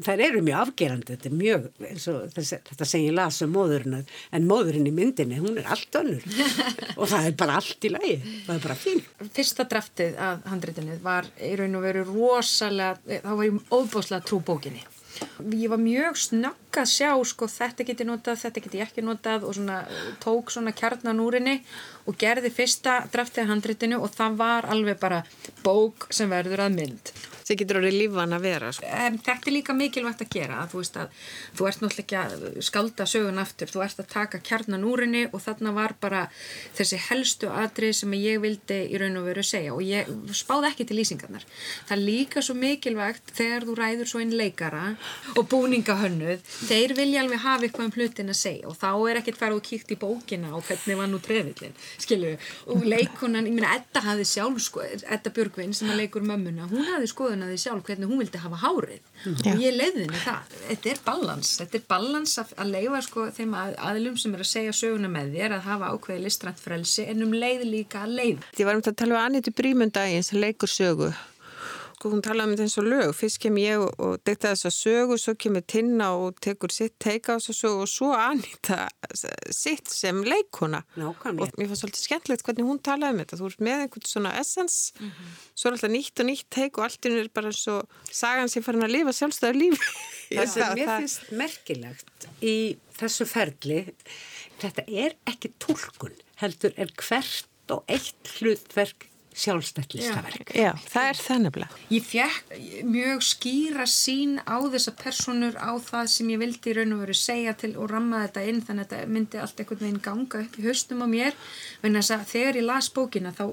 Það 0.00 0.22
eru 0.24 0.40
mjög 0.44 0.62
afgerandi, 0.62 1.16
þetta 1.16 1.28
er 1.28 1.34
mjög, 1.36 1.66
þessi, 2.36 2.58
þetta 2.68 2.86
segir 2.88 3.16
las 3.16 3.40
um 3.44 3.52
móðurinn, 3.52 3.98
en 4.36 4.48
móðurinn 4.48 4.88
í 4.88 4.92
myndinni, 4.96 5.40
hún 5.40 5.60
er 5.60 5.68
allt 5.72 5.98
önnur 6.00 6.24
og 7.00 7.04
það 7.12 7.28
er 7.28 7.36
bara 7.42 7.58
allt 7.60 7.88
í 7.88 7.92
lagi, 7.92 8.14
það 8.46 8.54
er 8.54 8.64
bara 8.64 8.78
fín. 8.80 9.04
Fyrsta 9.36 9.68
draftið 9.68 10.16
af 10.30 10.48
handrétinu 10.52 10.96
var 11.04 11.28
í 11.36 11.52
raun 11.60 11.76
og 11.76 11.84
veru 11.84 12.06
rosalega, 12.08 13.20
þá 13.20 13.30
var 13.34 13.44
ég 13.50 13.60
óbúslega 13.68 14.24
trú 14.24 14.40
bókinni 14.44 14.84
ég 15.50 15.68
var 15.68 15.78
mjög 15.78 16.14
snögg 16.16 16.69
að 16.78 16.90
sjá 16.92 17.10
sko 17.26 17.48
þetta 17.50 17.86
geti 17.88 18.06
notað, 18.06 18.38
þetta 18.44 18.64
geti 18.66 18.84
ekki 18.84 19.04
notað 19.06 19.48
og 19.48 19.56
svona 19.58 19.80
tók 20.22 20.52
svona 20.54 20.74
kjarnan 20.76 21.22
úrinni 21.24 21.58
og 22.06 22.18
gerði 22.20 22.52
fyrsta 22.54 23.00
draftið 23.12 23.50
handritinu 23.50 24.00
og 24.00 24.14
það 24.14 24.38
var 24.40 24.70
alveg 24.70 25.00
bara 25.02 25.24
bók 25.64 26.08
sem 26.14 26.30
verður 26.30 26.66
að 26.66 26.78
mynd 26.78 27.14
sem 27.50 27.58
getur 27.58 27.80
orðið 27.80 27.96
lífan 27.98 28.36
að 28.36 28.44
vera 28.46 28.70
sko. 28.74 28.86
Þetta 28.86 29.34
er 29.50 29.54
líka 29.54 29.74
mikilvægt 29.74 30.22
að 30.22 30.30
gera 30.34 30.60
að 30.62 30.74
þú 30.74 30.82
að 31.00 31.14
þú 31.58 31.66
ert 31.66 31.82
náttúrulega 31.82 32.04
ekki 32.04 32.18
að 32.20 32.58
skalda 32.66 33.06
sögun 33.10 33.42
aftur, 33.42 33.72
þú 33.72 33.82
ert 33.84 34.02
að 34.02 34.10
taka 34.12 34.40
kjarnan 34.46 34.86
úrinni 34.86 35.24
og 35.30 35.42
þarna 35.42 35.72
var 35.74 35.96
bara 36.00 36.22
þessi 36.78 37.00
helstu 37.08 37.50
atrið 37.50 37.94
sem 38.00 38.14
ég 38.20 38.40
vildi 38.44 38.78
í 38.86 39.00
raun 39.00 39.18
og 39.20 39.26
veru 39.26 39.44
segja 39.46 39.74
og 39.74 39.82
ég 39.82 40.10
spáði 40.36 40.70
ekki 40.70 40.86
til 40.86 40.98
lýsingarnar. 41.00 41.46
Það 41.88 41.96
er 41.96 42.04
líka 42.04 42.44
svo 42.44 42.56
mikilvægt 42.58 43.34
þegar 43.34 43.66
þú 43.66 43.76
ræður 43.80 44.12
svo 44.12 44.22
einn 44.22 44.36
leikara 44.38 44.84
og 45.34 45.50
búningahönnuð 45.50 46.46
þeir 46.68 46.94
vilja 46.98 47.24
alveg 47.24 47.42
hafa 47.42 47.66
eitthvað 47.66 47.88
um 47.88 47.94
hlutin 47.98 48.32
að 48.32 48.40
segja 48.40 48.70
og 48.70 48.78
þá 48.78 48.90
er 49.10 49.20
ekkert 49.22 49.40
farið 49.40 49.58
og 49.58 49.66
kíkt 49.66 49.94
í 49.94 49.98
bókina 50.00 50.54
og 50.54 50.64
hvernig 50.68 51.00
var 51.02 51.10
nú 51.10 51.20
trefillin, 51.24 51.76
skilju 51.98 52.36
og 52.70 52.86
leikunan, 52.86 53.48
ég 53.50 53.58
minna, 53.58 53.74
Edda 53.80 54.04
hafði 54.06 54.28
sjálf 54.28 54.62
sko, 54.62 54.86
Edda 54.86 55.34
Björgvin 55.34 55.74
sem 55.76 55.90
að 55.90 56.04
leikur 56.04 56.24
mömmuna, 56.26 56.68
hún 56.70 56.86
hafði 56.86 57.10
skoðun 57.10 57.40
ákveðnaði 57.40 57.60
sjálf 57.60 57.86
hvernig 57.86 58.10
hún 58.10 58.20
vildi 58.20 58.40
hafa 58.40 58.58
hárið 58.60 59.00
mm. 59.24 59.36
og 59.52 59.62
ég 59.62 59.76
leiði 59.76 60.04
henni 60.04 60.20
það. 60.20 60.54
Þetta 60.66 60.90
er 60.92 61.00
balans, 61.06 61.52
þetta 61.60 61.78
er 61.78 61.86
balans 61.88 62.36
að, 62.42 62.52
að 62.60 62.72
leifa 62.74 63.00
sko 63.06 63.26
þeim 63.36 63.56
að, 63.56 63.74
aðlum 63.90 64.20
sem 64.20 64.36
er 64.36 64.44
að 64.44 64.50
segja 64.50 64.76
söguna 64.76 65.10
með 65.12 65.34
þér 65.36 65.56
að 65.56 65.66
hafa 65.68 65.90
ákveði 65.94 66.24
listrænt 66.26 66.60
frelsi 66.60 67.06
en 67.08 67.24
um 67.24 67.34
leið 67.34 67.66
líka 67.68 68.04
að 68.04 68.16
leið. 68.20 68.46
Ég 68.60 68.68
var 68.68 68.78
um 68.78 68.84
að 68.84 69.00
tala 69.00 69.16
um 69.16 69.24
Annitu 69.24 69.54
Brímundaginn 69.56 70.26
sem 70.26 70.40
leikur 70.40 70.70
sögu 70.70 71.12
sko 72.00 72.14
hún 72.14 72.22
talaði 72.24 72.48
um 72.48 72.52
þetta 72.54 72.64
eins 72.64 72.78
og 72.80 72.86
lög 72.88 73.10
fyrst 73.12 73.38
kem 73.42 73.58
ég 73.60 73.82
og, 73.84 74.14
dekta 74.24 74.54
þess 74.54 74.68
að 74.70 74.74
sögu 74.78 75.16
svo 75.20 75.34
kemur 75.36 75.64
Tinna 75.68 76.06
og 76.16 76.38
tekur 76.40 76.72
sitt 76.72 76.94
teika 77.02 77.36
á 77.36 77.38
þessu 77.38 77.56
sögu 77.58 77.82
og 77.84 77.90
svo 77.92 78.08
Anita 78.16 78.86
sitt 79.52 79.92
sem 79.92 80.22
leikona 80.24 80.80
Nákvæmlega. 80.96 81.44
og 81.44 81.60
mér 81.60 81.68
fannst 81.68 81.84
svolítið 81.84 82.06
skemmtilegt 82.06 82.46
hvernig 82.46 82.68
hún 82.70 82.80
talaði 82.80 83.12
um 83.12 83.20
þetta 83.20 83.40
þú 83.40 83.50
ert 83.50 83.64
með 83.68 83.84
einhvern 83.84 84.08
svona 84.08 84.32
essence 84.40 84.94
mm 84.96 85.10
-hmm. 85.10 85.36
svo 85.54 85.68
er 85.68 85.76
alltaf 85.76 85.92
nýtt 85.92 86.24
og 86.24 86.26
nýtt 86.30 86.48
teik 86.48 86.78
og 86.78 86.84
allt 86.84 87.06
er 87.06 87.28
bara 87.34 87.52
eins 87.52 87.68
og 87.68 87.88
sagan 88.10 88.48
sem 88.48 88.62
farin 88.62 88.86
að 88.88 88.96
lifa 88.96 89.12
sjálfstæðar 89.12 89.60
lífi 89.60 89.78
Það 90.40 90.48
sem 90.48 90.74
mér 90.78 90.96
finnst 90.96 91.32
merkilegt 91.32 92.28
í 92.40 92.78
þessu 92.96 93.26
ferli 93.26 93.92
þetta 94.60 94.82
er 94.88 95.16
ekki 95.26 95.52
tólkun 95.58 96.16
heldur 96.40 96.72
er 96.76 96.88
hvert 96.96 97.46
og 97.70 97.84
eitt 97.86 98.30
hlutverk 98.38 99.09
sjálfstætt 99.40 99.94
listaverk. 99.96 100.52
Já, 100.54 100.70
það 100.90 101.08
er 101.10 101.20
það 101.20 101.40
nefnilega. 101.44 101.80
Ég 101.94 102.06
fekk 102.06 102.54
mjög 102.90 103.24
skýra 103.24 103.86
sín 103.90 104.36
á 104.44 104.56
þessa 104.72 104.94
personur 105.00 105.56
á 105.56 105.72
það 105.80 106.10
sem 106.14 106.32
ég 106.34 106.42
vildi 106.42 106.72
í 106.72 106.76
raun 106.76 106.94
og 106.96 107.02
veru 107.04 107.16
segja 107.16 107.56
til 107.58 107.72
og 107.76 107.90
ramma 107.92 108.24
þetta 108.26 108.46
inn 108.52 108.60
þannig 108.66 108.86
að 108.86 108.94
þetta 108.94 109.12
myndi 109.16 109.40
allt 109.40 109.62
einhvern 109.62 109.84
veginn 109.86 110.04
ganga 110.04 110.44
upp 110.44 110.60
í 110.60 110.66
höstum 110.68 111.04
á 111.04 111.06
mér 111.10 111.36
en 111.82 111.98
þess 111.98 112.14
að 112.16 112.26
þegar 112.34 112.60
ég 112.60 112.68
las 112.68 112.90
bókina 112.94 113.34
þá 113.36 113.44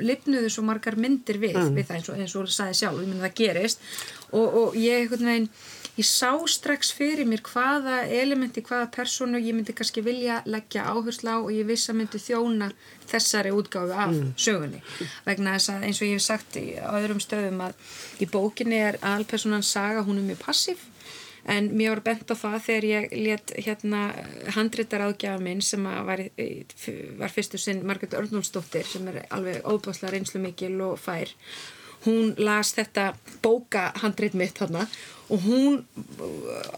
lifnuðu 0.00 0.52
svo 0.52 0.66
margar 0.66 0.98
myndir 1.00 1.40
við, 1.42 1.58
mm. 1.60 1.72
við 1.76 1.90
það 1.90 2.00
eins 2.00 2.10
og, 2.10 2.20
eins 2.24 2.36
og 2.40 2.52
sagði 2.54 2.80
sjálf, 2.80 3.02
ég 3.02 3.10
myndi 3.10 3.26
það 3.26 3.38
gerist 3.42 3.88
og, 4.34 4.60
og 4.60 4.76
ég 4.78 5.04
einhvern 5.04 5.30
veginn 5.30 5.50
ég 5.94 6.06
sá 6.06 6.32
strax 6.50 6.90
fyrir 6.94 7.26
mér 7.28 7.42
hvaða 7.46 8.00
elementi, 8.10 8.62
hvaða 8.66 8.88
personu 8.96 9.38
ég 9.38 9.54
myndi 9.54 9.74
kannski 9.76 10.02
vilja 10.02 10.40
leggja 10.50 10.88
áherslu 10.90 11.30
á 11.30 11.38
og 11.38 11.52
ég 11.54 11.68
viss 11.68 11.90
að 11.90 12.00
myndi 12.00 12.18
þjóna 12.18 12.72
þessari 13.10 13.52
útgáfi 13.54 13.94
af 13.94 14.10
mm. 14.10 14.32
sögunni 14.34 14.80
vegna 15.26 15.54
þess 15.54 15.74
að 15.74 15.86
eins 15.86 16.00
og 16.00 16.08
ég 16.08 16.18
hef 16.18 16.26
sagt 16.26 16.58
í 16.58 16.66
öðrum 16.82 17.22
stöðum 17.22 17.62
að 17.68 17.94
í 18.18 18.28
bókinni 18.30 18.82
er 18.90 18.98
alpersonan 19.06 19.62
saga, 19.62 20.02
hún 20.02 20.18
er 20.18 20.28
mjög 20.32 20.42
passív 20.42 20.82
en 21.44 21.70
mér 21.76 21.94
var 21.94 22.02
bent 22.08 22.32
á 22.32 22.34
það 22.40 22.58
þegar 22.66 22.86
ég 22.88 23.14
let 23.20 23.54
hérna 23.66 24.02
handrittar 24.56 25.04
ágjafa 25.04 25.42
minn 25.44 25.62
sem 25.62 25.84
var, 25.84 26.24
var 27.20 27.32
fyrstu 27.32 27.60
sinn 27.60 27.84
Margret 27.86 28.16
Örnúlsdóttir 28.16 28.88
sem 28.88 29.06
er 29.12 29.24
alveg 29.28 29.62
óbáslega 29.62 30.14
reynslu 30.16 30.40
mikil 30.42 30.78
og 30.86 30.98
fær 30.98 31.30
hún 32.04 32.34
las 32.38 32.74
þetta 32.76 33.12
bókahandrit 33.44 34.36
mitt 34.38 34.58
þarna 34.60 34.86
og 35.32 35.44
hún 35.46 35.78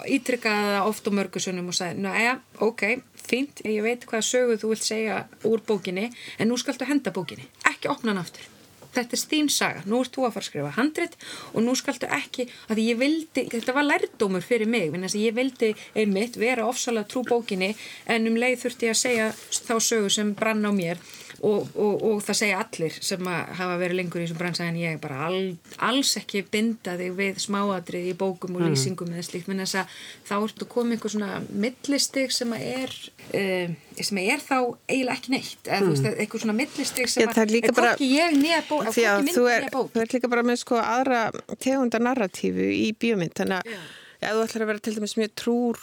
ítrykkaði 0.07 0.73
það 0.73 0.89
oft 0.91 1.09
á 1.09 1.11
mörgusunum 1.19 1.71
og 1.71 1.77
sagði, 1.77 2.03
næja, 2.07 2.37
ok, 2.63 2.85
fínt, 3.27 3.63
ég 3.67 3.83
veit 3.85 4.07
hvaða 4.07 4.27
sögu 4.27 4.59
þú 4.61 4.75
vilt 4.75 4.87
segja 4.87 5.23
úr 5.49 5.65
bókinni, 5.67 6.11
en 6.39 6.51
nú 6.51 6.59
skaltu 6.61 6.87
henda 6.87 7.15
bókinni, 7.15 7.49
ekki 7.67 7.91
opna 7.91 8.15
hann 8.15 8.23
aftur. 8.23 8.53
Þetta 8.97 9.13
er 9.13 9.23
þín 9.29 9.49
saga, 9.53 9.83
nú 9.85 9.99
ert 10.01 10.15
þú 10.15 10.23
að 10.25 10.31
fara 10.33 10.45
að 10.45 10.47
skrifa 10.47 10.71
handrit 10.79 11.17
og 11.53 11.65
nú 11.67 11.75
skaltu 11.77 12.09
ekki, 12.17 12.47
að 12.73 12.81
ég 12.81 13.01
vildi, 13.03 13.45
þetta 13.53 13.75
var 13.77 13.85
lærdómur 13.91 14.47
fyrir 14.47 14.71
mig, 14.73 14.95
ég 15.13 15.37
vildi 15.37 15.75
einmitt 15.93 16.39
vera 16.41 16.65
ofsalega 16.65 17.11
trú 17.11 17.27
bókinni 17.29 17.75
en 18.07 18.31
um 18.31 18.39
leið 18.41 18.63
þurfti 18.63 18.89
ég 18.89 18.97
að 18.97 19.03
segja 19.03 19.29
þá 19.67 19.75
sögu 19.91 20.13
sem 20.17 20.33
brann 20.39 20.65
á 20.65 20.73
mér 20.73 21.03
og, 21.45 21.67
og, 21.75 22.03
og 22.09 22.21
það 22.25 22.39
segja 22.41 22.61
allir 22.63 22.99
sem 23.05 23.29
hafa 23.29 23.79
verið 23.81 24.01
lengur 24.01 24.23
í 24.23 24.27
þessum 24.27 24.41
bransa 24.41 24.67
en 24.67 24.79
ég 24.81 25.01
bara 25.03 25.27
all, 25.29 25.41
alls 25.85 26.15
ekki 26.21 26.45
binda 26.53 26.97
þig 27.01 27.17
við 27.19 27.41
smáadrið 27.45 28.09
í 28.13 28.15
bókum 28.19 28.57
og 28.57 28.63
mm. 28.65 28.73
lýsingum 28.73 29.13
eða 29.13 29.27
slíkt, 29.29 29.51
menn 29.51 29.63
þess 29.65 29.81
að 29.83 29.99
þá 30.29 30.35
ertu 30.39 30.69
komið 30.73 30.97
einhver 30.97 31.15
svona 31.17 31.43
millistig 31.51 32.35
sem 32.37 32.57
er 32.59 32.97
uh, 33.27 33.77
sem 34.01 34.23
er 34.25 34.43
þá 34.45 34.57
eiginlega 34.89 35.17
ekki 35.19 35.35
neitt 35.35 35.71
eða 35.71 35.83
mm. 35.83 35.93
veist, 35.93 36.07
mm. 36.07 36.19
eitthvað 36.25 36.45
svona 36.47 36.59
millistig 36.63 37.13
sem 37.13 37.27
Já, 37.27 37.31
er 37.45 37.77
hvorki 37.81 38.11
ég 38.15 38.41
nýja 38.41 38.65
bók 38.69 38.91
að 38.91 38.99
þú 39.37 39.47
er, 39.53 39.71
er 40.03 40.13
líka 40.17 40.33
bara 40.33 40.47
með 40.47 40.61
sko 40.65 40.81
aðra 40.83 41.29
tegunda 41.57 42.03
narratífu 42.03 42.73
í 42.73 42.91
bíomind 42.97 43.37
þannig 43.39 43.63
að 43.63 43.79
ef 44.27 44.33
þú 44.33 44.45
ætlar 44.47 44.65
að 44.65 44.71
vera 44.73 44.85
til 44.85 44.97
dæmis 44.97 45.17
mjög 45.21 45.35
trúr 45.37 45.83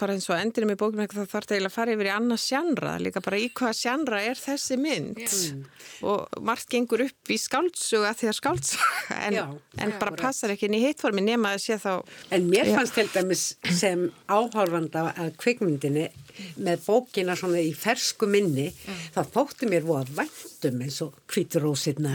bara 0.00 0.14
eins 0.16 0.28
og 0.30 0.38
endinum 0.38 0.72
í 0.72 0.76
bókinu 0.80 1.04
það 1.10 1.26
þarf 1.28 1.48
það 1.48 1.54
eiginlega 1.54 1.68
að 1.68 1.74
fara 1.74 1.94
yfir 1.94 2.08
í 2.08 2.12
annars 2.14 2.44
sjannra 2.48 2.92
líka 3.02 3.22
bara 3.24 3.40
í 3.40 3.48
hvaða 3.52 3.76
sjannra 3.76 4.20
er 4.24 4.40
þessi 4.40 4.78
mynd. 4.80 5.18
Mm. 5.18 5.64
og 6.08 6.40
margt 6.48 6.70
gengur 6.72 7.04
upp 7.04 7.32
í 7.32 7.36
skáltsuga 7.40 8.14
því 8.16 8.30
að 8.30 8.38
skáltsuga 8.38 9.18
en, 9.26 9.36
já, 9.36 9.44
en 9.82 9.92
já, 9.92 9.98
bara 10.00 10.14
já, 10.14 10.20
passar 10.22 10.54
ekki 10.54 10.68
inn 10.70 10.78
í 10.78 10.82
hittformi 10.86 11.24
nema 11.26 11.52
að 11.56 11.64
sé 11.66 11.78
þá 11.82 11.92
En 12.34 12.48
mér 12.48 12.72
fannst 12.72 12.96
til 12.96 13.08
dæmis 13.12 13.44
sem 13.76 14.08
áhálfanda 14.30 15.10
að 15.12 15.34
kvikmyndinni 15.42 16.08
með 16.64 16.84
bókina 16.86 17.36
svona 17.38 17.60
í 17.62 17.72
fersku 17.76 18.28
minni 18.30 18.68
mm. 18.70 19.02
þá 19.14 19.20
þóttu 19.34 19.68
mér 19.70 19.86
voða 19.86 20.16
væntum 20.18 20.82
eins 20.84 20.98
og 21.04 21.16
kvíturósirna 21.30 22.14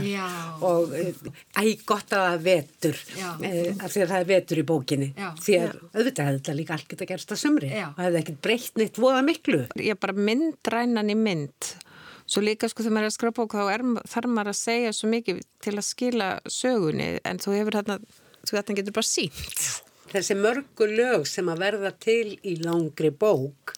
og 0.65 0.93
æg 0.93 1.85
gott 1.87 2.13
að 2.15 2.27
það 2.27 2.45
vetur 2.47 2.99
e, 3.43 3.53
af 3.77 3.93
því 3.93 4.05
að 4.05 4.13
það 4.13 4.17
er 4.19 4.29
vetur 4.33 4.61
í 4.61 4.67
bókinni. 4.73 5.09
Já. 5.17 5.29
því 5.43 5.57
að 5.59 5.71
auðvitað 5.93 6.27
hefði 6.27 6.39
þetta 6.41 6.57
líka 6.59 6.77
allt 6.77 6.91
geta 6.91 7.09
gerst 7.13 7.33
að 7.33 7.41
sumri 7.43 7.71
Já. 7.71 7.87
og 7.91 8.03
hefði 8.03 8.21
ekkert 8.23 8.43
breytt 8.47 8.79
neitt 8.79 9.01
voða 9.01 9.23
miklu. 9.25 9.63
Ég 9.79 9.95
er 9.95 10.01
bara 10.01 10.17
myndrænan 10.17 11.13
í 11.13 11.17
mynd. 11.19 11.73
Svo 12.23 12.43
líka 12.43 12.69
sko 12.71 12.85
þegar 12.85 12.95
maður 12.97 13.07
er 13.07 13.11
að 13.11 13.17
skrapa 13.17 13.43
okkur 13.43 13.63
þá 13.63 13.73
er, 13.73 13.85
þarf 14.13 14.31
maður 14.31 14.53
að 14.53 14.59
segja 14.61 14.93
svo 14.95 15.09
mikið 15.11 15.41
til 15.63 15.73
að 15.75 15.87
skila 15.89 16.29
sögunni 16.47 17.09
en 17.27 17.41
þú 17.43 17.57
hefur 17.57 17.79
þarna, 17.81 17.97
þú 18.43 18.55
þetta 18.55 18.77
getur 18.79 18.95
bara 18.95 19.09
sínt 19.09 19.82
þessi 20.13 20.37
mörgu 20.39 20.87
lög 20.89 21.27
sem 21.29 21.49
að 21.51 21.63
verða 21.63 21.91
til 22.03 22.35
í 22.45 22.55
langri 22.61 23.11
bók 23.11 23.73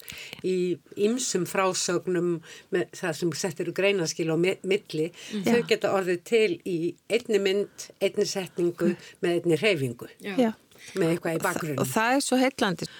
í 0.46 0.76
ymsum 1.06 1.46
frásögnum 1.48 2.36
með 2.74 2.88
það 3.00 3.18
sem 3.20 3.34
settir 3.42 3.70
úr 3.72 3.76
greinaskil 3.76 4.28
á 4.32 4.36
milli, 4.36 5.10
Já. 5.32 5.42
þau 5.50 5.60
geta 5.72 5.92
orðið 5.96 6.22
til 6.28 6.50
í 6.68 6.78
einni 7.10 7.42
mynd, 7.42 7.90
einni 8.00 8.28
setningu 8.28 8.94
með 9.24 9.38
einni 9.38 9.60
reyfingu, 9.60 10.10
Já. 10.22 10.54
með 10.94 11.14
eitthvað 11.14 11.38
í 11.38 11.44
bakgrunni. 11.44 11.78
Og 11.82 11.94
það 11.94 12.16
er 12.16 12.26
svo 12.26 12.40
heitlandi. 12.40 12.90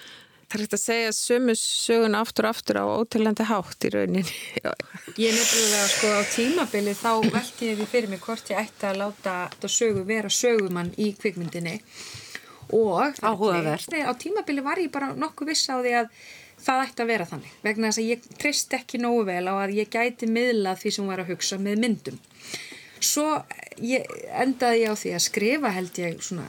Það 0.47 0.55
er 0.55 0.61
ekkert 0.63 0.75
að 0.77 0.79
segja 0.79 1.07
sömu 1.11 1.53
sögun 1.59 2.13
aftur 2.15 2.45
og 2.47 2.53
aftur 2.55 2.77
á 2.79 2.83
ótilandi 2.87 3.47
hátt 3.49 3.83
í 3.83 3.89
rauninni. 3.91 4.35
Ég 5.19 5.33
nefnilega 5.35 5.87
sko 5.91 6.11
á 6.15 6.23
tímabili 6.31 6.93
þá 6.95 7.09
velti 7.33 7.67
ég 7.67 7.81
því 7.81 7.87
fyrir 7.91 8.13
mig 8.13 8.21
hvort 8.23 8.53
ég 8.53 8.61
ætti 8.61 8.87
að 8.87 9.01
láta 9.01 9.33
þetta 9.51 9.71
sögu 9.73 10.05
vera 10.07 10.31
sögumann 10.31 10.93
í 10.95 11.09
kvikmyndinni 11.19 11.75
og. 12.73 13.21
Nei, 13.93 14.03
á 14.03 14.11
tímabili 14.19 14.65
var 14.65 14.81
ég 14.81 14.91
bara 14.93 15.13
nokkuð 15.15 15.53
viss 15.53 15.69
á 15.71 15.77
því 15.79 15.95
að 16.01 16.11
það 16.57 16.83
ætti 16.87 17.03
að 17.03 17.11
vera 17.11 17.27
þannig 17.29 17.57
vegna 17.63 17.91
þess 17.91 18.01
að 18.01 18.09
ég 18.11 18.27
trist 18.41 18.73
ekki 18.73 19.01
nógu 19.01 19.27
vel 19.27 19.43
á 19.45 19.53
að 19.61 19.75
ég 19.77 19.91
gæti 19.93 20.29
miðla 20.31 20.73
því 20.79 20.93
sem 20.95 21.11
var 21.11 21.21
að 21.21 21.33
hugsa 21.35 21.59
með 21.61 21.83
myndum. 21.83 22.17
Svo 22.97 23.27
ég, 23.85 24.07
endaði 24.41 24.81
ég 24.81 24.93
á 24.93 24.95
því 24.97 25.11
að 25.13 25.23
skrifa 25.27 25.71
held 25.75 25.99
ég 26.01 26.21
svona 26.25 26.47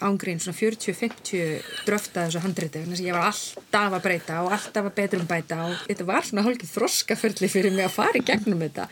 ángrín 0.00 0.40
svona 0.40 0.56
40-50 0.56 1.66
dröfta 1.84 2.24
þessu 2.24 2.42
handriti 2.44 2.80
þannig 2.80 3.02
að 3.02 3.10
ég 3.10 3.16
var 3.16 3.28
alltaf 3.28 3.96
að 3.98 4.06
breyta 4.06 4.38
og 4.44 4.54
alltaf 4.56 4.88
að 4.88 4.96
betrum 4.96 5.28
bæta 5.28 5.60
og 5.66 5.76
þetta 5.84 6.08
var 6.08 6.28
svona 6.28 6.46
hálfgeð 6.46 6.72
þroskaferli 6.72 7.50
fyrir 7.52 7.76
mig 7.76 7.84
að 7.84 7.96
fara 7.98 8.20
í 8.20 8.24
gegnum 8.24 8.64
þetta 8.64 8.88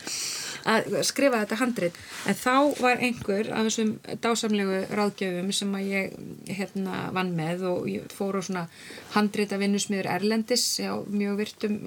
að 0.69 0.99
skrifa 1.07 1.41
þetta 1.43 1.59
handrit 1.59 1.99
en 2.29 2.37
þá 2.37 2.55
var 2.79 3.03
einhver 3.03 3.51
af 3.55 3.67
þessum 3.69 3.93
dásamlegu 4.23 4.81
ráðgjöfum 4.99 5.51
sem 5.55 5.75
að 5.79 5.91
ég 5.93 6.17
hérna 6.59 7.03
vann 7.15 7.35
með 7.37 7.67
og 7.71 7.89
ég 7.91 8.09
fór 8.13 8.39
á 8.39 8.41
svona 8.45 8.65
handrita 9.15 9.59
vinnusmiður 9.61 10.11
Erlendis 10.15 10.65
á 10.83 10.97
mjög 11.05 11.39
virtum 11.43 11.79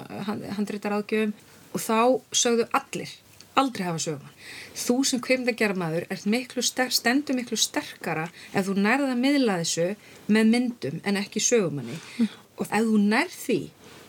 handrita 0.58 0.92
ráðgjöfum 0.92 1.36
og 1.72 1.80
þá 1.80 2.00
sögðu 2.36 2.68
allir 2.76 3.12
aldrei 3.58 3.84
hafa 3.84 4.00
sögumann. 4.00 4.36
Þú 4.72 4.96
sem 5.08 5.20
kveimdagjara 5.24 5.76
maður 5.76 6.06
ert 6.12 6.24
miklu 6.30 6.64
stendur 6.64 7.36
miklu 7.36 7.58
sterkara 7.60 8.28
ef 8.52 8.68
þú 8.68 8.78
nærða 8.80 9.12
að 9.12 9.20
miðla 9.20 9.58
þessu 9.60 9.88
með 10.32 10.52
myndum 10.54 11.00
en 11.04 11.20
ekki 11.20 11.42
sögumanni 11.44 11.98
mm. 11.98 12.30
og 12.56 12.66
ef 12.66 12.88
þú 12.88 13.02
nærð 13.02 13.38
því 13.42 13.60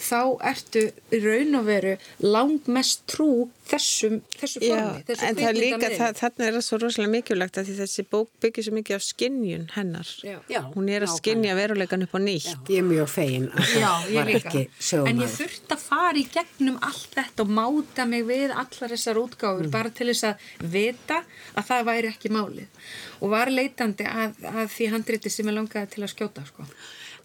þá 0.04 0.20
ertu 0.52 0.84
raun 1.24 1.60
og 1.60 1.68
veru 1.68 1.94
langmest 2.24 3.06
trú 3.10 3.48
þessum, 3.68 4.20
þessu 4.38 4.62
formi. 4.62 5.04
Já, 5.08 5.16
en 5.16 5.38
það 5.38 5.48
er 5.48 5.58
líka, 5.58 5.90
það, 5.94 6.18
þarna 6.20 6.48
er 6.48 6.56
það 6.58 6.66
svo 6.68 6.80
rosalega 6.82 7.14
mikilvægt 7.14 7.60
að 7.60 7.70
því 7.70 7.76
þessi 7.80 8.06
bók 8.12 8.32
byggir 8.44 8.68
svo 8.68 8.74
mikið 8.78 9.00
á 9.00 9.02
skinnjun 9.08 9.66
hennar. 9.76 10.12
Já. 10.24 10.60
Hún 10.74 10.90
er 10.92 11.06
að 11.08 11.14
skinnja 11.16 11.56
veruleikan 11.58 12.06
upp 12.06 12.18
á 12.18 12.20
nýtt. 12.24 12.50
Já. 12.52 12.74
Ég 12.74 12.82
er 12.84 12.88
mjög 12.90 13.12
fegin 13.14 13.48
að 13.54 13.70
það 13.74 14.10
var 14.18 14.34
ekki 14.34 14.64
sögumæður. 14.78 15.12
En 15.14 15.24
ég 15.24 15.38
þurfti 15.38 15.78
að 15.78 15.86
fara 15.86 16.20
í 16.20 16.26
gegnum 16.34 16.82
allt 16.90 17.16
þetta 17.18 17.46
og 17.46 17.54
máta 17.60 18.08
mig 18.10 18.28
við 18.28 18.52
allar 18.52 18.96
þessar 18.96 19.22
útgáfur 19.24 19.70
mm. 19.70 19.74
bara 19.74 19.94
til 19.96 20.10
þess 20.12 20.28
að 20.32 20.50
vita 20.76 21.22
að 21.54 21.70
það 21.72 21.88
væri 21.92 22.12
ekki 22.12 22.34
málið 22.34 22.84
og 23.24 23.32
var 23.32 23.52
leitandi 23.54 24.10
að, 24.10 24.36
að 24.52 24.68
því 24.76 24.92
handriti 24.92 25.32
sem 25.32 25.48
ég 25.48 25.56
langaði 25.56 25.96
til 25.96 26.04
að 26.04 26.14
skjóta 26.14 26.44
sko. 26.50 26.68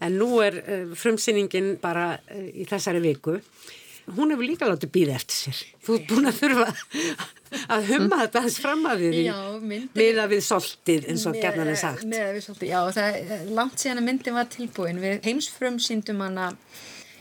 En 0.05 0.15
nú 0.19 0.39
er 0.43 0.61
uh, 0.61 0.95
frumsýningin 0.95 1.75
bara 1.81 2.13
uh, 2.17 2.47
í 2.53 2.67
þessari 2.69 3.01
viku. 3.03 3.39
Hún 4.09 4.33
hefur 4.33 4.47
líka 4.47 4.69
látið 4.69 4.89
býða 4.93 5.17
eftir 5.19 5.37
sér. 5.37 5.59
Þú 5.85 5.97
ert 5.97 6.07
búin 6.09 6.29
að 6.29 6.39
þurfa 6.39 6.67
að 7.75 7.89
humma 7.91 8.21
þetta 8.23 8.43
hans 8.45 8.57
fram 8.63 8.85
að 8.89 9.03
því 9.03 9.23
með 9.99 10.21
að 10.23 10.31
við 10.33 10.41
soltið 10.47 11.09
eins 11.11 11.25
og 11.29 11.37
gerðan 11.37 11.69
er 11.73 11.77
sagt. 11.77 12.07
Með 12.09 12.23
að 12.25 12.37
við 12.37 12.45
soltið, 12.47 12.71
já. 12.71 12.79
Það 12.95 13.19
er 13.19 13.51
langt 13.59 13.83
síðan 13.83 14.01
að 14.01 14.07
myndin 14.07 14.37
var 14.39 14.49
tilbúin. 14.55 15.03
Við 15.03 15.29
heimsfrumsýndum 15.29 16.23
hana 16.25 16.47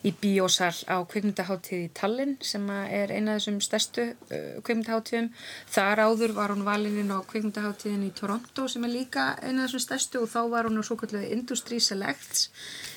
í 0.07 0.13
bíósal 0.23 0.75
á 0.87 1.03
kveikmyndaháttíð 1.11 1.85
í 1.87 1.91
Tallinn 1.97 2.37
sem 2.45 2.67
er 2.71 3.13
eina 3.15 3.35
af 3.35 3.41
þessum 3.41 3.61
stærstu 3.65 4.07
uh, 4.13 4.59
kveikmyndaháttíðum. 4.67 5.31
Þar 5.75 6.05
áður 6.07 6.37
var 6.39 6.55
hún 6.55 6.67
valininn 6.67 7.15
á 7.15 7.19
kveikmyndaháttíðin 7.31 8.07
í 8.09 8.13
Toronto 8.19 8.69
sem 8.71 8.85
er 8.87 8.95
líka 8.95 9.31
eina 9.43 9.65
af 9.65 9.73
þessum 9.73 9.87
stærstu 9.87 10.23
og 10.23 10.33
þá 10.33 10.41
var 10.55 10.71
hún 10.71 10.81
á 10.81 10.85
svo 10.87 10.99
kallu 11.01 11.25
Industry 11.27 11.81
Selects 11.83 12.49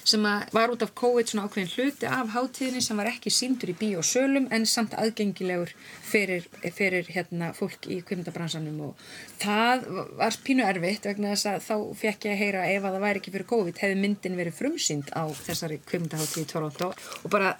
sem 0.04 0.24
var 0.52 0.72
út 0.74 0.82
af 0.82 0.93
COVID 0.97 1.30
svona 1.30 1.45
ákveðin 1.45 1.72
hluti 1.76 2.08
af 2.10 2.32
háttíðinni 2.34 2.82
sem 2.82 2.97
var 2.97 3.10
ekki 3.12 3.32
síndur 3.34 3.72
í 3.74 3.76
bíósölum 3.78 4.47
en 4.54 4.66
samt 4.66 4.95
aðgengilegur 4.97 5.74
fyrir, 6.12 6.47
fyrir 6.74 7.10
hérna, 7.14 7.52
fólk 7.58 7.86
í 7.86 7.99
kveikmyndabransanum 8.02 8.80
og 8.88 9.04
það 9.41 9.86
var 10.20 10.38
pínu 10.45 10.66
erfitt 10.66 11.06
vegna 11.10 11.36
þess 11.36 11.52
að 11.52 11.68
þá 11.68 11.76
fekk 12.02 12.28
ég 12.28 12.34
að 12.36 12.41
heyra 12.41 12.66
ef 12.72 12.88
að 12.88 12.97
það 12.97 13.06
væri 13.06 13.22
ekki 13.22 13.36
fyrir 13.36 13.49
COVID 13.54 13.84
hefði 13.84 13.99
myndin 14.02 14.39
verið 14.39 14.58
frumsýnd 14.58 15.14
á 15.14 15.24
þessari 15.30 15.80
kveikmyndaháttíð 15.86 16.43
í 16.43 16.49
Toronto 16.52 16.91
og 17.22 17.34
bara 17.34 17.54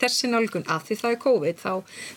þessi 0.00 0.30
nálgun 0.30 0.66
að 0.70 0.86
því 0.88 0.98
það 1.02 1.16
er 1.16 1.20
COVID 1.26 1.60
þá 1.62 1.72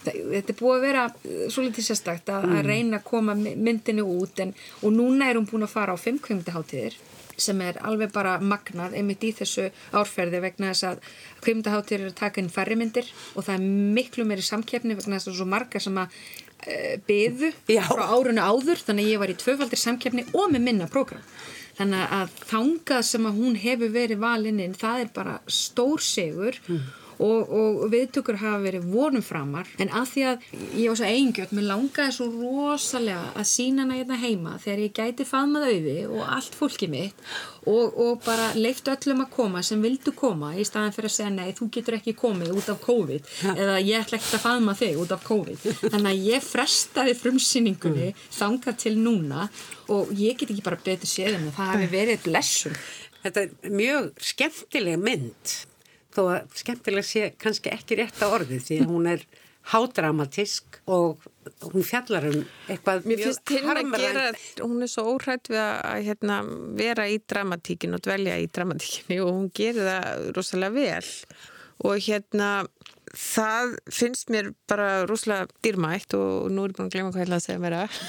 þetta 0.05 0.53
er 0.53 0.59
búið 0.61 0.77
að 0.77 0.85
vera 0.87 1.07
uh, 1.09 1.41
svo 1.49 1.65
litið 1.65 1.89
sérstakt 1.89 2.31
að, 2.31 2.47
mm. 2.47 2.55
að 2.59 2.71
reyna 2.71 3.01
að 3.01 3.09
koma 3.09 3.35
myndinu 3.35 4.07
út 4.15 4.41
en, 4.43 4.55
og 4.81 4.95
núna 4.95 5.29
er 5.29 5.39
hún 5.39 5.49
búin 5.49 5.67
að 5.67 5.75
fara 5.75 5.95
á 5.95 5.97
fimm 5.99 6.21
kvimdaháttíðir 6.23 6.97
sem 7.37 7.59
er 7.65 7.79
alveg 7.83 8.13
bara 8.15 8.37
magnað 8.39 8.95
einmitt 8.95 9.23
í 9.27 9.33
þessu 9.35 9.67
árferði 9.95 10.41
vegna 10.43 10.71
þess 10.71 10.87
að 10.91 11.03
kvimdaháttíðir 11.43 12.05
er 12.05 12.13
að 12.13 12.19
taka 12.21 12.41
inn 12.41 12.51
færri 12.53 12.77
myndir 12.79 13.11
og 13.35 13.47
það 13.47 13.55
er 13.57 13.65
miklu 13.99 14.27
meiri 14.27 14.45
samkeppni 14.45 14.95
vegna 14.95 15.19
þess 15.19 15.33
að 15.33 15.39
svo 15.41 15.49
margar 15.51 15.83
sem 15.83 15.99
að 15.99 16.15
e, 16.63 16.95
byðu 17.07 17.51
frá 17.67 18.05
árunni 18.07 18.43
áður 18.43 18.83
þannig 18.87 19.09
að 19.09 19.11
ég 19.11 19.23
var 19.23 19.33
í 19.33 19.37
tvöfaldir 19.43 19.83
samkeppni 19.83 20.27
og 20.31 20.47
með 20.53 20.67
minna 20.69 20.89
prógram 20.91 21.23
þannig 21.77 22.13
að 22.19 22.35
þangað 22.51 23.01
sem 23.11 23.25
að 23.29 23.41
hún 23.41 23.57
hefur 23.59 23.95
verið 23.95 24.21
valininn 24.21 24.77
það 24.77 25.01
er 25.05 25.09
bara 25.15 25.39
stór 25.47 26.03
segur 26.03 26.61
mm 26.67 26.85
og, 27.23 27.49
og 27.49 27.81
viðtökur 27.93 28.39
hafa 28.41 28.61
verið 28.63 28.87
vonum 28.91 29.23
framar. 29.25 29.69
En 29.81 29.91
að 29.95 30.11
því 30.11 30.25
að 30.29 30.45
ég 30.79 30.91
var 30.91 30.99
svo 30.99 31.09
eigingjöld 31.09 31.55
mér 31.55 31.67
langaði 31.71 32.15
svo 32.17 32.29
rosalega 32.33 33.33
að 33.35 33.49
sína 33.51 33.85
hana 33.85 33.99
hérna 33.99 34.19
heima 34.21 34.55
þegar 34.63 34.83
ég 34.85 34.95
gæti 34.99 35.27
faðmað 35.27 35.67
auði 35.71 35.97
og 36.09 36.23
allt 36.37 36.57
fólki 36.57 36.89
mitt 36.91 37.25
og, 37.65 37.95
og 37.97 38.19
bara 38.25 38.51
leift 38.57 38.89
öllum 38.91 39.23
að 39.25 39.31
koma 39.35 39.63
sem 39.65 39.81
vildu 39.81 40.13
koma 40.17 40.51
í 40.55 40.65
staðan 40.67 40.93
fyrir 40.95 41.09
að 41.09 41.15
segja 41.15 41.31
nei 41.33 41.55
þú 41.57 41.69
getur 41.77 41.97
ekki 41.99 42.15
komið 42.17 42.53
út 42.55 42.73
af 42.73 42.81
COVID. 42.85 43.31
Ja. 43.45 43.55
eða 43.55 43.79
ég 43.81 44.03
ætla 44.03 44.19
ekki 44.19 44.37
að 44.37 44.45
faðma 44.45 44.75
þig 44.77 44.99
út 45.01 45.15
af 45.15 45.25
COVID. 45.25 45.65
Þannig 45.93 46.11
að 46.11 46.27
ég 46.29 46.45
frestaði 46.45 47.15
frumsýningunni 47.19 48.11
mm. 48.11 48.27
þanga 48.39 48.75
til 48.81 48.95
núna 48.99 49.47
og 49.93 50.13
ég 50.17 50.37
get 50.39 50.51
ekki 50.51 50.65
bara 50.65 50.81
betur 50.81 51.09
séð 51.09 51.39
en 51.39 51.51
það 51.55 51.73
hefur 51.75 51.91
verið 51.95 52.23
blessum 52.25 52.77
Þetta 53.25 53.41
er 53.41 53.73
mjög 53.73 54.11
skemmtileg 54.21 54.99
mynd 55.01 55.53
þó 56.15 56.21
að 56.25 56.59
skemmtileg 56.61 57.07
sé 57.07 57.31
kannski 57.41 57.73
ekki 57.73 57.99
rétt 58.01 58.21
á 58.23 58.27
orði 58.27 58.61
því 58.63 58.79
að 58.83 58.93
hún 58.93 59.09
er 59.15 59.25
hádramatisk 59.65 60.79
og 60.85 61.23
hún 61.63 61.85
fjallar 61.85 62.27
um 62.29 62.43
eitthvað 62.69 63.07
mjög 63.09 63.39
harmarænt. 63.65 64.61
Hún 64.61 64.85
er 64.85 64.91
svo 64.91 65.07
óhrætt 65.15 65.49
við 65.49 65.61
að 65.63 66.03
hérna, 66.05 66.39
vera 66.77 67.07
í 67.09 67.17
dramatíkin 67.25 67.97
og 67.97 68.03
dvelja 68.05 68.37
í 68.41 68.47
dramatíkinni 68.53 69.19
og 69.25 69.33
hún 69.33 69.49
gerir 69.57 69.89
það 69.89 70.29
rosalega 70.37 70.75
vel 70.77 71.09
og 71.85 72.05
hérna 72.05 72.49
það 73.15 73.75
finnst 73.93 74.31
mér 74.33 74.51
bara 74.69 75.05
rosalega 75.09 75.47
dýrmætt 75.65 76.15
og 76.17 76.51
nú 76.53 76.65
er 76.65 76.73
ég 76.73 76.77
búin 76.77 76.89
að 76.89 76.95
glemja 76.95 77.11
hvað 77.11 77.21
ég 77.21 77.27
ætla 77.27 77.39
að 77.39 77.45
segja 77.45 77.63
mér 77.63 77.77
að. 77.79 77.99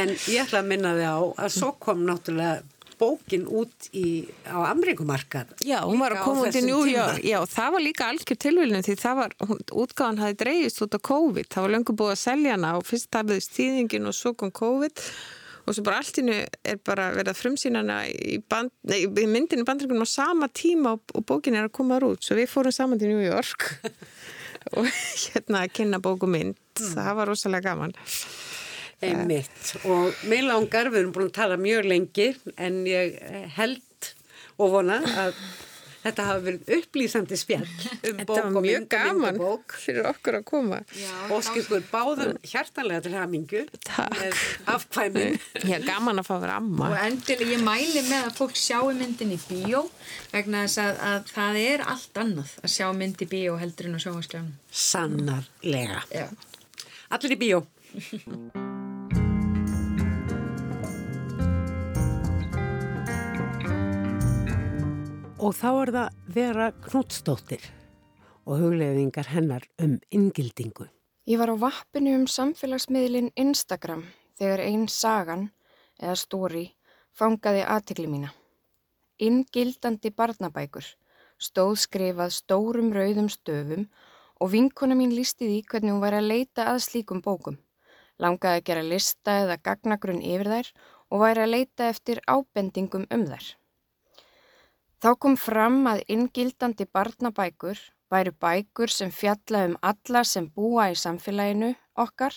En 0.00 0.14
ég 0.14 0.44
ætla 0.44 0.62
að 0.62 0.70
minna 0.72 0.94
þig 0.98 1.10
á 1.14 1.18
að 1.44 1.54
svo 1.58 1.72
kom 1.84 2.04
náttúrulega 2.08 2.62
bókin 2.98 3.46
út 3.50 3.88
í, 3.92 4.24
á 4.46 4.58
Amrikumarkað. 4.70 5.54
Já, 5.64 5.78
hún 5.84 6.02
var 6.02 6.16
að 6.16 6.24
koma 6.26 6.48
út 6.48 6.58
í 6.58 6.64
New 6.64 6.82
York. 6.88 7.22
Já, 7.26 7.38
það 7.50 7.76
var 7.76 7.84
líka 7.84 8.08
algjör 8.10 8.40
tilvílinu 8.46 8.82
því 8.86 8.98
það 9.02 9.20
var, 9.20 9.36
útgáðan 9.84 10.20
hafi 10.22 10.38
dreyist 10.42 10.82
út 10.84 10.96
á 10.96 11.00
COVID. 11.10 11.48
Það 11.52 11.66
var 11.66 11.74
löngu 11.76 11.96
búið 12.00 12.14
að 12.16 12.20
selja 12.24 12.56
hana 12.56 12.74
og 12.78 12.86
fyrst 12.88 13.10
tafiði 13.14 13.46
stíðingin 13.48 14.10
og 14.10 14.16
svo 14.16 14.34
kom 14.38 14.52
COVID 14.54 15.02
og 15.64 15.72
svo 15.72 15.84
bara 15.84 16.00
alltinu 16.02 16.34
er 16.44 16.80
bara 16.84 17.08
verið 17.14 17.32
að 17.32 17.40
frumsýna 17.40 18.00
í, 18.10 18.38
band, 18.52 18.72
nei, 18.88 19.06
í 19.06 19.28
myndinu 19.30 19.64
bandringunum 19.64 20.04
á 20.04 20.08
sama 20.08 20.50
tíma 20.52 20.96
og, 20.98 21.14
og 21.16 21.24
bókin 21.28 21.56
er 21.56 21.68
að 21.68 21.76
koma 21.78 22.00
út. 22.04 22.24
Svo 22.24 22.36
við 22.36 22.50
fórum 22.52 22.74
saman 22.74 23.00
til 23.00 23.14
New 23.14 23.24
York 23.24 23.70
og 24.76 24.84
hérna 24.88 25.64
að 25.64 25.72
kynna 25.78 26.02
bókumynd. 26.04 26.58
Mm. 26.58 26.92
Það 26.98 27.16
var 27.20 27.32
rosalega 27.32 27.72
gaman. 27.72 27.96
Einmitt. 29.04 29.74
Og 29.84 30.24
mig 30.30 30.44
langar, 30.46 30.90
við 30.92 31.04
erum 31.04 31.14
búin 31.16 31.28
að 31.30 31.36
tala 31.40 31.60
mjög 31.60 31.90
lengi 31.90 32.30
en 32.56 32.82
ég 32.88 33.20
held 33.58 34.10
og 34.58 34.74
vona 34.76 35.00
að 35.02 35.38
þetta 36.04 36.24
hafi 36.28 36.44
verið 36.44 36.72
upplýsandi 36.78 37.36
spjall 37.38 37.64
um 38.10 38.18
bók 38.28 38.40
og 38.42 38.58
mynd 38.64 38.96
og 38.98 39.20
myndabók. 39.20 39.76
fyrir 39.80 40.08
okkur 40.10 40.38
að 40.40 40.44
koma. 40.48 40.80
Og 41.32 41.44
skilkur 41.46 41.84
báðum 41.90 42.36
hjartanlega 42.44 43.04
til 43.06 43.14
hamingu 43.16 43.62
með 44.18 44.42
afkvæmin. 44.74 45.38
Já, 45.70 45.78
gaman 45.86 46.20
að 46.20 46.28
fá 46.28 46.34
að 46.36 46.44
vera 46.46 46.58
amma. 46.60 46.90
Og 46.90 46.98
endilega 47.06 47.56
ég 47.56 47.64
mæli 47.64 48.04
með 48.10 48.28
að 48.28 48.40
fólk 48.40 48.58
sjáu 48.60 48.92
myndin 48.98 49.36
í 49.36 49.40
bíó 49.48 49.84
vegna 50.32 50.66
þess 50.66 50.82
að, 50.84 51.00
að 51.12 51.32
það 51.32 51.62
er 51.64 51.86
allt 51.94 52.22
annað 52.24 52.58
að 52.62 52.74
sjá 52.76 52.90
mynd 53.00 53.24
í 53.24 53.30
bíó 53.30 53.56
heldur 53.62 53.90
en 53.90 53.96
að 54.00 54.04
sjá 54.06 54.12
að 54.14 54.26
skjána 54.28 54.76
Sannarlega. 54.84 56.04
Já. 56.12 56.28
Allir 57.14 57.36
í 57.36 57.40
bíó 57.40 57.64
Og 65.44 65.52
þá 65.52 65.70
er 65.76 65.90
það 65.92 66.20
Vera 66.32 66.66
Knútsdóttir 66.86 67.64
og 68.48 68.62
huglefingar 68.62 69.26
hennar 69.28 69.66
um 69.76 69.98
inngildingu. 70.08 70.86
Ég 71.28 71.36
var 71.36 71.50
á 71.52 71.56
vappinu 71.60 72.14
um 72.16 72.22
samfélagsmiðlin 72.24 73.28
Instagram 73.36 74.06
þegar 74.40 74.62
einn 74.64 74.86
sagan, 74.88 75.50
eða 76.00 76.14
stóri, 76.16 76.62
fangaði 77.12 77.60
aðtegli 77.74 78.06
mína. 78.08 78.30
Inngildandi 79.20 80.14
barnabækur, 80.16 80.86
stóð 81.36 81.74
skrifað 81.82 82.32
stórum 82.38 82.88
rauðum 82.96 83.28
stöfum 83.28 83.84
og 84.40 84.52
vinkona 84.54 84.96
mín 84.96 85.12
lísti 85.12 85.44
því 85.50 85.58
hvernig 85.68 85.92
hún 85.92 86.04
væri 86.06 86.22
að 86.22 86.30
leita 86.30 86.70
að 86.70 86.78
slíkum 86.86 87.20
bókum. 87.20 87.58
Langaði 88.16 88.62
að 88.62 88.64
gera 88.70 88.86
lista 88.94 89.36
eða 89.42 89.58
gagnagrunn 89.60 90.24
yfir 90.24 90.48
þær 90.54 90.72
og 91.12 91.26
væri 91.26 91.44
að 91.44 91.52
leita 91.52 91.90
eftir 91.92 92.22
ábendingum 92.24 93.04
um 93.12 93.28
þær. 93.28 93.52
Þá 95.04 95.10
kom 95.20 95.34
fram 95.36 95.82
að 95.84 95.98
inngildandi 96.08 96.86
barnabækur 96.88 97.76
væru 98.08 98.30
bækur 98.40 98.88
sem 98.88 99.10
fjalla 99.12 99.66
um 99.68 99.74
alla 99.84 100.22
sem 100.24 100.46
búa 100.48 100.86
í 100.88 100.94
samfélaginu 100.96 101.74
okkar, 102.00 102.32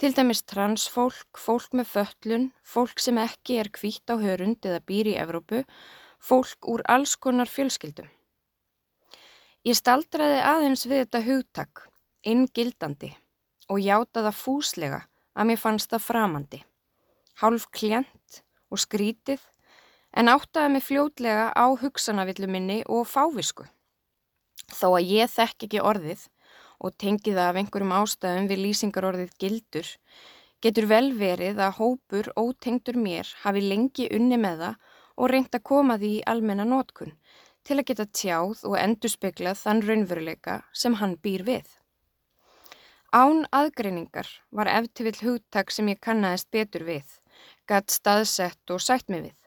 til 0.00 0.14
dæmis 0.16 0.40
transfólk, 0.48 1.36
fólk 1.36 1.76
með 1.76 1.90
föllun, 1.90 2.46
fólk 2.64 3.02
sem 3.04 3.20
ekki 3.20 3.58
er 3.60 3.68
kvítt 3.68 4.08
á 4.08 4.16
hörund 4.16 4.64
eða 4.64 4.80
býr 4.88 5.10
í 5.12 5.18
Evrópu, 5.20 5.60
fólk 6.16 6.70
úr 6.72 6.80
alls 6.88 7.12
konar 7.20 7.52
fjölskyldum. 7.52 8.08
Ég 9.68 9.76
staldraði 9.76 10.40
aðeins 10.40 10.86
við 10.88 11.04
þetta 11.04 11.24
hugtak, 11.28 11.84
inngildandi, 12.24 13.12
og 13.68 13.84
játaða 13.84 14.32
fúslega 14.32 15.04
að 15.36 15.52
mér 15.52 15.60
fannst 15.60 15.92
það 15.92 16.06
framandi. 16.08 16.64
Hálf 17.44 17.68
klient 17.68 18.42
og 18.72 18.80
skrítið, 18.80 19.44
en 20.16 20.30
áttaði 20.32 20.72
mig 20.74 20.84
fljótlega 20.86 21.50
á 21.52 21.66
hugsanavillu 21.82 22.48
minni 22.50 22.80
og 22.86 23.06
fávisku. 23.08 23.66
Þó 24.68 24.98
að 24.98 25.12
ég 25.12 25.32
þekk 25.32 25.68
ekki 25.68 25.84
orðið 25.90 26.26
og 26.78 26.94
tengi 27.00 27.34
það 27.34 27.48
af 27.50 27.58
einhverjum 27.60 27.96
ástæðum 27.98 28.48
við 28.50 28.62
lýsingarorðið 28.64 29.32
gildur, 29.42 29.88
getur 30.62 30.86
vel 30.90 31.08
verið 31.18 31.60
að 31.62 31.76
hópur 31.80 32.30
ótengdur 32.38 32.98
mér 32.98 33.30
hafi 33.42 33.64
lengi 33.64 34.08
unni 34.14 34.38
með 34.40 34.64
það 34.64 34.94
og 35.18 35.32
reynd 35.32 35.54
að 35.54 35.66
koma 35.70 35.98
því 35.98 36.12
í 36.18 36.24
almenna 36.30 36.66
nótkunn 36.68 37.16
til 37.66 37.78
að 37.80 37.88
geta 37.90 38.06
tjáð 38.20 38.62
og 38.68 38.78
endurspeiklað 38.80 39.58
þann 39.60 39.82
raunveruleika 39.84 40.60
sem 40.72 40.96
hann 41.00 41.18
býr 41.24 41.44
við. 41.48 41.66
Án 43.12 43.46
aðgreiningar 43.56 44.28
var 44.52 44.68
eftir 44.68 45.08
vill 45.08 45.20
hugtak 45.24 45.72
sem 45.72 45.88
ég 45.88 46.00
kannast 46.00 46.50
betur 46.52 46.84
við, 46.84 47.08
gatt 47.68 47.92
staðsett 47.92 48.72
og 48.72 48.84
sætt 48.84 49.08
mig 49.08 49.24
við. 49.26 49.37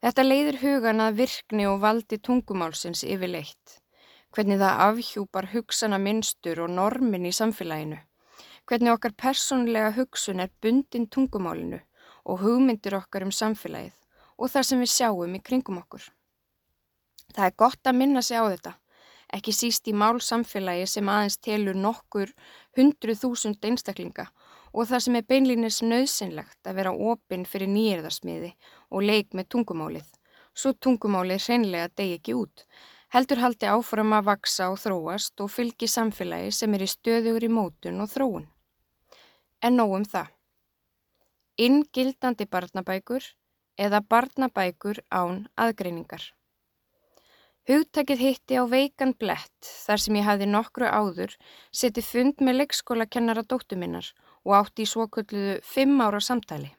Þetta 0.00 0.24
leiðir 0.24 0.56
hugan 0.62 1.02
að 1.04 1.18
virkni 1.18 1.66
og 1.68 1.82
valdi 1.82 2.16
tungumálsins 2.24 3.02
yfirleitt 3.04 3.80
hvernig 4.34 4.60
það 4.62 4.80
afhjúpar 4.86 5.48
hugsana 5.52 5.98
minnstur 5.98 6.62
og 6.64 6.70
normin 6.70 7.26
í 7.26 7.32
samfélaginu, 7.34 7.98
hvernig 8.64 8.94
okkar 8.94 9.16
persónlega 9.18 9.90
hugsun 9.96 10.40
er 10.44 10.52
bundin 10.62 11.08
tungumálinu 11.10 11.80
og 12.24 12.44
hugmyndir 12.44 12.96
okkar 13.00 13.26
um 13.26 13.34
samfélagið 13.34 13.96
og 14.38 14.52
það 14.52 14.68
sem 14.68 14.84
við 14.84 14.92
sjáum 14.94 15.34
í 15.36 15.42
kringum 15.44 15.80
okkur. 15.82 16.04
Það 17.34 17.46
er 17.46 17.58
gott 17.64 17.90
að 17.90 17.98
minna 17.98 18.22
sig 18.22 18.40
á 18.40 18.44
þetta, 18.46 18.72
ekki 19.36 19.52
síst 19.54 19.90
í 19.90 19.94
málsamfélagi 19.94 20.86
sem 20.88 21.10
aðeins 21.10 21.36
telur 21.44 21.76
nokkur 21.76 22.32
hundru 22.78 23.18
þúsund 23.18 23.68
einstaklinga 23.68 24.30
og 24.72 24.86
það 24.90 25.04
sem 25.04 25.18
er 25.18 25.26
beinlýnis 25.32 25.80
nöðsynlegt 25.82 26.70
að 26.70 26.78
vera 26.80 26.94
opinn 27.12 27.46
fyrir 27.48 27.70
nýjirðarsmiði 27.72 28.52
og 28.90 29.06
leik 29.06 29.34
með 29.34 29.50
tungumálið, 29.54 30.08
svo 30.54 30.72
tungumálið 30.72 31.44
hreinlega 31.46 31.90
degi 31.96 32.18
ekki 32.18 32.36
út, 32.38 32.64
heldur 33.14 33.42
haldi 33.42 33.66
áfram 33.66 34.14
að 34.14 34.28
vaksa 34.30 34.70
og 34.70 34.78
þróast 34.82 35.42
og 35.42 35.50
fylgi 35.50 35.90
samfélagi 35.90 36.52
sem 36.54 36.74
er 36.74 36.86
í 36.86 36.90
stöðugur 36.94 37.46
í 37.46 37.52
mótun 37.52 38.02
og 38.04 38.10
þróun. 38.12 38.46
En 39.60 39.76
nógum 39.76 40.06
það. 40.08 40.30
Inngildandi 41.60 42.46
barnabækur 42.48 43.24
eða 43.76 44.00
barnabækur 44.00 45.02
án 45.10 45.48
aðgreiningar. 45.58 46.22
Hugtakið 47.68 48.22
hitti 48.24 48.56
á 48.56 48.64
veikan 48.64 49.12
blett 49.20 49.68
þar 49.84 50.00
sem 50.00 50.16
ég 50.16 50.24
hafði 50.26 50.46
nokkru 50.48 50.88
áður 50.88 51.34
seti 51.70 52.02
fund 52.02 52.40
með 52.40 52.62
leikskólakennara 52.62 53.44
dóttuminnar 53.44 54.08
og 54.08 54.29
átti 54.48 54.86
í 54.86 54.88
svokölluðu 54.88 55.58
fimm 55.66 56.00
ára 56.00 56.20
samtali. 56.24 56.70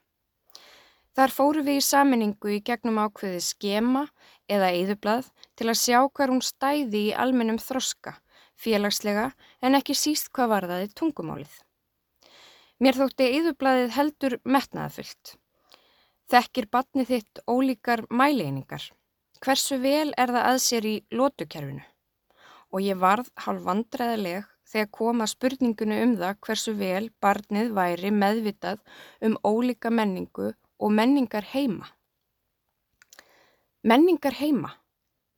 Þar 1.11 1.33
fóru 1.35 1.63
við 1.67 1.81
í 1.81 1.83
saminningu 1.83 2.53
í 2.55 2.61
gegnum 2.63 3.01
ákveði 3.03 3.41
skema 3.43 4.05
eða 4.47 4.69
eðublað 4.77 5.27
til 5.59 5.67
að 5.67 5.81
sjá 5.81 5.97
hvar 6.07 6.31
hún 6.31 6.43
stæði 6.45 7.01
í 7.09 7.17
almennum 7.23 7.59
þroska, 7.59 8.15
félagslega 8.55 9.31
en 9.61 9.75
ekki 9.75 9.97
síst 9.97 10.31
hvað 10.31 10.53
varðaði 10.55 10.89
tungumálið. 10.95 11.51
Mér 12.81 12.97
þótti 12.97 13.27
eðublaðið 13.37 13.91
heldur 13.97 14.37
metnaðafyllt. 14.47 15.35
Þekkir 16.31 16.67
batni 16.71 17.03
þitt 17.05 17.43
ólíkar 17.45 18.05
mæleiningar. 18.09 18.87
Hversu 19.43 19.77
vel 19.83 20.13
er 20.17 20.31
það 20.31 20.47
að 20.47 20.59
sér 20.63 20.87
í 20.87 20.95
lótukerfinu? 21.11 21.83
Og 22.71 22.85
ég 22.85 22.97
varð 23.01 23.27
hálf 23.43 23.65
vandræðileg 23.67 24.47
þegar 24.71 24.91
koma 24.97 25.27
spurningunni 25.27 25.99
um 26.05 26.15
það 26.19 26.39
hversu 26.47 26.75
vel 26.79 27.09
barnið 27.23 27.73
væri 27.77 28.11
meðvitað 28.15 28.81
um 29.27 29.37
ólíka 29.43 29.91
menningu 29.91 30.53
og 30.79 30.95
menningar 30.97 31.47
heima. 31.53 31.91
Menningar 33.83 34.37
heima. 34.39 34.75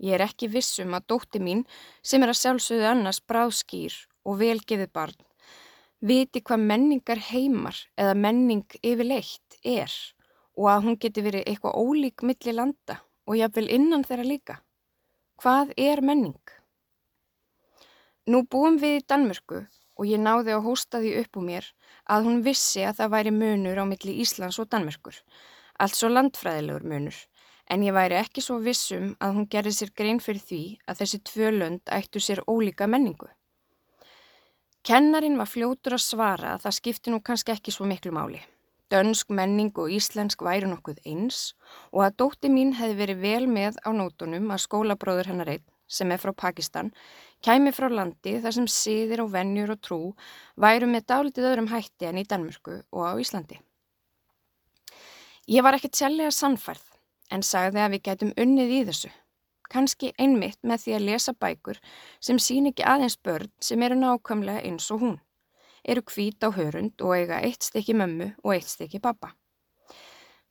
Ég 0.03 0.17
er 0.17 0.25
ekki 0.25 0.49
vissum 0.51 0.95
að 0.95 1.07
dótti 1.13 1.39
mín 1.39 1.61
sem 2.03 2.23
er 2.23 2.33
að 2.33 2.41
sjálfsögðu 2.41 2.89
annars 2.89 3.21
bráðskýr 3.23 3.95
og 4.27 4.41
velgeði 4.41 4.89
barn 4.91 5.21
viti 6.03 6.41
hvað 6.43 6.65
menningar 6.67 7.21
heimar 7.29 7.77
eða 7.95 8.15
menning 8.19 8.65
yfirleitt 8.83 9.57
er 9.63 9.93
og 10.59 10.67
að 10.69 10.87
hún 10.87 10.97
geti 10.99 11.23
verið 11.23 11.47
eitthvað 11.47 11.77
ólík 11.79 12.25
milli 12.27 12.55
landa 12.57 12.99
og 13.23 13.37
jáfnvel 13.39 13.69
innan 13.71 14.03
þeirra 14.03 14.25
líka. 14.27 14.57
Hvað 15.39 15.71
er 15.79 16.03
menning? 16.03 16.35
Nú 18.23 18.45
búum 18.47 18.77
við 18.79 19.01
í 19.01 19.03
Danmörku 19.03 19.57
og 19.99 20.05
ég 20.07 20.21
náði 20.23 20.53
að 20.55 20.63
hósta 20.63 21.01
því 21.03 21.09
upp 21.19 21.37
úr 21.39 21.43
mér 21.43 21.65
að 22.07 22.27
hún 22.29 22.37
vissi 22.45 22.85
að 22.87 23.01
það 23.01 23.09
væri 23.13 23.33
munur 23.35 23.81
á 23.83 23.85
milli 23.89 24.13
Íslands 24.23 24.59
og 24.63 24.69
Danmörkur, 24.71 25.17
allt 25.75 25.97
svo 25.97 26.07
landfræðilegur 26.07 26.85
munur, 26.87 27.17
en 27.67 27.83
ég 27.83 27.91
væri 27.95 28.15
ekki 28.21 28.43
svo 28.45 28.61
vissum 28.63 29.11
að 29.19 29.35
hún 29.35 29.49
gerði 29.51 29.73
sér 29.75 29.91
grein 29.91 30.21
fyrir 30.23 30.39
því 30.39 30.61
að 30.87 31.01
þessi 31.01 31.19
tvö 31.27 31.51
lönd 31.57 31.91
ættu 31.97 32.23
sér 32.23 32.39
ólíka 32.47 32.87
menningu. 32.87 33.27
Kennarin 34.87 35.35
var 35.39 35.51
fljótur 35.51 35.97
að 35.99 36.05
svara 36.07 36.55
að 36.55 36.63
það 36.63 36.77
skipti 36.79 37.11
nú 37.11 37.19
kannski 37.19 37.51
ekki 37.51 37.75
svo 37.75 37.87
miklu 37.91 38.15
máli. 38.15 38.39
Dönsk 38.91 39.35
menning 39.35 39.75
og 39.79 39.91
íslensk 39.91 40.43
væri 40.47 40.71
nokkuð 40.71 41.03
eins 41.03 41.53
og 41.91 42.03
að 42.07 42.17
dótti 42.23 42.51
mín 42.51 42.75
hefði 42.79 42.97
verið 43.03 43.21
vel 43.27 43.45
með 43.51 43.83
á 43.83 43.91
nótunum 43.91 44.51
að 44.51 44.63
skólabróður 44.63 45.31
hennar 45.31 45.55
einn, 45.55 45.63
sem 45.87 46.11
er 46.11 46.19
frá 46.21 46.31
Pakistan, 46.35 46.91
kæmi 47.43 47.73
frá 47.75 47.89
landi 47.91 48.37
þar 48.43 48.55
sem 48.55 48.67
siðir 48.71 49.23
og 49.23 49.33
vennjur 49.33 49.75
og 49.75 49.81
trú 49.83 49.99
væru 50.55 50.87
með 50.87 51.07
dálitið 51.11 51.49
öðrum 51.49 51.69
hætti 51.73 52.07
en 52.07 52.21
í 52.21 52.25
Danmörku 52.29 52.79
og 52.91 53.03
á 53.03 53.13
Íslandi. 53.19 53.59
Ég 55.51 55.63
var 55.65 55.75
ekkert 55.75 55.99
sjálflega 55.99 56.31
sannfærð 56.31 56.85
en 57.35 57.43
sagði 57.43 57.83
að 57.83 57.93
við 57.95 58.03
getum 58.07 58.33
unnið 58.39 58.73
í 58.77 58.79
þessu. 58.87 59.11
Kanski 59.73 60.13
einmitt 60.21 60.59
með 60.63 60.83
því 60.83 60.95
að 60.95 61.05
lesa 61.09 61.33
bækur 61.33 61.79
sem 62.23 62.39
sín 62.39 62.69
ekki 62.69 62.85
aðeins 62.87 63.17
börn 63.17 63.51
sem 63.59 63.83
eru 63.83 63.97
nákvæmlega 63.99 64.63
eins 64.63 64.89
og 64.93 65.03
hún. 65.03 65.15
Eru 65.83 66.03
hvít 66.07 66.45
á 66.47 66.49
hörund 66.55 67.01
og 67.03 67.15
eiga 67.17 67.41
eitt 67.43 67.65
stykki 67.65 67.95
mömmu 67.97 68.29
og 68.43 68.53
eitt 68.55 68.69
stykki 68.71 69.01
pappa. 69.03 69.33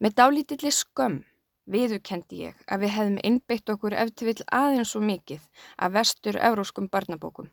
Með 0.03 0.19
dálítilli 0.19 0.73
skömm 0.75 1.23
Viðurkendi 1.71 2.41
ég 2.43 2.63
að 2.67 2.83
við 2.83 2.95
hefðum 2.97 3.19
innbyggt 3.23 3.71
okkur 3.71 3.95
eftir 3.95 4.33
vill 4.33 4.47
aðeins 4.51 4.97
og 4.99 5.05
mikið 5.07 5.45
af 5.79 5.93
vestur 5.95 6.39
euróskum 6.43 6.89
barnabókum. 6.91 7.51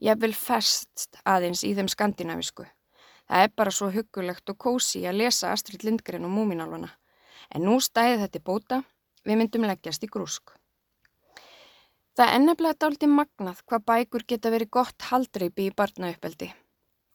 Ég 0.00 0.16
vil 0.22 0.32
fest 0.32 1.20
aðeins 1.28 1.60
í 1.64 1.74
þeim 1.76 1.90
skandinavisku. 1.92 2.64
Það 3.28 3.44
er 3.44 3.52
bara 3.56 3.74
svo 3.74 3.90
huggulegt 3.92 4.48
og 4.48 4.58
kósi 4.58 5.04
að 5.06 5.20
lesa 5.20 5.52
Astrid 5.52 5.84
Lindgren 5.84 6.24
og 6.24 6.32
Múminálfana. 6.32 6.90
En 7.52 7.66
nú 7.68 7.76
stæði 7.80 8.22
þetta 8.22 8.40
bóta, 8.48 8.82
við 9.24 9.38
myndum 9.38 9.68
leggjast 9.68 10.04
í 10.04 10.10
grúsk. 10.10 10.56
Það 12.16 12.34
ennablaði 12.38 12.80
dáliti 12.80 13.08
magnað 13.08 13.62
hvað 13.68 13.86
bækur 13.88 14.24
geta 14.28 14.50
verið 14.52 14.72
gott 14.80 15.08
haldreipi 15.10 15.68
í 15.68 15.76
barnauppeldi. 15.76 16.50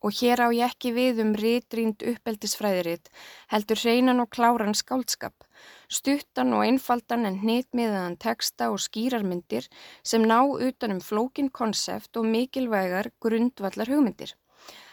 Og 0.05 0.13
hér 0.13 0.43
á 0.45 0.47
ég 0.53 0.61
ekki 0.67 0.91
við 0.93 1.21
um 1.23 1.31
ritrýnd 1.33 2.03
uppeldisfræðiritt, 2.05 3.09
heldur 3.49 3.79
hreinan 3.81 4.21
og 4.21 4.29
kláran 4.29 4.77
skáldskap, 4.77 5.47
stuttan 5.89 6.53
og 6.53 6.65
einfaldan 6.67 7.25
en 7.25 7.39
hnitmiðaðan 7.41 8.19
texta 8.21 8.69
og 8.69 8.77
skýrarmyndir 8.83 9.65
sem 10.03 10.21
ná 10.21 10.37
utanum 10.45 11.01
flókin 11.01 11.49
konsept 11.49 12.17
og 12.17 12.29
mikilvægar 12.29 13.09
grundvallar 13.19 13.89
hugmyndir. 13.89 14.35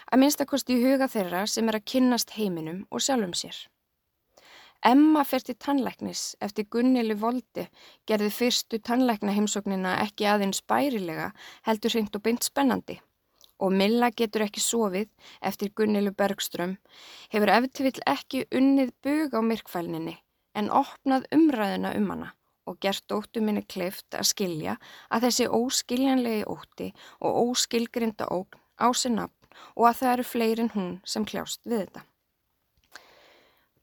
Að 0.09 0.21
minnstakosti 0.25 0.79
í 0.79 0.83
huga 0.87 1.09
þeirra 1.13 1.45
sem 1.53 1.69
er 1.69 1.81
að 1.81 1.89
kynnast 1.93 2.37
heiminum 2.39 2.85
og 2.91 3.05
sjálfum 3.05 3.37
sér. 3.37 3.57
Emma 4.85 5.23
fyrst 5.25 5.49
í 5.49 5.55
tannlæknis 5.57 6.35
eftir 6.45 6.67
Gunnili 6.73 7.15
Voldi 7.17 7.65
gerði 8.09 8.29
fyrstu 8.39 8.81
tannlækna 8.85 9.33
heimsóknina 9.33 9.95
ekki 10.03 10.29
aðeins 10.29 10.61
bærilega 10.69 11.31
heldur 11.69 11.95
hreint 11.95 12.17
og 12.19 12.25
beint 12.27 12.45
spennandi 12.45 12.99
og 13.59 13.73
Milla 13.73 14.11
getur 14.11 14.45
ekki 14.47 14.63
sofið 14.63 15.11
eftir 15.43 15.73
Gunnilu 15.77 16.13
Bergström, 16.13 16.77
hefur 17.31 17.53
eftirvill 17.55 18.03
ekki 18.11 18.47
unnið 18.53 18.95
bug 19.05 19.37
á 19.39 19.41
myrkfælninni 19.43 20.17
en 20.55 20.71
opnað 20.71 21.29
umræðina 21.35 21.95
um 21.99 22.11
hana 22.13 22.33
og 22.67 22.79
gert 22.81 23.13
óttu 23.13 23.43
minni 23.45 23.63
kleift 23.69 24.17
að 24.17 24.29
skilja 24.31 24.77
að 25.13 25.27
þessi 25.27 25.49
óskiljanlegi 25.59 26.45
ótti 26.49 26.91
og 27.21 27.41
óskilgrinda 27.51 28.29
ógn 28.33 28.61
á 28.81 28.89
sér 28.97 29.17
nafn 29.19 29.51
og 29.77 29.89
að 29.89 29.99
það 30.01 30.13
eru 30.13 30.27
fleirin 30.31 30.73
hún 30.75 30.93
sem 31.05 31.27
kljást 31.29 31.61
við 31.69 31.85
þetta. 31.85 32.05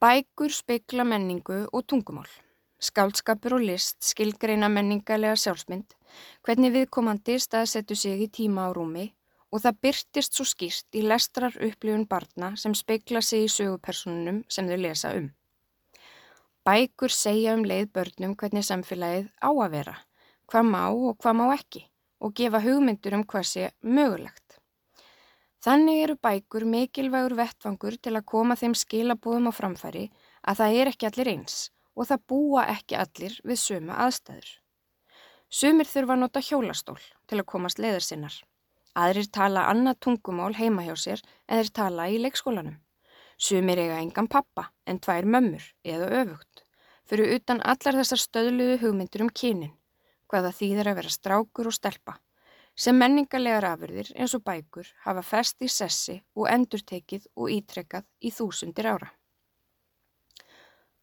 Bækur 0.02 0.50
speikla 0.50 1.04
menningu 1.06 1.62
og 1.70 1.86
tungumál. 1.86 2.28
Skálskapur 2.82 3.54
og 3.54 3.62
list 3.62 4.02
skilgreina 4.02 4.66
menningarlega 4.68 5.36
sjálfsmynd, 5.38 5.94
hvernig 6.42 6.72
viðkomandi 6.74 7.36
staðsettu 7.38 7.94
sig 7.94 8.24
í 8.26 8.26
tíma 8.26 8.66
á 8.66 8.70
rúmi 8.74 9.12
og 9.52 9.60
það 9.60 9.78
byrtist 9.84 10.34
svo 10.36 10.46
skýrt 10.48 10.96
í 10.96 11.04
lestrar 11.04 11.56
upplifun 11.60 12.06
barna 12.08 12.54
sem 12.56 12.74
speikla 12.74 13.20
sig 13.20 13.44
í 13.46 13.52
sögupersonunum 13.52 14.42
sem 14.48 14.68
þau 14.68 14.78
lesa 14.80 15.12
um. 15.18 15.28
Bækur 16.64 17.12
segja 17.12 17.56
um 17.58 17.64
leið 17.66 17.90
börnum 17.92 18.36
hvernig 18.38 18.64
samfélagið 18.64 19.28
á 19.42 19.50
að 19.50 19.72
vera, 19.76 19.96
hvað 20.46 20.68
má 20.70 20.84
og 20.88 21.18
hvað 21.18 21.38
má 21.40 21.44
ekki 21.56 21.84
og 22.22 22.34
gefa 22.38 22.62
hugmyndur 22.62 23.18
um 23.18 23.24
hvað 23.26 23.48
sé 23.50 23.70
mögulegt. 23.82 24.58
Þannig 25.62 26.00
eru 26.04 26.16
bækur 26.22 26.64
mikilvægur 26.66 27.36
vettfangur 27.38 27.98
til 28.02 28.14
að 28.16 28.26
koma 28.32 28.56
þeim 28.58 28.74
skilabóðum 28.78 29.50
á 29.50 29.52
framfæri 29.54 30.08
að 30.42 30.62
það 30.62 30.78
er 30.78 30.90
ekki 30.90 31.08
allir 31.10 31.32
eins 31.34 31.58
og 31.94 32.08
það 32.08 32.24
búa 32.32 32.64
ekki 32.72 32.96
allir 32.98 33.36
við 33.44 33.60
sömu 33.60 33.92
aðstæður. 34.06 34.48
Sumir 35.52 35.86
þurfa 35.86 36.16
að 36.16 36.22
nota 36.22 36.40
hjólastól 36.40 37.00
til 37.28 37.42
að 37.42 37.48
komast 37.52 37.82
leiðar 37.82 38.06
sinnar. 38.06 38.38
Aðrir 38.92 39.30
tala 39.32 39.68
annað 39.70 40.02
tungumál 40.04 40.52
heima 40.52 40.82
hjá 40.84 40.92
sér 41.00 41.20
en 41.48 41.62
þeir 41.62 41.70
tala 41.78 42.08
í 42.12 42.18
leikskólanum. 42.20 42.74
Sumir 43.40 43.78
eiga 43.80 44.00
engan 44.02 44.28
pappa 44.28 44.66
en 44.86 44.98
tvær 45.00 45.24
mömmur 45.24 45.64
eða 45.82 46.10
öfugt. 46.20 46.66
Fyrir 47.08 47.32
utan 47.38 47.62
allar 47.64 47.96
þessar 47.96 48.20
stöðluðu 48.20 48.76
hugmyndur 48.82 49.24
um 49.24 49.30
kynin, 49.32 49.72
hvaða 50.28 50.52
þýðir 50.58 50.90
að 50.90 50.98
vera 51.00 51.12
strákur 51.14 51.70
og 51.70 51.76
stelpa, 51.76 52.18
sem 52.76 52.96
menningarlegar 53.00 53.64
afurðir 53.70 54.12
eins 54.12 54.36
og 54.36 54.44
bækur 54.44 54.92
hafa 55.06 55.24
fest 55.24 55.64
í 55.64 55.70
sessi 55.72 56.18
og 56.36 56.50
endurtekið 56.52 57.26
og 57.34 57.48
ítrekkað 57.56 58.04
í 58.20 58.30
þúsundir 58.30 58.90
ára. 58.92 59.08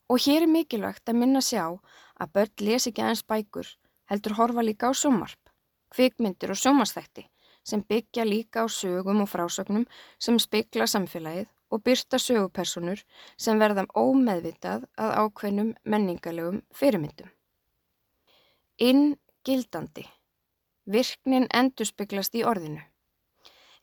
Og 0.10 0.22
hér 0.26 0.46
er 0.46 0.54
mikilvægt 0.54 1.10
að 1.10 1.20
minna 1.24 1.42
sjá 1.42 1.66
að 1.66 2.32
börn 2.38 2.66
les 2.70 2.88
ekki 2.90 3.02
aðeins 3.02 3.26
bækur, 3.26 3.68
heldur 4.10 4.38
horfa 4.38 4.66
líka 4.66 4.90
á 4.90 4.94
sjómarp, 4.94 5.42
kvikmyndir 5.90 6.54
og 6.54 6.62
sjómastætti 6.62 7.26
sem 7.64 7.82
byggja 7.82 8.26
líka 8.26 8.64
á 8.64 8.68
sögum 8.68 9.24
og 9.24 9.30
frásögnum 9.32 9.86
sem 10.20 10.40
spekla 10.40 10.88
samfélagið 10.88 11.48
og 11.70 11.84
byrta 11.86 12.20
sögupersonur 12.20 13.02
sem 13.38 13.60
verða 13.62 13.86
ómeðvitað 13.94 14.86
að 14.98 15.16
ákveðnum 15.24 15.74
menningarlegum 15.84 16.62
fyrirmyndum. 16.74 17.30
Inngildandi. 18.80 20.06
Virknin 20.90 21.46
endurspiklast 21.54 22.38
í 22.40 22.46
orðinu. 22.48 22.82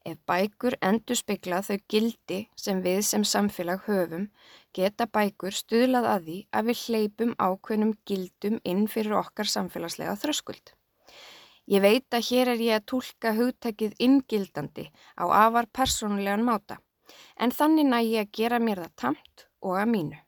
Ef 0.07 0.19
bækur 0.31 0.77
endurspikla 0.87 1.61
þau 1.67 1.79
gildi 1.91 2.39
sem 2.55 2.79
við 2.83 3.01
sem 3.09 3.25
samfélag 3.27 3.83
höfum, 3.89 4.29
geta 4.75 5.09
bækur 5.11 5.55
stuðlað 5.55 6.07
að 6.13 6.29
því 6.29 6.37
að 6.53 6.71
við 6.71 6.83
hleypum 6.85 7.35
ákveðnum 7.43 7.95
gildum 8.07 8.61
inn 8.63 8.87
fyrir 8.91 9.19
okkar 9.19 9.51
samfélagslega 9.51 10.15
þröskuld. 10.23 10.76
Ég 11.67 11.83
veit 11.83 12.15
að 12.15 12.27
hér 12.29 12.53
er 12.53 12.61
ég 12.63 12.79
að 12.79 12.87
tólka 12.93 13.33
hugtækið 13.35 13.97
inngildandi 14.07 14.87
á 15.19 15.25
afar 15.27 15.67
persónulegan 15.75 16.45
máta 16.47 16.79
en 17.43 17.51
þannig 17.51 17.89
næ 17.91 17.99
ég 18.07 18.21
að 18.23 18.35
gera 18.39 18.61
mér 18.63 18.85
það 18.85 18.93
tamt 19.03 19.47
og 19.67 19.79
að 19.81 19.89
mínu. 19.95 20.19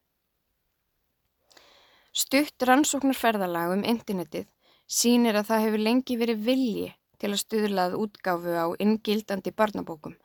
Stutt 2.11 2.65
rannsóknarferðalag 2.67 3.77
um 3.77 3.85
internetið 3.87 4.49
sínir 4.91 5.37
að 5.39 5.51
það 5.53 5.65
hefur 5.65 5.85
lengi 5.87 6.17
verið 6.19 6.41
vilji 6.49 6.89
til 7.23 7.31
að 7.31 7.43
stuðlað 7.45 7.95
útgáfu 7.99 8.55
á 8.59 8.67
inngildandi 8.83 9.53
barnabókum 9.55 10.17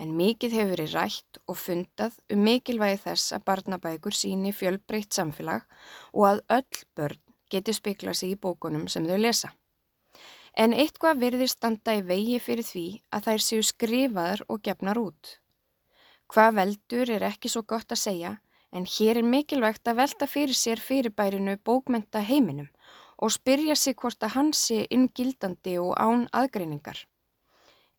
en 0.00 0.14
mikið 0.16 0.56
hefur 0.58 0.72
verið 0.74 0.94
rætt 0.96 1.40
og 1.44 1.58
fundað 1.60 2.16
um 2.32 2.40
mikilvægi 2.46 3.02
þess 3.04 3.34
að 3.36 3.44
barnabækur 3.50 4.16
síni 4.16 4.54
fjölbreytt 4.56 5.12
samfélag 5.12 5.68
og 6.12 6.24
að 6.30 6.42
öll 6.56 6.80
börn 6.96 7.20
geti 7.52 7.76
spikla 7.76 8.14
sig 8.16 8.32
í 8.34 8.40
bókunum 8.40 8.88
sem 8.88 9.04
þau 9.06 9.20
lesa. 9.20 9.52
En 10.54 10.72
eitthvað 10.72 11.18
verður 11.18 11.50
standa 11.50 11.96
í 11.98 12.02
vegi 12.06 12.38
fyrir 12.38 12.66
því 12.66 12.86
að 13.10 13.24
þær 13.26 13.44
séu 13.46 13.62
skrifaðar 13.66 14.44
og 14.48 14.60
gefnar 14.62 15.00
út. 15.00 15.38
Hvað 16.30 16.54
veldur 16.60 17.10
er 17.10 17.24
ekki 17.26 17.50
svo 17.50 17.64
gott 17.66 17.90
að 17.90 18.02
segja 18.04 18.36
en 18.74 18.86
hér 18.90 19.18
er 19.20 19.26
mikilvægt 19.26 19.90
að 19.90 19.98
velta 20.02 20.28
fyrir 20.30 20.58
sér 20.58 20.82
fyrirbærinu 20.82 21.56
bókmenta 21.66 22.22
heiminum 22.22 22.70
og 23.18 23.34
spyrja 23.34 23.74
sig 23.78 23.98
hvort 23.98 24.22
að 24.22 24.34
hans 24.36 24.62
sé 24.68 24.84
inngildandi 24.90 25.76
og 25.82 25.94
án 25.98 26.26
aðgreiningar. 26.32 27.02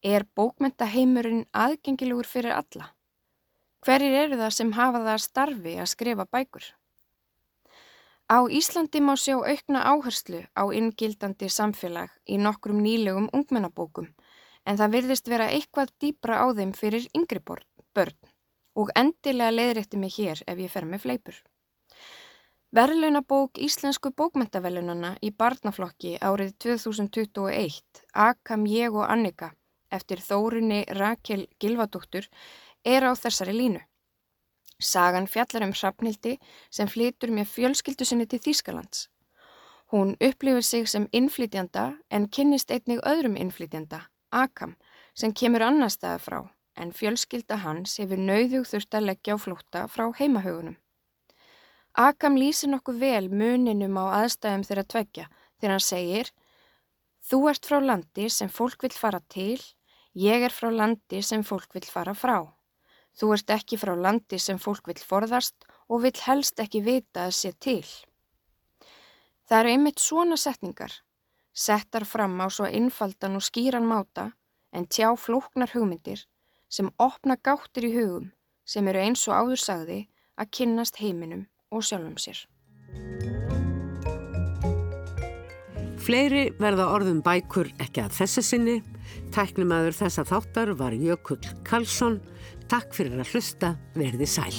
Er 0.03 0.25
bókmenta 0.35 0.87
heimurinn 0.91 1.45
aðgengilegur 1.51 2.27
fyrir 2.27 2.55
alla? 2.55 2.91
Hverjir 3.85 4.15
eru 4.23 4.39
það 4.39 4.57
sem 4.57 4.73
hafa 4.79 5.03
það 5.05 5.23
starfi 5.27 5.77
að 5.79 5.91
skrifa 5.91 6.25
bækur? 6.31 6.67
Á 8.25 8.49
Íslandi 8.49 8.99
má 9.05 9.13
sjá 9.13 9.35
aukna 9.37 9.85
áherslu 9.85 10.39
á 10.57 10.63
inngildandi 10.73 11.45
samfélag 11.45 12.09
í 12.25 12.39
nokkrum 12.41 12.79
nýlegum 12.81 13.27
ungmennabókum 13.37 14.07
en 14.65 14.79
það 14.79 14.93
virðist 14.95 15.29
vera 15.29 15.51
eitthvað 15.53 15.93
dýbra 16.01 16.41
á 16.41 16.45
þeim 16.57 16.71
fyrir 16.73 17.05
yngriborn 17.13 17.67
börn 17.93 18.17
og 18.81 18.89
endilega 19.01 19.53
leiðrætti 19.53 20.01
mig 20.01 20.17
hér 20.17 20.41
ef 20.47 20.57
ég 20.57 20.73
fer 20.73 20.89
með 20.89 21.05
fleipur. 21.05 21.37
Verðlaunabók 22.75 23.61
Íslensku 23.61 24.09
bókmentavelunana 24.09 25.15
í 25.21 25.29
barnaflokki 25.29 26.17
árið 26.17 26.55
2021, 26.65 28.01
Akam 28.11 28.65
ég 28.65 28.97
og 28.97 29.05
Annika, 29.05 29.53
eftir 29.93 30.17
þórunni 30.19 30.81
Rakel 30.97 31.45
Gilvadóttur, 31.61 32.25
er 32.83 33.05
á 33.05 33.13
þessari 33.13 33.53
línu. 33.53 33.85
Sagan 34.85 35.27
fjallar 35.27 35.65
um 35.65 35.73
Hrafnildi 35.73 36.37
sem 36.69 36.87
flytur 36.87 37.33
með 37.33 37.51
fjölskyldu 37.55 38.05
sinni 38.05 38.27
til 38.29 38.41
Þýskalands. 38.45 39.07
Hún 39.93 40.15
upplifir 40.19 40.63
sig 40.63 40.89
sem 40.89 41.09
innflytjanda 41.11 41.93
en 42.09 42.29
kynnist 42.29 42.71
einnig 42.71 43.01
öðrum 43.05 43.37
innflytjanda, 43.37 44.05
Akam, 44.31 44.75
sem 45.13 45.33
kemur 45.33 45.63
annar 45.63 45.93
staða 45.93 46.21
frá 46.21 46.39
en 46.75 46.91
fjölskylda 46.91 47.61
hans 47.63 47.97
hefur 48.01 48.19
nauðug 48.19 48.65
þurft 48.67 48.97
að 48.97 49.07
leggja 49.09 49.35
á 49.35 49.37
flótta 49.39 49.83
frá 49.91 50.09
heimahögunum. 50.17 50.75
Akam 51.95 52.35
lýsir 52.35 52.71
nokkuð 52.71 52.99
vel 52.99 53.29
muninum 53.31 53.95
á 53.95 54.05
aðstæðum 54.23 54.65
þeirra 54.67 54.83
tveggja 54.83 55.29
þegar 55.59 55.75
hann 55.75 55.85
segir 55.85 56.33
Þú 57.25 57.39
ert 57.49 57.65
frá 57.65 57.79
landi 57.81 58.27
sem 58.29 58.51
fólk 58.53 58.83
vil 58.85 58.93
fara 58.93 59.21
til, 59.33 59.57
ég 60.13 60.43
er 60.45 60.53
frá 60.53 60.67
landi 60.69 61.23
sem 61.25 61.41
fólk 61.41 61.71
vil 61.73 61.87
fara 61.87 62.13
frá. 62.13 62.35
Þú 63.15 63.31
ert 63.35 63.53
ekki 63.55 63.79
frá 63.79 63.93
landi 63.95 64.39
sem 64.41 64.59
fólk 64.59 64.89
vil 64.91 64.99
forðast 64.99 65.67
og 65.87 66.03
vil 66.03 66.15
helst 66.25 66.59
ekki 66.59 66.83
vita 66.83 67.27
að 67.29 67.35
sé 67.39 67.51
til. 67.63 67.85
Það 69.47 69.59
eru 69.59 69.73
einmitt 69.75 70.01
svona 70.01 70.37
setningar, 70.41 70.91
settar 71.53 72.05
fram 72.09 72.35
á 72.41 72.49
svo 72.49 72.67
innfaldan 72.67 73.37
og 73.37 73.45
skýran 73.45 73.87
máta 73.87 74.31
en 74.75 74.87
tjá 74.89 75.13
flóknar 75.15 75.71
hugmyndir 75.71 76.25
sem 76.67 76.89
opna 76.99 77.37
gáttir 77.37 77.87
í 77.87 77.93
hugum 77.95 78.31
sem 78.65 78.87
eru 78.89 79.03
eins 79.05 79.23
og 79.29 79.37
áður 79.37 79.61
sagði 79.61 79.99
að 80.35 80.51
kynnast 80.57 80.99
heiminum 80.99 81.45
og 81.71 81.85
sjálfum 81.85 82.17
sér. 82.19 82.41
Fleiri 86.05 86.49
verða 86.59 86.89
orðum 86.93 87.21
bækur 87.25 87.71
ekki 87.81 88.03
að 88.03 88.17
þessu 88.19 88.43
sinni. 88.45 88.75
Tæknumæður 89.35 89.97
þessa 90.01 90.25
þáttar 90.27 90.73
var 90.79 90.95
Jökull 90.97 91.41
Karlsson. 91.67 92.21
Takk 92.71 92.95
fyrir 92.97 93.19
að 93.21 93.35
hlusta, 93.35 93.75
verði 93.97 94.29
sæl. 94.29 94.53